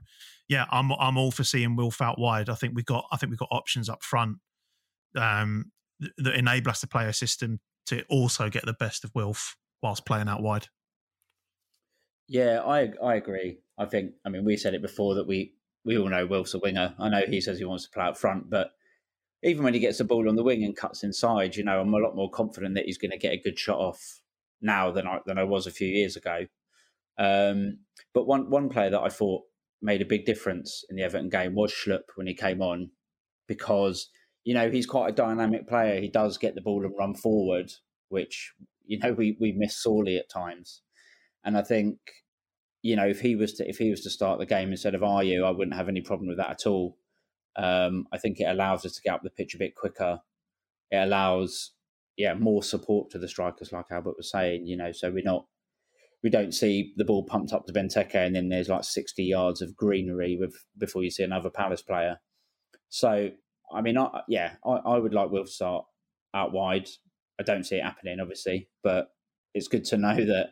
yeah, 0.49 0.65
I'm 0.71 0.91
I'm 0.93 1.19
all 1.19 1.31
for 1.31 1.45
seeing 1.45 1.77
Wilf 1.77 2.01
out 2.01 2.19
wide. 2.19 2.49
I 2.49 2.55
think 2.55 2.75
we've 2.75 2.87
got 2.87 3.05
I 3.13 3.19
think 3.19 3.31
we've 3.31 3.39
got 3.39 3.51
options 3.51 3.91
up 3.91 4.03
front 4.03 4.39
um, 5.15 5.73
that 6.19 6.35
enable 6.35 6.71
us 6.71 6.81
to 6.81 6.87
play 6.87 7.07
a 7.07 7.13
system 7.13 7.61
to 7.87 8.03
also 8.09 8.49
get 8.49 8.65
the 8.65 8.73
best 8.73 9.05
of 9.05 9.11
Wilf 9.15 9.57
whilst 9.83 10.07
playing 10.07 10.29
out 10.29 10.43
wide. 10.43 10.69
Yeah, 12.29 12.63
I 12.65 12.93
I 13.05 13.17
agree. 13.17 13.59
I 13.77 13.85
think 13.85 14.13
I 14.25 14.31
mean 14.31 14.47
we 14.47 14.57
said 14.57 14.73
it 14.73 14.81
before 14.81 15.17
that 15.17 15.27
we 15.27 15.53
we 15.85 15.99
all 15.99 16.09
know 16.09 16.27
Wilf's 16.27 16.55
a 16.55 16.59
winger. 16.59 16.95
I 16.99 17.09
know 17.09 17.23
he 17.27 17.41
says 17.41 17.59
he 17.59 17.65
wants 17.65 17.85
to 17.85 17.91
play 17.91 18.05
out 18.05 18.19
front, 18.19 18.49
but 18.51 18.73
even 19.43 19.65
when 19.65 19.75
he 19.75 19.81
gets 19.81 19.99
the 19.99 20.05
ball 20.05 20.29
on 20.29 20.37
the 20.37 20.45
wing 20.45 20.65
and 20.65 20.77
cuts 20.77 21.03
inside, 21.03 21.57
you 21.57 21.65
know, 21.65 21.81
I'm 21.81 21.93
a 21.93 21.99
lot 21.99 22.15
more 22.15 22.31
confident 22.31 22.75
that 22.77 22.85
he's 22.85 22.99
going 22.99 23.11
to 23.11 23.19
get 23.19 23.33
a 23.33 23.41
good 23.43 23.59
shot 23.59 23.79
off 23.79 24.21
now 24.61 24.93
than 24.93 25.07
I 25.07 25.19
than 25.27 25.39
I 25.39 25.45
was 25.45 25.67
a 25.67 25.73
few 25.73 25.89
years 25.89 26.17
ago. 26.17 26.47
Um, 27.19 27.79
but 28.15 28.27
one 28.27 28.51
one 28.51 28.69
player 28.69 28.91
that 28.91 29.03
I 29.03 29.09
thought 29.09 29.43
made 29.81 30.01
a 30.01 30.07
big 30.07 30.25
difference 30.25 30.85
in 30.89 30.97
the 30.97 31.03
Everton 31.03 31.29
game 31.29 31.55
was 31.55 31.73
Schlupp 31.73 32.15
when 32.15 32.29
he 32.29 32.35
came 32.35 32.63
on, 32.63 32.91
because 33.49 34.09
you 34.45 34.55
know 34.55 34.71
he's 34.71 34.87
quite 34.87 35.09
a 35.09 35.15
dynamic 35.15 35.69
player. 35.69 36.01
He 36.01 36.09
does 36.09 36.39
get 36.39 36.55
the 36.55 36.61
ball 36.61 36.85
and 36.85 36.95
run 36.97 37.15
forward, 37.15 37.73
which 38.09 38.53
you 38.85 38.99
know 39.01 39.13
we 39.13 39.37
we 39.41 39.53
miss 39.53 39.77
sorely 39.83 40.17
at 40.17 40.31
times. 40.31 40.83
And 41.45 41.59
I 41.59 41.63
think 41.63 41.99
you 42.83 42.97
know, 42.97 43.07
if 43.07 43.21
he 43.21 43.37
was 43.37 43.55
to 43.55 43.69
if 43.69 43.79
he 43.79 43.91
was 43.91 44.03
to 44.03 44.11
start 44.11 44.39
the 44.39 44.47
game 44.47 44.71
instead 44.71 44.95
of 44.95 45.01
Ayew, 45.01 45.45
I 45.45 45.51
wouldn't 45.51 45.77
have 45.77 45.89
any 45.89 46.01
problem 46.01 46.29
with 46.29 46.39
that 46.39 46.51
at 46.51 46.67
all. 46.67 46.99
Um, 47.57 48.07
I 48.13 48.19
think 48.19 48.41
it 48.41 48.45
allows 48.45 48.85
us 48.85 48.93
to 48.93 49.03
get 49.03 49.15
up 49.15 49.23
the 49.23 49.31
pitch 49.31 49.55
a 49.55 49.59
bit 49.59 49.75
quicker. 49.75 50.21
It 50.91 50.97
allows, 50.97 51.73
yeah, 52.17 52.35
more 52.35 52.63
support 52.63 53.11
to 53.11 53.19
the 53.19 53.29
strikers, 53.29 53.73
like 53.73 53.87
Albert 53.91 54.17
was 54.17 54.31
saying. 54.31 54.67
You 54.67 54.77
know, 54.77 54.93
so 54.93 55.11
we're 55.11 55.23
not 55.23 55.47
we 56.25 56.31
don't 56.31 56.53
see 56.53 56.93
the 56.97 57.05
ball 57.05 57.25
pumped 57.25 57.53
up 57.53 57.67
to 57.67 57.73
Benteke 57.73 58.15
and 58.15 58.35
then 58.35 58.49
there's 58.49 58.69
like 58.69 58.85
sixty 58.85 59.25
yards 59.25 59.63
of 59.63 59.77
greenery 59.77 60.37
with 60.39 60.55
before 60.77 61.03
you 61.03 61.11
see 61.11 61.23
another 61.25 61.51
Palace 61.51 61.83
player. 61.83 62.19
So 62.89 63.31
I 63.73 63.81
mean, 63.81 63.97
I, 63.97 64.23
yeah, 64.29 64.55
I, 64.67 64.71
I 64.71 64.99
would 64.99 65.15
like 65.15 65.31
Will 65.31 65.45
to 65.45 65.51
start 65.51 65.85
out 66.35 66.53
wide. 66.53 66.89
I 67.41 67.45
don't 67.45 67.65
see 67.65 67.77
it 67.77 67.85
happening, 67.85 68.21
obviously, 68.21 68.69
but 68.83 69.09
it's 69.55 69.69
good 69.69 69.85
to 69.87 69.97
know 69.97 70.17
that 70.17 70.51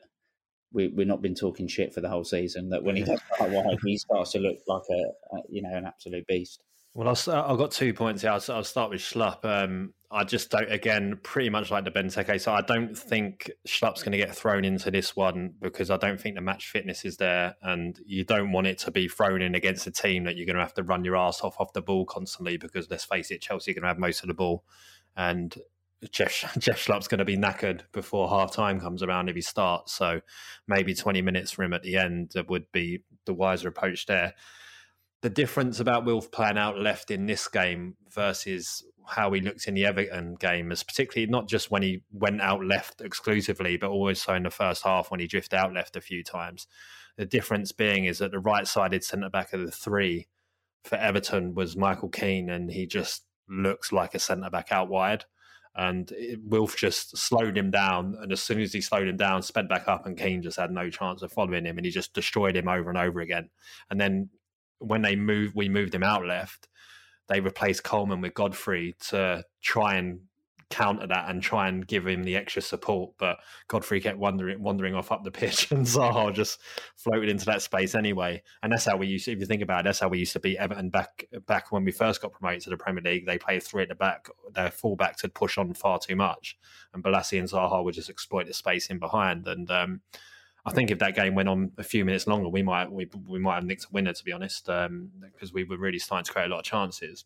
we, 0.73 0.89
we've 0.89 1.07
not 1.07 1.23
been 1.23 1.35
talking 1.35 1.67
shit 1.69 1.93
for 1.93 2.01
the 2.01 2.09
whole 2.09 2.25
season. 2.25 2.69
That 2.71 2.85
when 2.85 2.97
he 2.97 3.03
does 3.03 3.21
start 3.35 3.51
wide, 3.51 3.79
he 3.85 3.97
starts 3.97 4.33
to 4.33 4.39
look 4.39 4.59
like 4.67 4.83
a, 4.91 5.37
a, 5.37 5.41
you 5.49 5.63
know 5.63 5.77
an 5.77 5.87
absolute 5.87 6.27
beast. 6.27 6.63
Well, 6.93 7.09
I'll, 7.09 7.35
I've 7.35 7.59
got 7.59 7.71
two 7.71 7.95
points 7.95 8.23
here. 8.23 8.33
I'll, 8.33 8.43
I'll 8.49 8.65
start 8.65 8.91
with 8.91 9.01
Schlupp. 9.01 9.45
Um, 9.45 9.95
I 10.11 10.25
just 10.25 10.51
don't. 10.51 10.71
Again, 10.71 11.21
pretty 11.23 11.49
much 11.49 11.71
like 11.71 11.85
the 11.85 11.91
Benteke. 11.93 12.41
So 12.41 12.53
I 12.53 12.63
don't 12.63 12.99
think 12.99 13.49
Schlupp's 13.69 14.03
going 14.03 14.13
to 14.13 14.19
get 14.19 14.35
thrown 14.35 14.65
into 14.65 14.91
this 14.91 15.15
one 15.15 15.55
because 15.61 15.89
I 15.91 15.97
don't 15.97 16.21
think 16.21 16.35
the 16.35 16.41
match 16.41 16.69
fitness 16.69 17.05
is 17.05 17.17
there, 17.17 17.55
and 17.63 17.99
you 18.05 18.25
don't 18.25 18.51
want 18.51 18.67
it 18.67 18.79
to 18.79 18.91
be 18.91 19.07
thrown 19.07 19.41
in 19.41 19.55
against 19.55 19.87
a 19.87 19.93
team 19.93 20.25
that 20.25 20.37
you're 20.37 20.47
going 20.47 20.57
to 20.57 20.63
have 20.63 20.75
to 20.75 20.83
run 20.83 21.05
your 21.05 21.17
ass 21.17 21.43
off 21.43 21.55
off 21.61 21.73
the 21.73 21.83
ball 21.83 22.05
constantly. 22.07 22.57
Because 22.57 22.91
let's 22.91 23.05
face 23.05 23.31
it, 23.31 23.41
Chelsea 23.41 23.71
are 23.71 23.75
going 23.75 23.83
to 23.83 23.89
have 23.89 23.99
most 23.99 24.23
of 24.23 24.29
the 24.29 24.35
ball, 24.35 24.65
and 25.17 25.57
Jeff 26.11 26.55
Jeff 26.59 26.87
going 26.87 27.19
to 27.19 27.25
be 27.25 27.37
knackered 27.37 27.83
before 27.93 28.29
half 28.29 28.53
time 28.53 28.81
comes 28.81 29.03
around 29.03 29.29
if 29.29 29.37
he 29.37 29.43
starts. 29.43 29.93
So 29.93 30.21
maybe 30.67 30.95
20 30.95 31.23
minutes 31.23 31.53
for 31.53 31.63
him 31.63 31.73
at 31.73 31.83
the 31.83 31.97
end 31.97 32.33
would 32.49 32.71
be 32.73 33.05
the 33.27 33.35
wiser 33.35 33.69
approach 33.69 34.07
there. 34.07 34.35
The 35.23 35.31
difference 35.31 35.81
about 35.81 36.07
Wilf 36.07 36.31
playing 36.31 36.57
out 36.57 36.79
left 36.79 37.11
in 37.11 37.27
this 37.27 37.47
game 37.47 37.97
versus 38.11 38.83
how 39.07 39.33
he 39.33 39.41
looked 39.41 39.67
in 39.67 39.75
the 39.75 39.85
Everton 39.85 40.37
game 40.37 40.73
is 40.73 40.83
particularly 40.83 41.31
not 41.31 41.49
just 41.49 41.71
when 41.71 41.83
he 41.83 42.03
went 42.11 42.41
out 42.41 42.65
left 42.65 43.01
exclusively, 43.01 43.77
but 43.77 43.91
also 43.91 44.35
in 44.35 44.45
the 44.45 44.51
first 44.51 44.83
half 44.85 45.11
when 45.11 45.21
he 45.21 45.27
drifted 45.27 45.57
out 45.57 45.75
left 45.75 45.97
a 45.97 46.01
few 46.01 46.23
times. 46.25 46.67
The 47.17 47.27
difference 47.27 47.73
being 47.73 48.07
is 48.07 48.19
that 48.19 48.31
the 48.31 48.39
right 48.39 48.67
sided 48.67 49.05
centre 49.05 49.29
back 49.29 49.53
of 49.53 49.61
the 49.61 49.71
three 49.71 50.29
for 50.85 50.97
Everton 50.97 51.55
was 51.55 51.77
Michael 51.77 52.09
Keane, 52.09 52.49
and 52.49 52.71
he 52.71 52.87
just 52.87 53.25
looks 53.49 53.93
like 53.93 54.15
a 54.15 54.19
centre 54.19 54.49
back 54.49 54.69
out 54.71 54.89
wide. 54.89 55.25
And 55.75 56.13
Wilf 56.45 56.77
just 56.77 57.17
slowed 57.17 57.57
him 57.57 57.71
down, 57.71 58.17
and 58.21 58.33
as 58.33 58.43
soon 58.43 58.61
as 58.61 58.73
he 58.73 58.81
slowed 58.81 59.09
him 59.09 59.17
down, 59.17 59.43
sped 59.43 59.69
back 59.69 59.87
up, 59.87 60.05
and 60.05 60.19
Keane 60.19 60.43
just 60.43 60.59
had 60.59 60.73
no 60.73 60.91
chance 60.91 61.23
of 61.23 61.33
following 61.33 61.65
him, 61.65 61.79
and 61.79 61.85
he 61.85 61.93
just 61.93 62.13
destroyed 62.13 62.57
him 62.57 62.69
over 62.69 62.91
and 62.91 62.99
over 62.99 63.21
again. 63.21 63.51
And 63.89 64.01
then 64.01 64.31
when 64.79 65.03
they 65.03 65.15
moved, 65.15 65.55
we 65.55 65.69
moved 65.69 65.95
him 65.95 66.03
out 66.03 66.27
left 66.27 66.69
they 67.31 67.41
replaced 67.41 67.85
Coleman 67.85 68.21
with 68.21 68.35
Godfrey 68.35 68.97
to 69.09 69.45
try 69.63 69.95
and 69.95 70.21
counter 70.71 71.07
that 71.07 71.29
and 71.29 71.43
try 71.43 71.69
and 71.69 71.87
give 71.87 72.07
him 72.07 72.23
the 72.23 72.37
extra 72.37 72.63
support. 72.63 73.13
But 73.19 73.39
Godfrey 73.69 74.01
kept 74.01 74.19
wandering 74.19 74.63
wandering 74.63 74.95
off 74.95 75.13
up 75.13 75.25
the 75.25 75.31
pitch, 75.41 75.71
and 75.71 75.85
Zaha 75.85 76.33
just 76.33 76.61
floated 76.97 77.29
into 77.29 77.45
that 77.47 77.63
space 77.63 77.95
anyway. 77.95 78.43
And 78.63 78.73
that's 78.73 78.85
how 78.85 78.97
we 78.97 79.09
used. 79.09 79.27
To, 79.27 79.33
if 79.33 79.41
you 79.41 79.47
think 79.47 79.63
about 79.63 79.81
it, 79.81 79.85
that's 79.85 80.01
how 80.01 80.09
we 80.09 80.19
used 80.19 80.33
to 80.33 80.41
beat 80.41 80.57
Everton 80.57 80.91
back 80.91 81.27
back 81.47 81.73
when 81.73 81.85
we 81.85 81.93
first 81.93 82.23
got 82.23 82.33
promoted 82.33 82.63
to 82.63 82.71
the 82.71 82.77
Premier 82.77 83.03
League. 83.03 83.27
They 83.27 83.39
played 83.39 83.63
three 83.63 83.83
at 83.83 83.89
the 83.89 83.95
back. 83.95 84.29
Their 84.55 84.71
fullbacks 84.71 85.23
had 85.23 85.35
pushed 85.35 85.59
on 85.59 85.75
far 85.75 85.99
too 85.99 86.17
much, 86.17 86.57
and 86.95 87.05
Bolasie 87.05 87.39
and 87.39 87.49
Zaha 87.49 87.85
would 87.85 87.95
just 87.95 88.11
exploit 88.11 88.47
the 88.47 88.55
space 88.55 88.89
in 88.89 88.99
behind. 88.99 89.47
And 89.49 89.71
um, 89.71 90.01
I 90.65 90.73
think 90.73 90.91
if 90.91 90.99
that 91.01 91.17
game 91.17 91.35
went 91.35 91.49
on 91.49 91.73
a 91.79 91.83
few 91.83 92.05
minutes 92.05 92.27
longer, 92.27 92.49
we 92.49 92.63
might 92.63 92.91
we, 92.91 93.09
we 93.27 93.39
might 93.39 93.57
have 93.57 93.65
nicked 93.65 93.85
a 93.85 93.89
winner 93.91 94.13
to 94.13 94.25
be 94.25 94.33
honest, 94.33 94.67
because 94.67 94.87
um, 94.87 95.53
we 95.53 95.65
were 95.65 95.79
really 95.79 95.99
starting 95.99 96.25
to 96.25 96.33
create 96.33 96.47
a 96.47 96.49
lot 96.49 96.61
of 96.61 96.65
chances. 96.65 97.25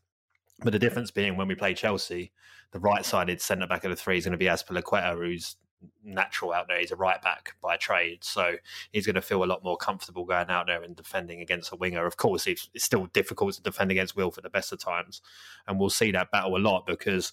But 0.60 0.72
the 0.72 0.78
difference 0.78 1.10
being 1.10 1.36
when 1.36 1.48
we 1.48 1.54
play 1.54 1.74
Chelsea, 1.74 2.32
the 2.70 2.78
right-sided 2.78 3.40
centre 3.40 3.66
back 3.66 3.84
of 3.84 3.90
the 3.90 3.96
three 3.96 4.18
is 4.18 4.24
going 4.24 4.32
to 4.32 4.38
be 4.38 4.46
Azpilicueta, 4.46 5.16
who's 5.16 5.56
natural 6.02 6.52
out 6.52 6.66
there. 6.68 6.78
He's 6.78 6.92
a 6.92 6.96
right 6.96 7.20
back 7.20 7.56
by 7.60 7.76
trade, 7.76 8.24
so 8.24 8.56
he's 8.92 9.06
going 9.06 9.16
to 9.16 9.22
feel 9.22 9.44
a 9.44 9.46
lot 9.46 9.64
more 9.64 9.76
comfortable 9.76 10.24
going 10.24 10.48
out 10.48 10.66
there 10.66 10.82
and 10.82 10.96
defending 10.96 11.40
against 11.40 11.72
a 11.72 11.76
winger. 11.76 12.06
Of 12.06 12.16
course, 12.16 12.46
it's, 12.46 12.68
it's 12.72 12.84
still 12.84 13.06
difficult 13.06 13.54
to 13.54 13.62
defend 13.62 13.90
against 13.90 14.16
Wilf 14.16 14.38
at 14.38 14.44
the 14.44 14.50
best 14.50 14.72
of 14.72 14.78
times, 14.78 15.20
and 15.66 15.78
we'll 15.78 15.90
see 15.90 16.10
that 16.12 16.30
battle 16.30 16.56
a 16.56 16.58
lot 16.58 16.86
because 16.86 17.32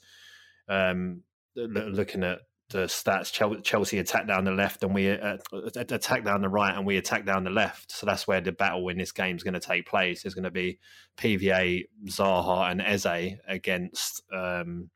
um, 0.67 1.21
looking 1.55 2.23
at 2.23 2.39
the 2.71 2.85
stats, 2.85 3.63
Chelsea 3.63 3.99
attack 3.99 4.27
down 4.27 4.45
the 4.45 4.51
left 4.51 4.83
and 4.83 4.93
we 4.93 5.11
uh, 5.11 5.37
attack 5.75 6.23
down 6.23 6.41
the 6.41 6.49
right 6.49 6.75
and 6.75 6.85
we 6.85 6.97
attack 6.97 7.25
down 7.25 7.43
the 7.43 7.49
left. 7.49 7.91
So 7.91 8.05
that's 8.05 8.27
where 8.27 8.41
the 8.41 8.51
battle 8.51 8.87
in 8.89 8.97
this 8.97 9.11
game 9.11 9.35
is 9.35 9.43
going 9.43 9.53
to 9.53 9.59
take 9.59 9.85
place. 9.85 10.23
There's 10.23 10.33
going 10.33 10.45
to 10.45 10.51
be 10.51 10.79
PVA, 11.17 11.85
Zaha, 12.07 12.71
and 12.71 12.81
Eze 12.81 13.37
against 13.47 14.23
um, 14.33 14.89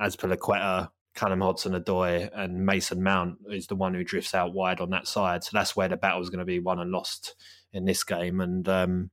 Azpilicueta, 0.00 0.90
Callum 1.14 1.40
Hudson-Odoi, 1.40 2.30
and 2.34 2.64
Mason 2.64 3.02
Mount 3.02 3.38
is 3.50 3.66
the 3.66 3.76
one 3.76 3.94
who 3.94 4.04
drifts 4.04 4.34
out 4.34 4.54
wide 4.54 4.80
on 4.80 4.90
that 4.90 5.06
side. 5.06 5.44
So 5.44 5.50
that's 5.52 5.76
where 5.76 5.88
the 5.88 5.96
battle 5.96 6.22
is 6.22 6.30
going 6.30 6.38
to 6.38 6.44
be 6.44 6.60
won 6.60 6.78
and 6.78 6.90
lost 6.90 7.34
in 7.72 7.84
this 7.84 8.04
game. 8.04 8.40
And 8.40 8.68
um, 8.68 9.10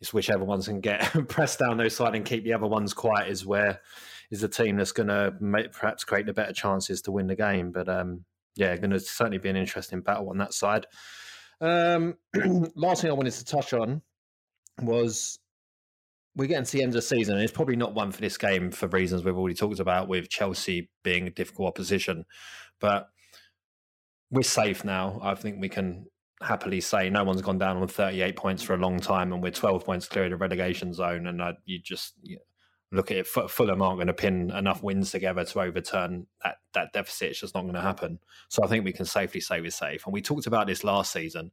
it's 0.00 0.14
whichever 0.14 0.44
ones 0.44 0.66
can 0.68 0.80
get 0.80 1.00
pressed 1.28 1.58
down 1.58 1.76
those 1.76 1.96
side 1.96 2.14
and 2.14 2.24
keep 2.24 2.44
the 2.44 2.52
other 2.52 2.66
ones 2.66 2.94
quiet 2.94 3.28
is 3.28 3.44
where 3.44 3.80
is 4.30 4.40
the 4.40 4.48
team 4.48 4.76
that's 4.76 4.92
going 4.92 5.08
to 5.08 5.34
perhaps 5.72 6.04
create 6.04 6.26
the 6.26 6.32
better 6.32 6.52
chances 6.52 7.02
to 7.02 7.12
win 7.12 7.26
the 7.26 7.36
game. 7.36 7.72
But 7.72 7.88
um, 7.88 8.24
yeah, 8.56 8.76
going 8.76 8.90
to 8.90 9.00
certainly 9.00 9.38
be 9.38 9.48
an 9.48 9.56
interesting 9.56 10.00
battle 10.00 10.30
on 10.30 10.38
that 10.38 10.52
side. 10.52 10.86
Um, 11.60 12.16
last 12.76 13.02
thing 13.02 13.10
I 13.10 13.14
wanted 13.14 13.32
to 13.32 13.44
touch 13.44 13.72
on 13.72 14.02
was 14.82 15.38
we're 16.36 16.46
getting 16.46 16.64
to 16.64 16.72
the 16.72 16.82
end 16.82 16.90
of 16.90 16.94
the 16.94 17.02
season, 17.02 17.34
and 17.34 17.42
it's 17.42 17.52
probably 17.52 17.76
not 17.76 17.94
one 17.94 18.12
for 18.12 18.20
this 18.20 18.38
game 18.38 18.70
for 18.70 18.86
reasons 18.88 19.24
we've 19.24 19.36
already 19.36 19.56
talked 19.56 19.80
about, 19.80 20.08
with 20.08 20.28
Chelsea 20.28 20.90
being 21.02 21.26
a 21.26 21.30
difficult 21.30 21.68
opposition. 21.68 22.24
But 22.80 23.08
we're 24.30 24.42
safe 24.42 24.84
now. 24.84 25.18
I 25.22 25.34
think 25.34 25.60
we 25.60 25.68
can 25.68 26.06
happily 26.40 26.80
say 26.80 27.10
no 27.10 27.24
one's 27.24 27.42
gone 27.42 27.58
down 27.58 27.78
on 27.78 27.88
38 27.88 28.36
points 28.36 28.62
for 28.62 28.74
a 28.74 28.78
long 28.78 29.00
time, 29.00 29.32
and 29.32 29.42
we're 29.42 29.50
12 29.50 29.84
points 29.84 30.06
clear 30.06 30.24
of 30.24 30.30
the 30.30 30.36
relegation 30.36 30.92
zone. 30.92 31.26
And 31.26 31.40
you 31.64 31.80
just 31.80 32.14
look 32.90 33.10
at 33.10 33.18
it, 33.18 33.26
Fulham 33.26 33.82
aren't 33.82 33.98
going 33.98 34.06
to 34.06 34.14
pin 34.14 34.50
enough 34.50 34.82
wins 34.82 35.10
together 35.10 35.44
to 35.44 35.60
overturn 35.60 36.26
that 36.42 36.56
that 36.74 36.92
deficit. 36.92 37.30
It's 37.30 37.40
just 37.40 37.54
not 37.54 37.62
going 37.62 37.74
to 37.74 37.80
happen. 37.80 38.18
So 38.48 38.64
I 38.64 38.66
think 38.66 38.84
we 38.84 38.92
can 38.92 39.04
safely 39.04 39.40
say 39.40 39.60
we're 39.60 39.70
safe. 39.70 40.06
And 40.06 40.12
we 40.12 40.22
talked 40.22 40.46
about 40.46 40.66
this 40.66 40.84
last 40.84 41.12
season, 41.12 41.50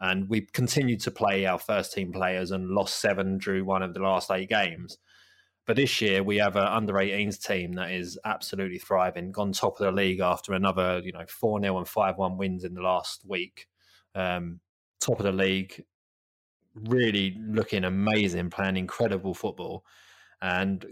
and 0.00 0.28
we 0.28 0.42
continued 0.42 1.00
to 1.02 1.10
play 1.10 1.46
our 1.46 1.58
first 1.58 1.92
team 1.92 2.12
players 2.12 2.50
and 2.50 2.70
lost 2.70 3.00
seven, 3.00 3.38
drew 3.38 3.64
one 3.64 3.82
of 3.82 3.94
the 3.94 4.00
last 4.00 4.30
eight 4.30 4.48
games. 4.48 4.98
But 5.66 5.76
this 5.76 6.00
year 6.00 6.22
we 6.22 6.36
have 6.36 6.54
an 6.54 6.62
under 6.62 6.94
18s 6.94 7.44
team 7.44 7.72
that 7.72 7.90
is 7.90 8.18
absolutely 8.24 8.78
thriving, 8.78 9.32
gone 9.32 9.52
top 9.52 9.80
of 9.80 9.86
the 9.86 9.90
league 9.90 10.20
after 10.20 10.52
another, 10.52 11.00
you 11.04 11.12
know, 11.12 11.26
4 11.28 11.60
0 11.60 11.78
and 11.78 11.88
5 11.88 12.18
1 12.18 12.38
wins 12.38 12.64
in 12.64 12.74
the 12.74 12.82
last 12.82 13.24
week. 13.26 13.66
Um, 14.14 14.60
top 15.00 15.18
of 15.18 15.26
the 15.26 15.32
league, 15.32 15.84
really 16.74 17.36
looking 17.40 17.84
amazing, 17.84 18.50
playing 18.50 18.76
incredible 18.76 19.34
football 19.34 19.84
and 20.40 20.86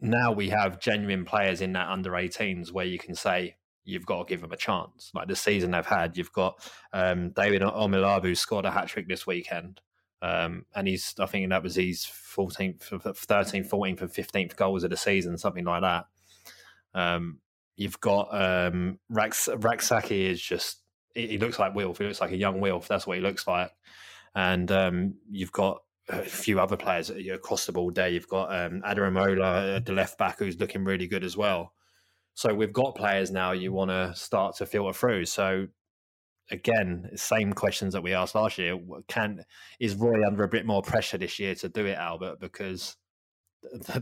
now 0.00 0.32
we 0.32 0.50
have 0.50 0.80
genuine 0.80 1.24
players 1.24 1.60
in 1.60 1.72
that 1.72 1.88
under 1.88 2.10
18s 2.10 2.72
where 2.72 2.84
you 2.84 2.98
can 2.98 3.14
say 3.14 3.56
you've 3.84 4.06
got 4.06 4.26
to 4.26 4.30
give 4.30 4.40
them 4.40 4.52
a 4.52 4.56
chance. 4.56 5.10
Like 5.14 5.28
the 5.28 5.36
season 5.36 5.70
they've 5.70 5.84
had, 5.84 6.16
you've 6.16 6.32
got 6.32 6.58
um, 6.92 7.30
David 7.30 7.62
Omilabu 7.62 8.36
scored 8.36 8.64
a 8.64 8.70
hat 8.70 8.88
trick 8.88 9.08
this 9.08 9.26
weekend. 9.26 9.80
Um, 10.22 10.64
and 10.74 10.88
he's, 10.88 11.14
I 11.18 11.26
think 11.26 11.50
that 11.50 11.62
was 11.62 11.76
his 11.76 12.04
14th, 12.04 12.78
13th, 12.88 13.70
14th, 13.70 14.00
and 14.00 14.10
15th 14.10 14.56
goals 14.56 14.84
of 14.84 14.90
the 14.90 14.96
season, 14.96 15.36
something 15.36 15.64
like 15.64 15.82
that. 15.82 16.06
Um, 16.94 17.40
you've 17.76 18.00
got 18.00 18.28
um, 18.32 18.98
Rax, 19.10 19.48
Rak-Sakyi 19.54 20.30
is 20.30 20.40
just, 20.40 20.78
he 21.14 21.38
looks 21.38 21.58
like 21.58 21.74
Wilf. 21.74 21.98
He 21.98 22.04
looks 22.04 22.20
like 22.20 22.32
a 22.32 22.36
young 22.36 22.60
Wilf. 22.60 22.88
That's 22.88 23.06
what 23.06 23.16
he 23.16 23.22
looks 23.22 23.46
like. 23.46 23.70
And 24.34 24.70
um, 24.72 25.14
you've 25.30 25.52
got 25.52 25.82
a 26.08 26.22
few 26.22 26.60
other 26.60 26.76
players 26.76 27.10
across 27.10 27.66
the 27.66 27.72
board 27.72 27.94
there. 27.94 28.08
You've 28.08 28.28
got 28.28 28.54
um, 28.54 28.82
Ademola, 28.82 29.76
uh, 29.76 29.80
the 29.80 29.92
left 29.92 30.18
back, 30.18 30.38
who's 30.38 30.60
looking 30.60 30.84
really 30.84 31.06
good 31.06 31.24
as 31.24 31.36
well. 31.36 31.72
So 32.34 32.52
we've 32.52 32.72
got 32.72 32.96
players 32.96 33.30
now 33.30 33.52
you 33.52 33.72
want 33.72 33.90
to 33.90 34.12
start 34.14 34.56
to 34.56 34.66
filter 34.66 34.92
through. 34.92 35.26
So 35.26 35.68
again, 36.50 37.10
same 37.14 37.52
questions 37.52 37.94
that 37.94 38.02
we 38.02 38.12
asked 38.12 38.34
last 38.34 38.58
year. 38.58 38.78
Can 39.08 39.44
is 39.80 39.94
Roy 39.94 40.26
under 40.26 40.42
a 40.42 40.48
bit 40.48 40.66
more 40.66 40.82
pressure 40.82 41.16
this 41.16 41.38
year 41.38 41.54
to 41.56 41.68
do 41.68 41.86
it, 41.86 41.96
Albert? 41.96 42.40
Because 42.40 42.96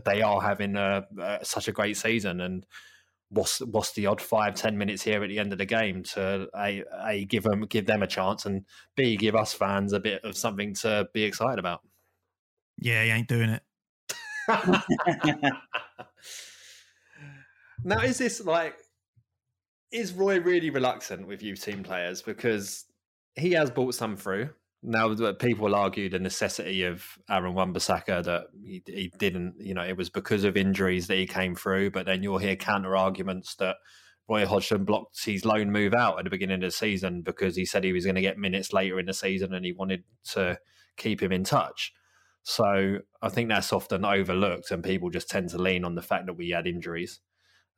they 0.03 0.21
are 0.21 0.41
having 0.41 0.75
a, 0.75 1.05
such 1.43 1.67
a 1.67 1.71
great 1.71 1.95
season, 1.95 2.41
and 2.41 2.65
what's 3.29 3.59
what's 3.59 3.93
the 3.93 4.07
odd 4.07 4.19
five 4.19 4.55
ten 4.55 4.77
minutes 4.77 5.03
here 5.03 5.23
at 5.23 5.29
the 5.29 5.39
end 5.39 5.53
of 5.53 5.57
the 5.57 5.65
game 5.65 6.03
to 6.03 6.47
a, 6.57 6.83
a 7.05 7.25
give 7.25 7.43
them 7.43 7.61
give 7.67 7.85
them 7.85 8.03
a 8.03 8.07
chance, 8.07 8.45
and 8.45 8.65
b 8.95 9.15
give 9.15 9.35
us 9.35 9.53
fans 9.53 9.93
a 9.93 9.99
bit 9.99 10.23
of 10.25 10.35
something 10.35 10.73
to 10.73 11.07
be 11.13 11.23
excited 11.23 11.59
about. 11.59 11.81
Yeah, 12.77 13.03
he 13.03 13.09
ain't 13.11 13.27
doing 13.27 13.49
it. 13.49 13.61
now, 17.83 17.99
is 18.01 18.17
this 18.17 18.43
like, 18.43 18.75
is 19.91 20.13
Roy 20.13 20.39
really 20.39 20.69
reluctant 20.69 21.27
with 21.27 21.43
youth 21.43 21.63
team 21.63 21.83
players? 21.83 22.21
Because 22.21 22.85
he 23.35 23.51
has 23.51 23.71
brought 23.71 23.95
some 23.95 24.17
through. 24.17 24.49
Now, 24.85 25.15
people 25.33 25.75
argue 25.75 26.09
the 26.09 26.19
necessity 26.19 26.83
of 26.83 27.05
Aaron 27.29 27.53
Wan-Bissaka 27.53 28.23
that 28.25 28.47
he, 28.61 28.83
he 28.85 29.09
didn't, 29.17 29.55
you 29.57 29.73
know, 29.73 29.83
it 29.83 29.95
was 29.95 30.09
because 30.09 30.43
of 30.43 30.57
injuries 30.57 31.07
that 31.07 31.17
he 31.17 31.25
came 31.25 31.55
through. 31.55 31.91
But 31.91 32.05
then 32.05 32.21
you'll 32.21 32.37
hear 32.37 32.57
counter 32.57 32.97
arguments 32.97 33.55
that 33.55 33.77
Roy 34.27 34.45
Hodgson 34.45 34.83
blocked 34.83 35.23
his 35.23 35.45
loan 35.45 35.71
move 35.71 35.93
out 35.93 36.17
at 36.17 36.25
the 36.25 36.29
beginning 36.29 36.55
of 36.55 36.61
the 36.61 36.71
season 36.71 37.21
because 37.21 37.55
he 37.55 37.65
said 37.65 37.83
he 37.83 37.93
was 37.93 38.05
going 38.05 38.15
to 38.15 38.21
get 38.21 38.37
minutes 38.37 38.73
later 38.73 38.99
in 38.99 39.05
the 39.05 39.13
season 39.13 39.53
and 39.53 39.65
he 39.65 39.71
wanted 39.71 40.03
to 40.31 40.57
keep 40.97 41.21
him 41.21 41.31
in 41.31 41.45
touch. 41.45 41.93
So 42.43 42.99
I 43.21 43.29
think 43.29 43.49
that's 43.49 43.73
often 43.73 44.05
overlooked, 44.05 44.71
and 44.71 44.83
people 44.83 45.09
just 45.09 45.29
tend 45.29 45.49
to 45.49 45.57
lean 45.57 45.85
on 45.85 45.95
the 45.95 46.01
fact 46.01 46.25
that 46.27 46.33
we 46.33 46.49
had 46.49 46.67
injuries. 46.67 47.19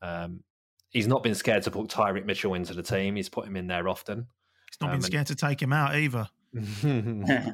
Um, 0.01 0.41
he's 0.89 1.07
not 1.07 1.23
been 1.23 1.35
scared 1.35 1.63
to 1.63 1.71
put 1.71 1.87
Tyrick 1.87 2.25
Mitchell 2.25 2.55
into 2.55 2.73
the 2.73 2.83
team. 2.83 3.15
He's 3.15 3.29
put 3.29 3.45
him 3.45 3.55
in 3.55 3.67
there 3.67 3.87
often. 3.87 4.27
He's 4.69 4.81
not 4.81 4.89
um, 4.89 4.97
been 4.97 5.01
scared 5.01 5.27
to 5.27 5.35
take 5.35 5.61
him 5.61 5.73
out 5.73 5.95
either. 5.95 6.27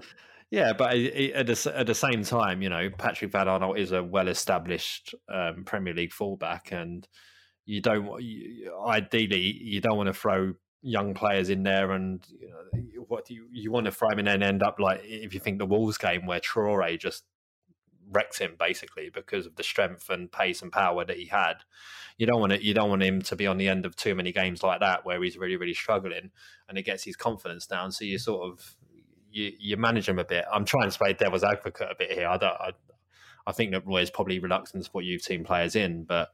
Yeah, 0.51 0.73
but 0.73 0.93
at 0.93 1.47
the, 1.47 1.73
at 1.73 1.87
the 1.87 1.95
same 1.95 2.23
time, 2.23 2.61
you 2.61 2.67
know, 2.67 2.89
Patrick 2.97 3.31
Van 3.31 3.47
Aanholt 3.47 3.79
is 3.79 3.93
a 3.93 4.03
well-established 4.03 5.15
um, 5.33 5.63
Premier 5.65 5.93
League 5.93 6.11
fullback, 6.11 6.73
and 6.73 7.07
you 7.65 7.81
don't 7.81 8.09
ideally 8.85 9.39
you 9.39 9.79
don't 9.79 9.95
want 9.95 10.07
to 10.07 10.13
throw 10.13 10.53
young 10.81 11.13
players 11.13 11.49
in 11.49 11.63
there, 11.63 11.91
and 11.91 12.25
you 12.39 12.49
know, 12.49 13.05
what 13.07 13.29
you 13.29 13.47
you 13.51 13.71
want 13.71 13.85
to 13.85 13.91
him 13.91 14.19
and 14.19 14.43
end 14.43 14.63
up 14.63 14.79
like 14.79 15.01
if 15.03 15.33
you 15.33 15.39
think 15.39 15.59
the 15.59 15.65
Wolves 15.65 15.97
game 15.97 16.25
where 16.25 16.39
Traore 16.39 16.99
just 16.99 17.23
wrecks 18.11 18.39
him 18.39 18.55
basically 18.59 19.09
because 19.09 19.45
of 19.45 19.55
the 19.55 19.63
strength 19.63 20.09
and 20.09 20.31
pace 20.31 20.61
and 20.61 20.71
power 20.71 21.05
that 21.05 21.17
he 21.17 21.25
had. 21.25 21.55
You 22.17 22.27
don't 22.27 22.39
want 22.39 22.53
it. 22.53 22.61
You 22.61 22.73
don't 22.73 22.89
want 22.89 23.03
him 23.03 23.21
to 23.21 23.35
be 23.35 23.47
on 23.47 23.57
the 23.57 23.69
end 23.69 23.85
of 23.85 23.95
too 23.95 24.15
many 24.15 24.31
games 24.31 24.63
like 24.63 24.81
that 24.81 25.05
where 25.05 25.21
he's 25.21 25.37
really 25.37 25.55
really 25.55 25.73
struggling 25.73 26.31
and 26.67 26.77
it 26.77 26.83
gets 26.83 27.03
his 27.03 27.15
confidence 27.15 27.65
down. 27.65 27.91
So 27.91 28.05
you 28.05 28.17
sort 28.17 28.51
of 28.51 28.75
you 29.31 29.51
you 29.59 29.77
manage 29.77 30.07
him 30.07 30.19
a 30.19 30.25
bit. 30.25 30.45
I'm 30.51 30.65
trying 30.65 30.89
to 30.89 30.97
play 30.97 31.13
devil's 31.13 31.43
advocate 31.43 31.89
a 31.91 31.95
bit 31.97 32.11
here. 32.11 32.27
I 32.27 32.37
don't. 32.37 32.53
I, 32.53 32.71
I 33.47 33.51
think 33.51 33.71
that 33.71 33.87
Roy 33.87 34.01
is 34.01 34.11
probably 34.11 34.39
reluctant 34.39 34.85
to 34.85 34.91
put 34.91 35.03
youth 35.03 35.25
team 35.25 35.43
players 35.43 35.75
in, 35.75 36.03
but 36.03 36.29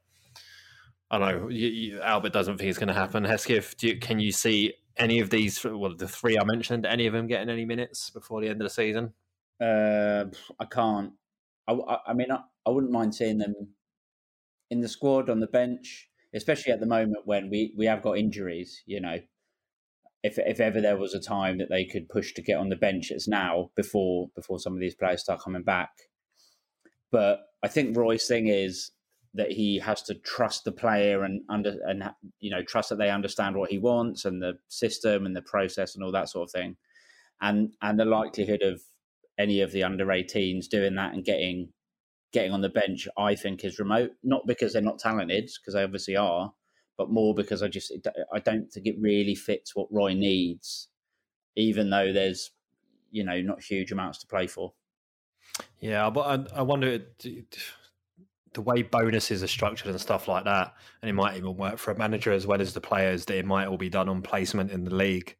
I 1.09 1.17
know. 1.19 1.47
You, 1.49 1.67
you, 1.67 2.01
Albert 2.01 2.33
doesn't 2.33 2.57
think 2.57 2.69
it's 2.69 2.79
going 2.79 2.87
to 2.87 2.93
happen. 2.93 3.23
Hesketh, 3.23 3.81
you, 3.81 3.97
can 3.97 4.19
you 4.19 4.31
see 4.31 4.73
any 4.97 5.19
of 5.19 5.29
these? 5.29 5.63
Well, 5.63 5.95
the 5.95 6.07
three 6.07 6.37
I 6.37 6.43
mentioned, 6.43 6.85
any 6.85 7.07
of 7.07 7.13
them 7.13 7.27
getting 7.27 7.49
any 7.49 7.65
minutes 7.65 8.09
before 8.09 8.41
the 8.41 8.49
end 8.49 8.61
of 8.61 8.65
the 8.65 8.69
season? 8.69 9.13
Uh, 9.61 10.25
I 10.59 10.65
can't. 10.65 11.13
I, 11.67 11.97
I 12.07 12.13
mean, 12.13 12.31
I, 12.31 12.39
I 12.65 12.69
wouldn't 12.69 12.91
mind 12.91 13.15
seeing 13.15 13.37
them 13.37 13.53
in 14.69 14.81
the 14.81 14.89
squad 14.89 15.29
on 15.29 15.39
the 15.39 15.47
bench, 15.47 16.09
especially 16.33 16.73
at 16.73 16.79
the 16.79 16.85
moment 16.85 17.25
when 17.25 17.49
we, 17.49 17.73
we 17.77 17.85
have 17.85 18.01
got 18.01 18.17
injuries. 18.17 18.83
You 18.85 19.01
know, 19.01 19.19
if 20.23 20.37
if 20.37 20.59
ever 20.59 20.81
there 20.81 20.97
was 20.97 21.13
a 21.13 21.21
time 21.21 21.57
that 21.59 21.69
they 21.69 21.85
could 21.85 22.09
push 22.09 22.33
to 22.33 22.41
get 22.41 22.57
on 22.57 22.69
the 22.69 22.75
bench, 22.75 23.11
it's 23.11 23.27
now 23.27 23.71
before 23.75 24.29
before 24.35 24.59
some 24.59 24.73
of 24.73 24.79
these 24.79 24.95
players 24.95 25.21
start 25.21 25.41
coming 25.41 25.63
back. 25.63 25.89
But 27.11 27.39
I 27.63 27.69
think 27.69 27.95
Roy's 27.95 28.27
thing 28.27 28.47
is 28.47 28.91
that 29.37 29.51
he 29.51 29.79
has 29.79 30.01
to 30.03 30.15
trust 30.15 30.65
the 30.65 30.71
player 30.71 31.23
and 31.23 31.41
under 31.47 31.75
and 31.85 32.03
you 32.39 32.49
know 32.49 32.63
trust 32.63 32.89
that 32.89 32.97
they 32.97 33.11
understand 33.11 33.55
what 33.55 33.69
he 33.69 33.77
wants 33.77 34.25
and 34.25 34.41
the 34.41 34.53
system 34.67 35.25
and 35.25 35.35
the 35.35 35.41
process 35.41 35.95
and 35.95 36.03
all 36.03 36.11
that 36.11 36.29
sort 36.29 36.49
of 36.49 36.51
thing. 36.51 36.75
And 37.39 37.71
and 37.81 37.99
the 37.99 38.05
likelihood 38.05 38.63
of 38.63 38.81
any 39.37 39.61
of 39.61 39.71
the 39.71 39.83
under 39.83 40.07
18s 40.07 40.67
doing 40.67 40.95
that 40.95 41.13
and 41.13 41.23
getting 41.23 41.69
getting 42.33 42.51
on 42.51 42.61
the 42.61 42.69
bench 42.69 43.07
i 43.17 43.35
think 43.35 43.63
is 43.63 43.79
remote. 43.79 44.11
Not 44.23 44.47
because 44.47 44.73
they're 44.73 44.81
not 44.81 44.99
talented 44.99 45.49
because 45.59 45.73
they 45.75 45.83
obviously 45.83 46.17
are 46.17 46.51
but 46.97 47.11
more 47.11 47.33
because 47.33 47.61
i 47.61 47.67
just 47.67 47.93
i 48.33 48.39
don't 48.39 48.71
think 48.71 48.87
it 48.87 48.95
really 48.99 49.35
fits 49.35 49.75
what 49.75 49.87
roy 49.91 50.13
needs 50.13 50.89
even 51.55 51.89
though 51.89 52.11
there's 52.11 52.51
you 53.11 53.23
know 53.23 53.39
not 53.41 53.61
huge 53.61 53.91
amounts 53.91 54.17
to 54.19 54.27
play 54.27 54.47
for. 54.47 54.73
Yeah 55.79 56.09
but 56.09 56.49
i, 56.53 56.59
I 56.59 56.61
wonder 56.63 56.99
the 58.53 58.61
way 58.61 58.81
bonuses 58.81 59.43
are 59.43 59.47
structured 59.47 59.87
and 59.87 59.99
stuff 59.99 60.27
like 60.27 60.45
that, 60.45 60.73
and 61.01 61.09
it 61.09 61.13
might 61.13 61.37
even 61.37 61.55
work 61.55 61.77
for 61.77 61.91
a 61.91 61.97
manager 61.97 62.31
as 62.31 62.47
well 62.47 62.61
as 62.61 62.73
the 62.73 62.81
players. 62.81 63.25
That 63.25 63.37
it 63.37 63.45
might 63.45 63.67
all 63.67 63.77
be 63.77 63.89
done 63.89 64.09
on 64.09 64.21
placement 64.21 64.71
in 64.71 64.83
the 64.83 64.95
league. 64.95 65.35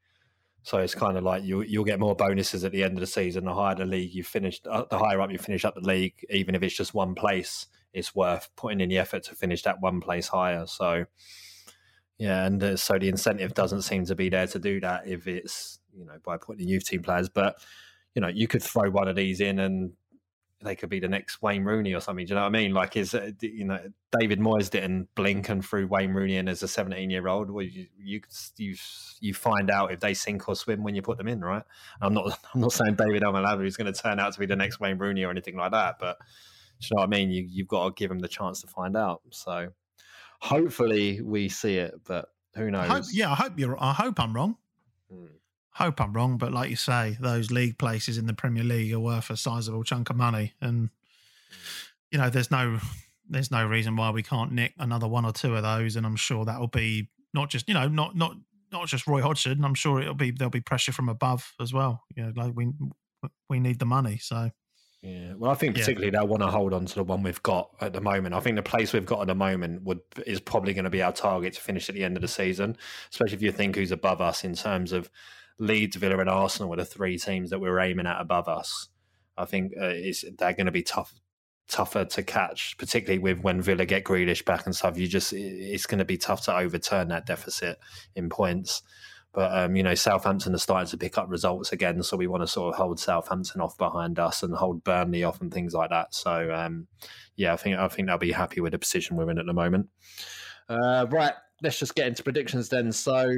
So 0.64 0.80
it's 0.80 0.96
kind 0.96 1.18
of 1.18 1.24
like 1.24 1.44
you 1.44 1.62
you'll 1.62 1.86
get 1.86 2.00
more 2.00 2.16
bonuses 2.16 2.66
at 2.66 2.72
the 2.72 2.84
end 2.84 2.94
of 2.94 3.00
the 3.00 3.08
season. 3.08 3.46
The 3.46 3.54
higher 3.54 3.76
the 3.76 3.86
league 3.86 4.14
you 4.14 4.24
finished, 4.24 4.68
uh, 4.68 4.84
the 4.90 5.00
higher 5.00 5.22
up 5.22 5.32
you 5.32 5.38
finish 5.38 5.64
up 5.64 5.76
the 5.76 5.82
league, 5.82 6.26
even 6.30 6.56
if 6.56 6.64
it's 6.64 6.76
just 6.76 6.94
one 6.94 7.16
place, 7.16 7.68
it's 7.94 8.14
worth 8.14 8.50
putting 8.56 8.82
in 8.82 8.90
the 8.90 8.98
effort 8.98 9.24
to 9.24 9.36
finish 9.36 9.64
that 9.64 9.82
one 9.82 10.02
place 10.02 10.28
higher. 10.28 10.66
So 10.68 11.06
yeah, 12.18 12.46
and 12.46 12.62
uh, 12.64 12.78
so 12.78 12.98
the 12.98 13.10
incentive 13.10 13.54
doesn't 13.54 13.84
seem 13.84 14.06
to 14.06 14.16
be 14.16 14.30
there 14.30 14.48
to 14.48 14.60
do 14.60 14.80
that 14.82 15.08
if 15.08 15.28
it's 15.28 15.80
you 15.96 16.06
know 16.06 16.18
by 16.26 16.38
putting 16.38 16.68
youth 16.68 16.86
team 16.86 17.02
players, 17.02 17.30
but 17.30 17.58
you 18.16 18.22
know 18.22 18.28
you 18.28 18.48
could 18.48 18.64
throw 18.64 18.90
one 18.90 19.08
of 19.08 19.16
these 19.16 19.40
in 19.40 19.60
and 19.60 19.94
they 20.62 20.76
could 20.76 20.90
be 20.90 21.00
the 21.00 21.08
next 21.08 21.42
Wayne 21.42 21.64
Rooney 21.64 21.94
or 21.94 22.02
something. 22.02 22.26
Do 22.26 22.32
you 22.32 22.36
know 22.36 22.42
what 22.42 22.48
I 22.48 22.52
mean? 22.52 22.74
Like, 22.74 22.98
is 22.98 23.14
uh, 23.14 23.32
you 23.42 23.66
know 23.66 23.80
David 24.20 24.40
Moyes 24.40 24.70
didn't 24.70 25.14
blink 25.14 25.50
and 25.50 25.64
threw 25.64 25.88
Wayne 25.88 26.14
Rooney 26.14 26.38
in 26.38 26.48
as 26.48 26.64
a 26.64 26.68
17 26.68 27.10
year 27.10 27.28
old. 27.28 27.52
Well, 27.52 27.64
you, 27.64 27.88
you 27.98 28.22
you 28.58 28.76
you 29.20 29.34
find 29.34 29.70
out 29.70 29.92
if 29.92 30.00
they 30.00 30.14
sink 30.14 30.50
or 30.50 30.56
swim 30.56 30.84
when 30.84 30.96
you 30.96 31.02
put 31.02 31.18
them 31.18 31.28
in, 31.28 31.42
right? 31.42 31.64
I'm 32.02 32.14
not 32.14 32.40
I'm 32.54 32.62
not 32.62 32.72
saying 32.72 32.96
David 32.96 33.22
Omilabu 33.22 33.66
is 33.66 33.78
going 33.78 33.92
to 33.92 34.00
turn 34.00 34.20
out 34.20 34.34
to 34.34 34.40
be 34.40 34.46
the 34.46 34.56
next 34.56 34.80
Wayne 34.80 34.98
Rooney 34.98 35.24
or 35.24 35.30
anything 35.30 35.56
like 35.56 35.72
that, 35.72 35.98
but 36.00 36.18
you 36.80 36.90
know 36.96 37.02
what 37.02 37.08
I 37.08 37.10
mean? 37.10 37.30
You 37.30 37.46
you've 37.48 37.68
got 37.68 37.86
to 37.86 37.94
give 38.00 38.10
him 38.10 38.20
the 38.20 38.28
chance 38.28 38.62
to 38.62 38.68
find 38.68 38.98
out. 38.98 39.22
So 39.30 39.70
hopefully 40.40 41.22
we 41.22 41.50
see 41.50 41.78
it, 41.78 41.94
but 42.06 42.30
who 42.56 42.72
knows? 42.72 42.90
I 42.90 42.94
hope, 42.96 43.06
yeah, 43.12 43.32
I 43.32 43.36
hope 43.36 43.60
you're. 43.60 43.82
I 43.82 43.94
hope 43.94 44.20
I'm 44.20 44.34
wrong. 44.34 44.58
Hmm 45.12 45.26
hope 45.78 46.02
I'm 46.02 46.14
wrong, 46.14 46.38
but 46.38 46.52
like 46.52 46.70
you 46.70 46.76
say, 46.76 47.18
those 47.20 47.52
league 47.52 47.78
places 47.78 48.18
in 48.18 48.26
the 48.26 48.34
Premier 48.34 48.64
League 48.64 48.92
are 48.94 49.00
worth 49.00 49.30
a 49.30 49.38
sizable 49.38 49.84
chunk 49.84 50.10
of 50.10 50.16
money, 50.16 50.54
and 50.60 50.90
you 52.12 52.18
know, 52.18 52.30
there's 52.30 52.52
no 52.52 52.80
there's 53.30 53.52
no 53.52 53.66
reason 53.66 53.96
why 53.96 54.10
we 54.10 54.24
can't 54.24 54.52
nick 54.52 54.74
another 54.80 55.08
one 55.08 55.26
or 55.26 55.32
two 55.32 55.56
of 55.56 55.64
those, 55.64 55.96
and 55.96 56.06
I'm 56.06 56.16
sure 56.16 56.46
that 56.46 56.60
will 56.60 56.68
be 56.68 57.10
not 57.34 57.50
just 57.50 57.68
you 57.68 57.74
know 57.74 57.88
not 57.88 58.16
not 58.16 58.36
not 58.72 58.88
just 58.88 59.08
Roy 59.08 59.22
Hodgson. 59.22 59.64
I'm 59.64 59.76
sure 59.76 60.02
it'll 60.02 60.16
be 60.16 60.32
there'll 60.32 60.50
be 60.50 60.62
pressure 60.62 60.92
from 60.92 61.10
above 61.10 61.54
as 61.62 61.74
well. 61.74 62.04
You 62.16 62.24
know, 62.24 62.34
like 62.36 62.54
we 62.56 62.70
we 63.50 63.60
need 63.60 63.80
the 63.80 63.86
money, 63.86 64.18
so. 64.18 64.52
Yeah, 65.04 65.36
well, 65.38 65.52
I 65.52 65.54
think 65.54 65.76
particularly 65.76 66.12
yeah. 66.12 66.22
they 66.22 66.26
want 66.26 66.42
to 66.42 66.48
hold 66.48 66.74
on 66.74 66.88
to 66.88 66.96
the 66.96 67.04
one 67.04 67.22
we've 67.22 67.42
got 67.44 67.70
at 67.82 67.94
the 67.94 68.02
moment. 68.02 68.34
I 68.34 68.40
think 68.40 68.56
the 68.56 68.64
place 68.64 68.94
we've 68.94 69.06
got 69.06 69.22
at 69.22 69.28
the 69.28 69.36
moment 69.36 69.84
would 69.84 70.00
is 70.26 70.40
probably 70.40 70.74
going 70.74 70.86
to 70.86 70.90
be 70.90 71.04
our 71.04 71.14
target 71.14 71.54
to 71.54 71.62
finish 71.62 71.88
at 71.88 71.94
the 71.94 72.04
end 72.04 72.18
of 72.18 72.22
the 72.22 72.28
season, 72.28 72.76
especially 73.12 73.36
if 73.36 73.44
you 73.44 73.52
think 73.52 73.76
who's 73.76 73.92
above 73.92 74.22
us 74.22 74.44
in 74.44 74.56
terms 74.56 74.92
of 74.92 75.12
Leeds, 75.60 75.96
Villa, 75.96 76.18
and 76.20 76.30
Arsenal 76.30 76.70
were 76.70 76.78
the 76.78 76.86
three 76.86 77.18
teams 77.18 77.50
that 77.50 77.60
we're 77.60 77.80
aiming 77.80 78.08
at 78.08 78.22
above 78.22 78.48
us. 78.48 78.90
I 79.38 79.46
think 79.46 79.74
uh, 79.80 79.94
they're 80.38 80.54
going 80.54 80.66
to 80.66 80.72
be 80.72 80.84
tough, 80.84 81.14
tougher 81.68 82.06
to 82.06 82.24
catch, 82.24 82.78
particularly 82.78 83.20
with 83.20 83.40
when 83.40 83.62
Villa 83.62 83.86
get 83.86 84.04
Grealish 84.04 84.46
back 84.46 84.66
and 84.66 84.76
stuff. 84.76 84.98
You 84.98 85.08
just 85.08 85.34
it's 85.34 85.86
going 85.86 86.00
to 86.00 86.06
be 86.06 86.18
tough 86.18 86.44
to 86.46 86.56
overturn 86.56 87.10
that 87.10 87.26
deficit 87.26 87.80
in 88.16 88.30
points. 88.30 88.82
But 89.34 89.56
um, 89.56 89.76
you 89.76 89.84
know, 89.84 89.94
Southampton 89.94 90.56
are 90.56 90.60
starting 90.60 90.90
to 90.90 90.98
pick 90.98 91.18
up 91.18 91.30
results 91.30 91.72
again, 91.72 92.02
so 92.02 92.18
we 92.18 92.26
want 92.26 92.42
to 92.42 92.48
sort 92.48 92.74
of 92.74 92.78
hold 92.78 93.00
Southampton 93.00 93.62
off 93.62 93.78
behind 93.78 94.18
us 94.18 94.42
and 94.42 94.56
hold 94.56 94.84
Burnley 94.84 95.24
off 95.24 95.42
and 95.42 95.54
things 95.54 95.74
like 95.74 95.92
that. 95.92 96.16
So 96.16 96.52
um, 96.52 96.88
yeah, 97.36 97.54
I 97.54 97.58
think 97.58 97.78
I 97.78 97.88
think 97.88 98.08
they'll 98.08 98.18
be 98.18 98.32
happy 98.32 98.62
with 98.62 98.72
the 98.72 98.80
position 98.80 99.16
we're 99.16 99.30
in 99.30 99.38
at 99.38 99.46
the 99.46 99.54
moment. 99.54 99.90
Uh, 100.68 101.06
right, 101.10 101.34
let's 101.62 101.80
just 101.80 101.96
get 101.96 102.08
into 102.08 102.24
predictions 102.24 102.70
then. 102.70 102.92
So, 102.92 103.36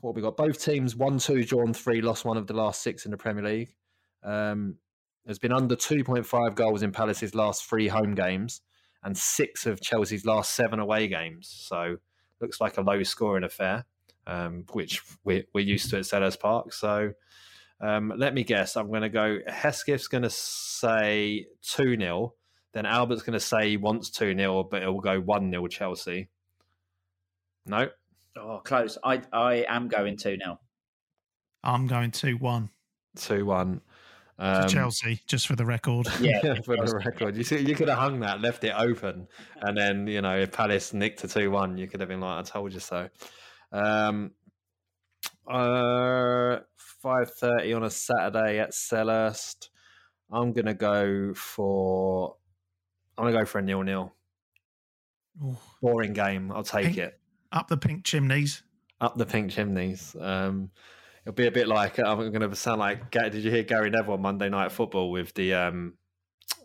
what 0.00 0.14
we 0.14 0.22
got? 0.22 0.36
Both 0.36 0.64
teams 0.64 0.96
one, 0.96 1.18
two, 1.18 1.44
drawn 1.44 1.72
three, 1.72 2.00
lost 2.00 2.24
one 2.24 2.36
of 2.36 2.46
the 2.46 2.54
last 2.54 2.82
six 2.82 3.04
in 3.04 3.10
the 3.10 3.16
Premier 3.16 3.44
League. 3.44 3.74
Um, 4.22 4.76
there's 5.24 5.38
been 5.38 5.52
under 5.52 5.76
2.5 5.76 6.54
goals 6.54 6.82
in 6.82 6.92
Palace's 6.92 7.34
last 7.34 7.64
three 7.68 7.88
home 7.88 8.14
games 8.14 8.62
and 9.02 9.16
six 9.16 9.66
of 9.66 9.80
Chelsea's 9.80 10.26
last 10.26 10.54
seven 10.54 10.78
away 10.80 11.08
games. 11.08 11.48
So, 11.48 11.96
looks 12.40 12.60
like 12.60 12.78
a 12.78 12.82
low 12.82 13.02
scoring 13.02 13.44
affair, 13.44 13.84
um, 14.26 14.64
which 14.72 15.00
we're, 15.24 15.44
we're, 15.54 15.64
used 15.64 15.90
to 15.90 15.98
at 15.98 16.04
Selhurst 16.04 16.40
Park. 16.40 16.72
So, 16.72 17.12
um, 17.80 18.12
let 18.16 18.34
me 18.34 18.44
guess. 18.44 18.76
I'm 18.76 18.88
going 18.88 19.02
to 19.02 19.08
go. 19.08 19.38
Hesketh's 19.48 20.08
going 20.08 20.22
to 20.22 20.30
say 20.30 21.46
2 21.62 21.96
0. 21.96 22.34
Then 22.72 22.86
Albert's 22.86 23.22
going 23.22 23.34
to 23.34 23.40
say 23.40 23.70
he 23.70 23.76
wants 23.76 24.10
2 24.10 24.36
0, 24.36 24.64
but 24.64 24.82
it 24.82 24.86
will 24.86 25.00
go 25.00 25.20
1 25.20 25.50
0 25.50 25.66
Chelsea. 25.68 26.28
No. 27.66 27.88
Oh, 28.36 28.60
close. 28.64 28.96
I 29.04 29.22
I 29.32 29.64
am 29.68 29.88
going 29.88 30.16
2 30.16 30.36
0. 30.36 30.58
I'm 31.62 31.86
going 31.86 32.10
2 32.10 32.36
1. 32.38 32.70
2 33.16 33.44
1. 33.44 33.80
Um, 34.38 34.62
to 34.62 34.68
Chelsea, 34.68 35.20
just 35.26 35.46
for 35.46 35.54
the 35.54 35.66
record. 35.66 36.06
Yeah, 36.20 36.54
for 36.64 36.74
the 36.76 37.02
record. 37.04 37.36
You 37.36 37.44
see, 37.44 37.58
you 37.58 37.74
could 37.74 37.88
have 37.88 37.98
hung 37.98 38.20
that, 38.20 38.40
left 38.40 38.64
it 38.64 38.72
open, 38.74 39.28
and 39.60 39.76
then 39.76 40.06
you 40.06 40.22
know 40.22 40.38
if 40.38 40.50
Palace 40.52 40.94
nicked 40.94 41.20
to 41.20 41.28
two 41.28 41.50
one, 41.50 41.76
you 41.76 41.86
could 41.86 42.00
have 42.00 42.08
been 42.08 42.20
like, 42.20 42.38
"I 42.38 42.42
told 42.42 42.72
you 42.72 42.80
so." 42.80 43.10
Um, 43.70 44.30
uh, 45.46 46.60
five 47.02 47.30
thirty 47.34 47.74
on 47.74 47.84
a 47.84 47.90
Saturday 47.90 48.60
at 48.60 48.70
Selhurst. 48.70 49.68
I'm 50.32 50.52
gonna 50.54 50.72
go 50.72 51.34
for. 51.34 52.36
I'm 53.18 53.26
gonna 53.26 53.38
go 53.40 53.44
for 53.44 53.58
a 53.58 53.62
nil 53.62 53.82
nil. 53.82 54.14
Boring 55.82 56.14
game. 56.14 56.50
I'll 56.50 56.62
take 56.64 56.96
it. 56.96 57.19
Up 57.52 57.68
the 57.68 57.76
pink 57.76 58.04
chimneys. 58.04 58.62
Up 59.00 59.16
the 59.16 59.26
pink 59.26 59.50
chimneys. 59.50 60.14
Um, 60.20 60.70
it'll 61.24 61.34
be 61.34 61.46
a 61.46 61.50
bit 61.50 61.68
like 61.68 61.98
I'm 61.98 62.18
going 62.32 62.48
to 62.48 62.56
sound 62.56 62.80
like. 62.80 63.10
Did 63.10 63.34
you 63.34 63.50
hear 63.50 63.62
Gary 63.62 63.90
Neville 63.90 64.14
on 64.14 64.22
Monday 64.22 64.48
Night 64.48 64.72
Football 64.72 65.10
with 65.10 65.34
the? 65.34 65.54
Um, 65.54 65.94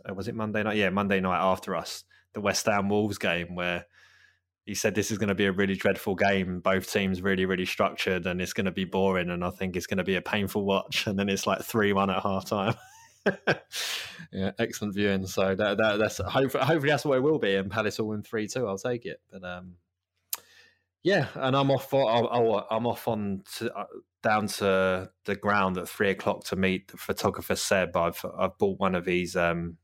uh, 0.08 0.14
was 0.14 0.28
it 0.28 0.36
Monday 0.36 0.64
night? 0.64 0.78
Yeah, 0.78 0.90
Monday 0.90 1.20
night 1.20 1.40
after 1.40 1.76
us, 1.76 2.04
the 2.34 2.42
West 2.42 2.66
Ham 2.66 2.90
Wolves 2.90 3.18
game 3.18 3.56
where 3.56 3.86
he 4.66 4.74
said 4.74 4.96
this 4.96 5.12
is 5.12 5.18
going 5.18 5.30
to 5.30 5.36
be 5.36 5.46
a 5.46 5.52
really 5.52 5.76
dreadful 5.76 6.16
game. 6.16 6.60
Both 6.60 6.92
teams 6.92 7.22
really, 7.22 7.46
really 7.46 7.66
structured, 7.66 8.26
and 8.26 8.42
it's 8.42 8.54
going 8.54 8.66
to 8.66 8.72
be 8.72 8.86
boring. 8.86 9.30
And 9.30 9.44
I 9.44 9.52
think 9.52 9.76
it's 9.76 9.88
going 9.88 10.00
to 10.00 10.04
be 10.04 10.16
a 10.16 10.22
painful 10.22 10.66
watch. 10.66 11.08
And 11.08 11.18
then 11.18 11.30
it's 11.30 11.46
like 11.46 11.62
three 11.62 11.94
one 11.94 12.10
at 12.10 12.24
half 12.24 12.46
time. 12.46 12.76
yeah, 14.32 14.52
excellent 14.60 14.96
viewing. 14.96 15.26
So 15.28 15.56
that, 15.56 15.78
that, 15.78 15.98
that's 15.98 16.18
hopefully, 16.18 16.64
hopefully 16.64 16.90
that's 16.90 17.06
what 17.06 17.18
it 17.18 17.22
will 17.22 17.40
be. 17.40 17.56
And 17.56 17.72
Palace 17.72 18.00
will 18.00 18.08
win 18.08 18.24
three 18.24 18.48
two. 18.48 18.68
I'll 18.68 18.78
take 18.78 19.06
it. 19.06 19.22
But 19.32 19.44
um, 19.44 19.74
yeah, 21.06 21.28
and 21.36 21.56
I'm 21.56 21.70
off 21.70 21.88
for. 21.88 22.10
i 22.10 22.76
am 22.76 22.88
off 22.88 23.08
on 23.08 23.44
to, 23.58 23.72
uh, 23.72 23.86
down 24.24 24.48
to 24.48 25.08
the 25.26 25.36
ground 25.36 25.78
at 25.78 25.88
three 25.88 26.10
o'clock 26.10 26.44
to 26.46 26.56
meet 26.56 26.88
the 26.88 26.98
photographer 26.98 27.56
Seb. 27.56 27.96
I've 27.96 28.26
I've 28.36 28.58
bought 28.58 28.80
one 28.80 28.96
of 28.96 29.06
his 29.06 29.36
um, 29.36 29.78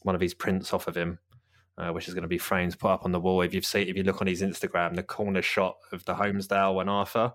one 0.00 0.14
of 0.14 0.20
his 0.22 0.32
prints 0.32 0.72
off 0.72 0.88
of 0.88 0.96
him, 0.96 1.18
uh, 1.76 1.90
which 1.90 2.08
is 2.08 2.14
going 2.14 2.22
to 2.22 2.28
be 2.28 2.38
framed 2.38 2.78
put 2.78 2.90
up 2.90 3.04
on 3.04 3.12
the 3.12 3.20
wall. 3.20 3.42
If 3.42 3.52
you've 3.52 3.66
seen, 3.66 3.86
if 3.86 3.96
you 3.96 4.02
look 4.02 4.22
on 4.22 4.28
his 4.28 4.40
Instagram, 4.40 4.96
the 4.96 5.02
corner 5.02 5.42
shot 5.42 5.76
of 5.92 6.06
the 6.06 6.14
Holmesdale 6.14 6.80
and 6.80 6.88
Arthur, 6.88 7.34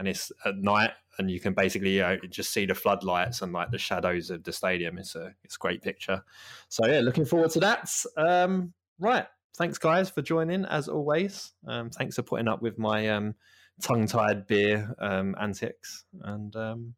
and 0.00 0.08
it's 0.08 0.32
at 0.44 0.56
night, 0.56 0.90
and 1.18 1.30
you 1.30 1.38
can 1.38 1.54
basically 1.54 1.98
you 1.98 2.02
know, 2.02 2.18
just 2.28 2.52
see 2.52 2.66
the 2.66 2.74
floodlights 2.74 3.40
and 3.40 3.52
like 3.52 3.70
the 3.70 3.78
shadows 3.78 4.30
of 4.30 4.42
the 4.42 4.52
stadium. 4.52 4.98
It's 4.98 5.14
a 5.14 5.32
it's 5.44 5.54
a 5.54 5.60
great 5.60 5.80
picture. 5.80 6.24
So 6.68 6.86
yeah, 6.86 7.02
looking 7.02 7.24
forward 7.24 7.52
to 7.52 7.60
that. 7.60 7.88
Um, 8.16 8.72
right, 8.98 9.28
thanks 9.58 9.76
guys 9.76 10.08
for 10.08 10.22
joining 10.22 10.64
as 10.64 10.88
always. 10.88 11.52
Um, 11.66 11.90
thanks 11.90 12.14
for 12.14 12.22
putting 12.22 12.48
up 12.48 12.62
with 12.62 12.78
my 12.78 13.08
um, 13.08 13.34
tongue-tied 13.82 14.46
beer 14.46 14.94
um, 15.00 15.34
antics, 15.38 16.04
and 16.22 16.54
um, 16.54 16.94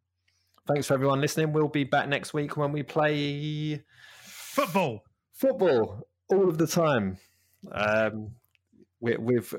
thanks 0.69 0.87
for 0.87 0.95
everyone 0.95 1.21
listening. 1.21 1.53
We'll 1.53 1.69
be 1.69 1.85
back 1.85 2.09
next 2.09 2.35
week 2.35 2.57
when 2.57 2.71
we 2.71 2.83
play 2.83 3.83
football. 4.23 5.05
Football 5.33 6.07
all 6.29 6.49
of 6.49 6.59
the 6.59 6.67
time. 6.67 7.19
Um, 7.73 8.33
we, 9.01 9.17
we've, 9.17 9.55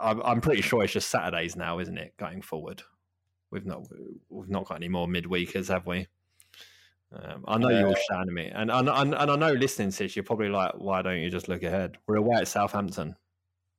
I'm, 0.00 0.22
I'm 0.22 0.40
pretty 0.40 0.62
sure 0.62 0.84
it's 0.84 0.92
just 0.92 1.10
Saturdays 1.10 1.56
now, 1.56 1.80
isn't 1.80 1.98
it? 1.98 2.16
Going 2.16 2.42
forward, 2.42 2.82
we've 3.50 3.66
not 3.66 3.82
we've 4.28 4.48
not 4.48 4.66
got 4.66 4.76
any 4.76 4.88
more 4.88 5.08
midweekers, 5.08 5.68
have 5.68 5.86
we? 5.86 6.06
Um, 7.22 7.44
I 7.48 7.58
know 7.58 7.68
you're 7.70 7.88
all 7.88 7.94
shouting 8.10 8.28
at 8.28 8.34
me, 8.34 8.46
and, 8.48 8.70
and 8.70 8.88
and 8.88 9.14
and 9.14 9.30
I 9.30 9.36
know 9.36 9.52
listening 9.52 9.90
to 9.90 9.98
this, 9.98 10.14
you're 10.16 10.22
probably 10.24 10.48
like, 10.48 10.72
"Why 10.76 11.00
don't 11.02 11.18
you 11.20 11.30
just 11.30 11.48
look 11.48 11.62
ahead?" 11.62 11.96
We're 12.06 12.16
away 12.16 12.36
at 12.36 12.48
Southampton. 12.48 13.16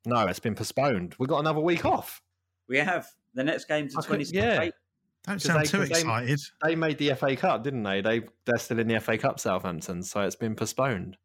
No, 0.05 0.25
it's 0.27 0.39
been 0.39 0.55
postponed. 0.55 1.15
We've 1.19 1.29
got 1.29 1.39
another 1.39 1.59
week 1.59 1.85
off. 1.85 2.21
We 2.67 2.77
have 2.77 3.07
the 3.33 3.43
next 3.43 3.65
game's 3.67 3.93
the 3.93 3.99
I 3.99 4.01
could- 4.01 4.07
twenty 4.07 4.23
sixth. 4.25 4.35
yeah. 4.35 4.59
Don't 4.59 5.35
'Cause 5.35 5.43
sound 5.43 5.59
they- 5.61 5.65
too 5.67 5.77
'cause 5.79 5.89
they- 5.89 5.99
excited. 5.99 6.39
They 6.63 6.75
made 6.75 6.97
the 6.97 7.09
FA 7.11 7.35
Cup, 7.35 7.63
didn't 7.63 7.83
they? 7.83 8.01
They 8.01 8.21
they're 8.45 8.57
still 8.57 8.79
in 8.79 8.87
the 8.87 8.95
FA 8.99 9.17
Cup, 9.17 9.39
Southampton, 9.39 10.01
so 10.03 10.21
it's 10.21 10.35
been 10.37 10.55
postponed. 10.55 11.17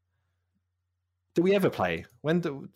Do 1.35 1.43
we 1.43 1.55
ever 1.55 1.71
play? 1.71 2.05
When 2.21 2.41
do 2.41 2.69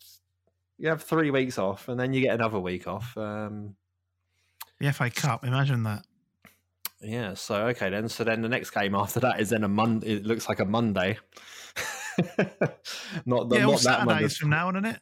you 0.79 0.89
have 0.89 1.03
three 1.03 1.29
weeks 1.31 1.57
off 1.59 1.89
and 1.89 1.99
then 1.99 2.13
you 2.13 2.21
get 2.21 2.33
another 2.33 2.59
week 2.59 2.87
off? 2.87 3.15
Um, 3.17 3.75
The 4.79 4.87
FA 4.93 5.09
Cup. 5.11 5.43
Imagine 5.45 5.83
that. 5.83 6.05
Yeah. 7.01 7.33
So 7.33 7.67
okay 7.67 7.89
then. 7.89 8.09
So 8.09 8.23
then 8.23 8.41
the 8.41 8.49
next 8.49 8.71
game 8.71 8.95
after 8.95 9.19
that 9.21 9.39
is 9.39 9.49
then 9.49 9.63
a 9.63 9.67
Monday. 9.67 10.15
It 10.15 10.25
looks 10.25 10.47
like 10.49 10.59
a 10.59 10.65
Monday. 10.65 11.17
not 13.25 13.49
the, 13.49 13.57
yeah, 13.57 13.65
all 13.65 13.73
not 13.73 13.81
that 13.81 14.05
Monday. 14.05 14.13
Saturdays 14.13 14.37
from 14.37 14.49
now 14.49 14.67
on, 14.67 14.75
isn't 14.77 14.85
it? 14.85 14.99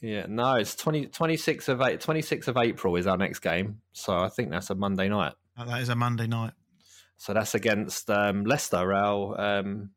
Yeah, 0.00 0.26
no, 0.28 0.56
it's 0.56 0.74
20, 0.74 1.06
26th 1.06 1.68
of 1.68 1.80
eight, 1.80 2.00
26th 2.00 2.48
of 2.48 2.58
April 2.58 2.96
is 2.96 3.06
our 3.06 3.16
next 3.16 3.38
game. 3.38 3.80
So 3.92 4.14
I 4.14 4.28
think 4.28 4.50
that's 4.50 4.68
a 4.68 4.74
Monday 4.74 5.08
night. 5.08 5.32
Oh, 5.56 5.64
that 5.64 5.80
is 5.80 5.88
a 5.88 5.94
Monday 5.94 6.26
night. 6.26 6.52
So 7.16 7.32
that's 7.32 7.54
against 7.54 8.10
um, 8.10 8.44
Leicester. 8.44 8.92
Our, 8.92 9.40
um, 9.40 9.90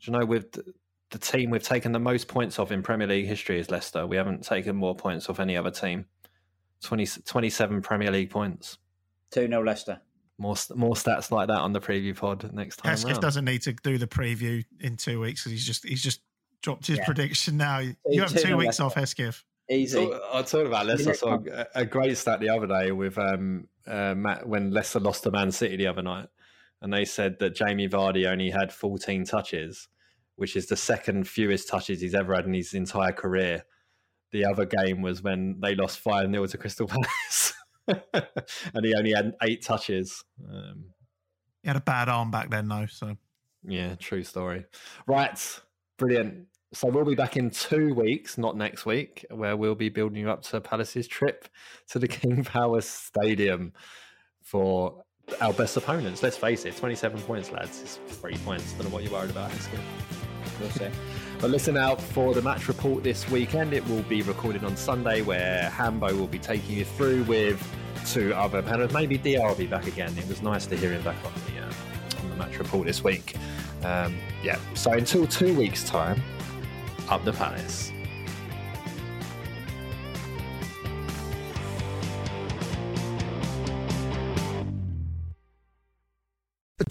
do 0.00 0.10
you 0.10 0.18
know, 0.18 0.24
with 0.24 0.52
the, 0.52 0.72
the 1.10 1.18
team 1.18 1.50
we've 1.50 1.62
taken 1.62 1.92
the 1.92 1.98
most 1.98 2.28
points 2.28 2.58
off 2.58 2.72
in 2.72 2.82
Premier 2.82 3.06
League 3.06 3.26
history 3.26 3.58
is 3.58 3.70
Leicester. 3.70 4.06
We 4.06 4.16
haven't 4.16 4.42
taken 4.42 4.74
more 4.74 4.94
points 4.94 5.28
off 5.28 5.38
any 5.38 5.54
other 5.54 5.70
team. 5.70 6.06
20, 6.82 7.06
27 7.24 7.82
Premier 7.82 8.10
League 8.10 8.30
points. 8.30 8.78
Two 9.30 9.48
0 9.48 9.64
Leicester. 9.64 10.00
More 10.38 10.54
more 10.74 10.94
stats 10.94 11.30
like 11.30 11.48
that 11.48 11.58
on 11.60 11.72
the 11.72 11.80
preview 11.80 12.14
pod 12.14 12.52
next 12.52 12.76
time. 12.76 12.90
Hesketh 12.90 13.20
doesn't 13.20 13.44
need 13.46 13.62
to 13.62 13.72
do 13.72 13.96
the 13.96 14.06
preview 14.06 14.62
in 14.80 14.96
two 14.96 15.20
weeks 15.20 15.42
because 15.42 15.52
he's 15.52 15.66
just 15.66 15.86
he's 15.86 16.02
just 16.02 16.20
dropped 16.62 16.86
his 16.86 16.98
Yeah. 16.98 17.04
prediction 17.06 17.56
now. 17.56 17.78
You 17.78 18.20
have 18.20 18.32
two 18.32 18.40
two 18.40 18.56
weeks 18.56 18.78
off, 18.80 18.96
Leicester. 18.96 19.24
Hesketh. 19.24 19.44
Easy. 19.70 19.92
So, 19.96 20.20
I 20.32 20.42
talked 20.42 20.66
about 20.66 20.86
Leicester. 20.86 21.10
I 21.10 21.14
saw 21.14 21.38
a, 21.50 21.66
a 21.74 21.84
great 21.86 22.16
stat 22.18 22.40
the 22.40 22.50
other 22.50 22.66
day 22.66 22.92
with 22.92 23.16
um, 23.18 23.66
uh, 23.86 24.14
Matt 24.14 24.46
when 24.46 24.70
Leicester 24.70 25.00
lost 25.00 25.22
to 25.24 25.30
Man 25.30 25.50
City 25.50 25.76
the 25.76 25.86
other 25.88 26.02
night, 26.02 26.28
and 26.82 26.92
they 26.92 27.04
said 27.04 27.38
that 27.40 27.54
Jamie 27.56 27.88
Vardy 27.88 28.26
only 28.26 28.50
had 28.50 28.72
14 28.72 29.24
touches, 29.24 29.88
which 30.36 30.54
is 30.54 30.66
the 30.66 30.76
second 30.76 31.26
fewest 31.26 31.68
touches 31.68 32.00
he's 32.00 32.14
ever 32.14 32.34
had 32.34 32.44
in 32.44 32.54
his 32.54 32.74
entire 32.74 33.12
career. 33.12 33.64
The 34.32 34.44
other 34.44 34.66
game 34.66 35.02
was 35.02 35.22
when 35.22 35.60
they 35.60 35.74
lost 35.74 35.98
5 36.00 36.30
0 36.30 36.46
to 36.46 36.58
Crystal 36.58 36.86
Palace, 36.86 37.52
and 38.12 38.84
he 38.84 38.94
only 38.94 39.12
had 39.12 39.34
eight 39.42 39.62
touches. 39.62 40.24
Um, 40.48 40.86
He 41.62 41.68
had 41.68 41.76
a 41.76 41.80
bad 41.80 42.08
arm 42.08 42.30
back 42.30 42.50
then, 42.50 42.68
though. 42.68 42.86
So 42.86 43.16
yeah, 43.64 43.94
true 43.96 44.24
story. 44.24 44.64
Right, 45.06 45.38
brilliant. 45.98 46.46
So 46.72 46.88
we'll 46.88 47.04
be 47.04 47.14
back 47.14 47.36
in 47.36 47.50
two 47.50 47.94
weeks, 47.94 48.38
not 48.38 48.56
next 48.56 48.86
week, 48.86 49.24
where 49.30 49.56
we'll 49.56 49.74
be 49.74 49.88
building 49.88 50.18
you 50.18 50.30
up 50.30 50.42
to 50.44 50.60
Palace's 50.60 51.06
trip 51.06 51.48
to 51.88 51.98
the 51.98 52.08
King 52.16 52.44
Power 52.44 52.80
Stadium 52.80 53.72
for 54.42 55.02
our 55.40 55.52
best 55.52 55.76
opponents. 55.76 56.22
Let's 56.22 56.36
face 56.36 56.64
it, 56.64 56.76
27 56.76 57.20
points, 57.22 57.50
lads. 57.50 57.82
It's 57.82 58.16
three 58.18 58.36
points. 58.38 58.72
Don't 58.72 58.84
know 58.88 58.94
what 58.94 59.02
you're 59.02 59.12
worried 59.12 59.30
about. 59.30 59.50
We'll 60.60 60.70
see. 60.70 60.88
But 61.38 61.50
listen 61.50 61.76
out 61.76 62.00
for 62.00 62.32
the 62.32 62.40
match 62.40 62.66
report 62.66 63.04
this 63.04 63.28
weekend. 63.30 63.74
It 63.74 63.86
will 63.88 64.02
be 64.04 64.22
recorded 64.22 64.64
on 64.64 64.76
Sunday, 64.76 65.20
where 65.20 65.68
Hambo 65.70 66.14
will 66.14 66.26
be 66.26 66.38
taking 66.38 66.76
you 66.76 66.84
through 66.84 67.24
with 67.24 67.62
two 68.06 68.32
other 68.34 68.62
panels. 68.62 68.92
Maybe 68.92 69.18
DR 69.18 69.46
will 69.48 69.54
be 69.54 69.66
back 69.66 69.86
again. 69.86 70.16
It 70.16 70.26
was 70.28 70.40
nice 70.42 70.66
to 70.66 70.76
hear 70.76 70.92
him 70.92 71.02
back 71.02 71.16
on 71.24 71.32
the 71.46 71.62
uh, 71.62 72.22
on 72.22 72.30
the 72.30 72.36
match 72.36 72.58
report 72.58 72.86
this 72.86 73.04
week. 73.04 73.36
Um, 73.84 74.16
yeah. 74.42 74.58
So 74.74 74.92
until 74.92 75.26
two 75.26 75.54
weeks' 75.54 75.84
time, 75.84 76.22
up 77.08 77.24
the 77.24 77.32
Palace. 77.32 77.92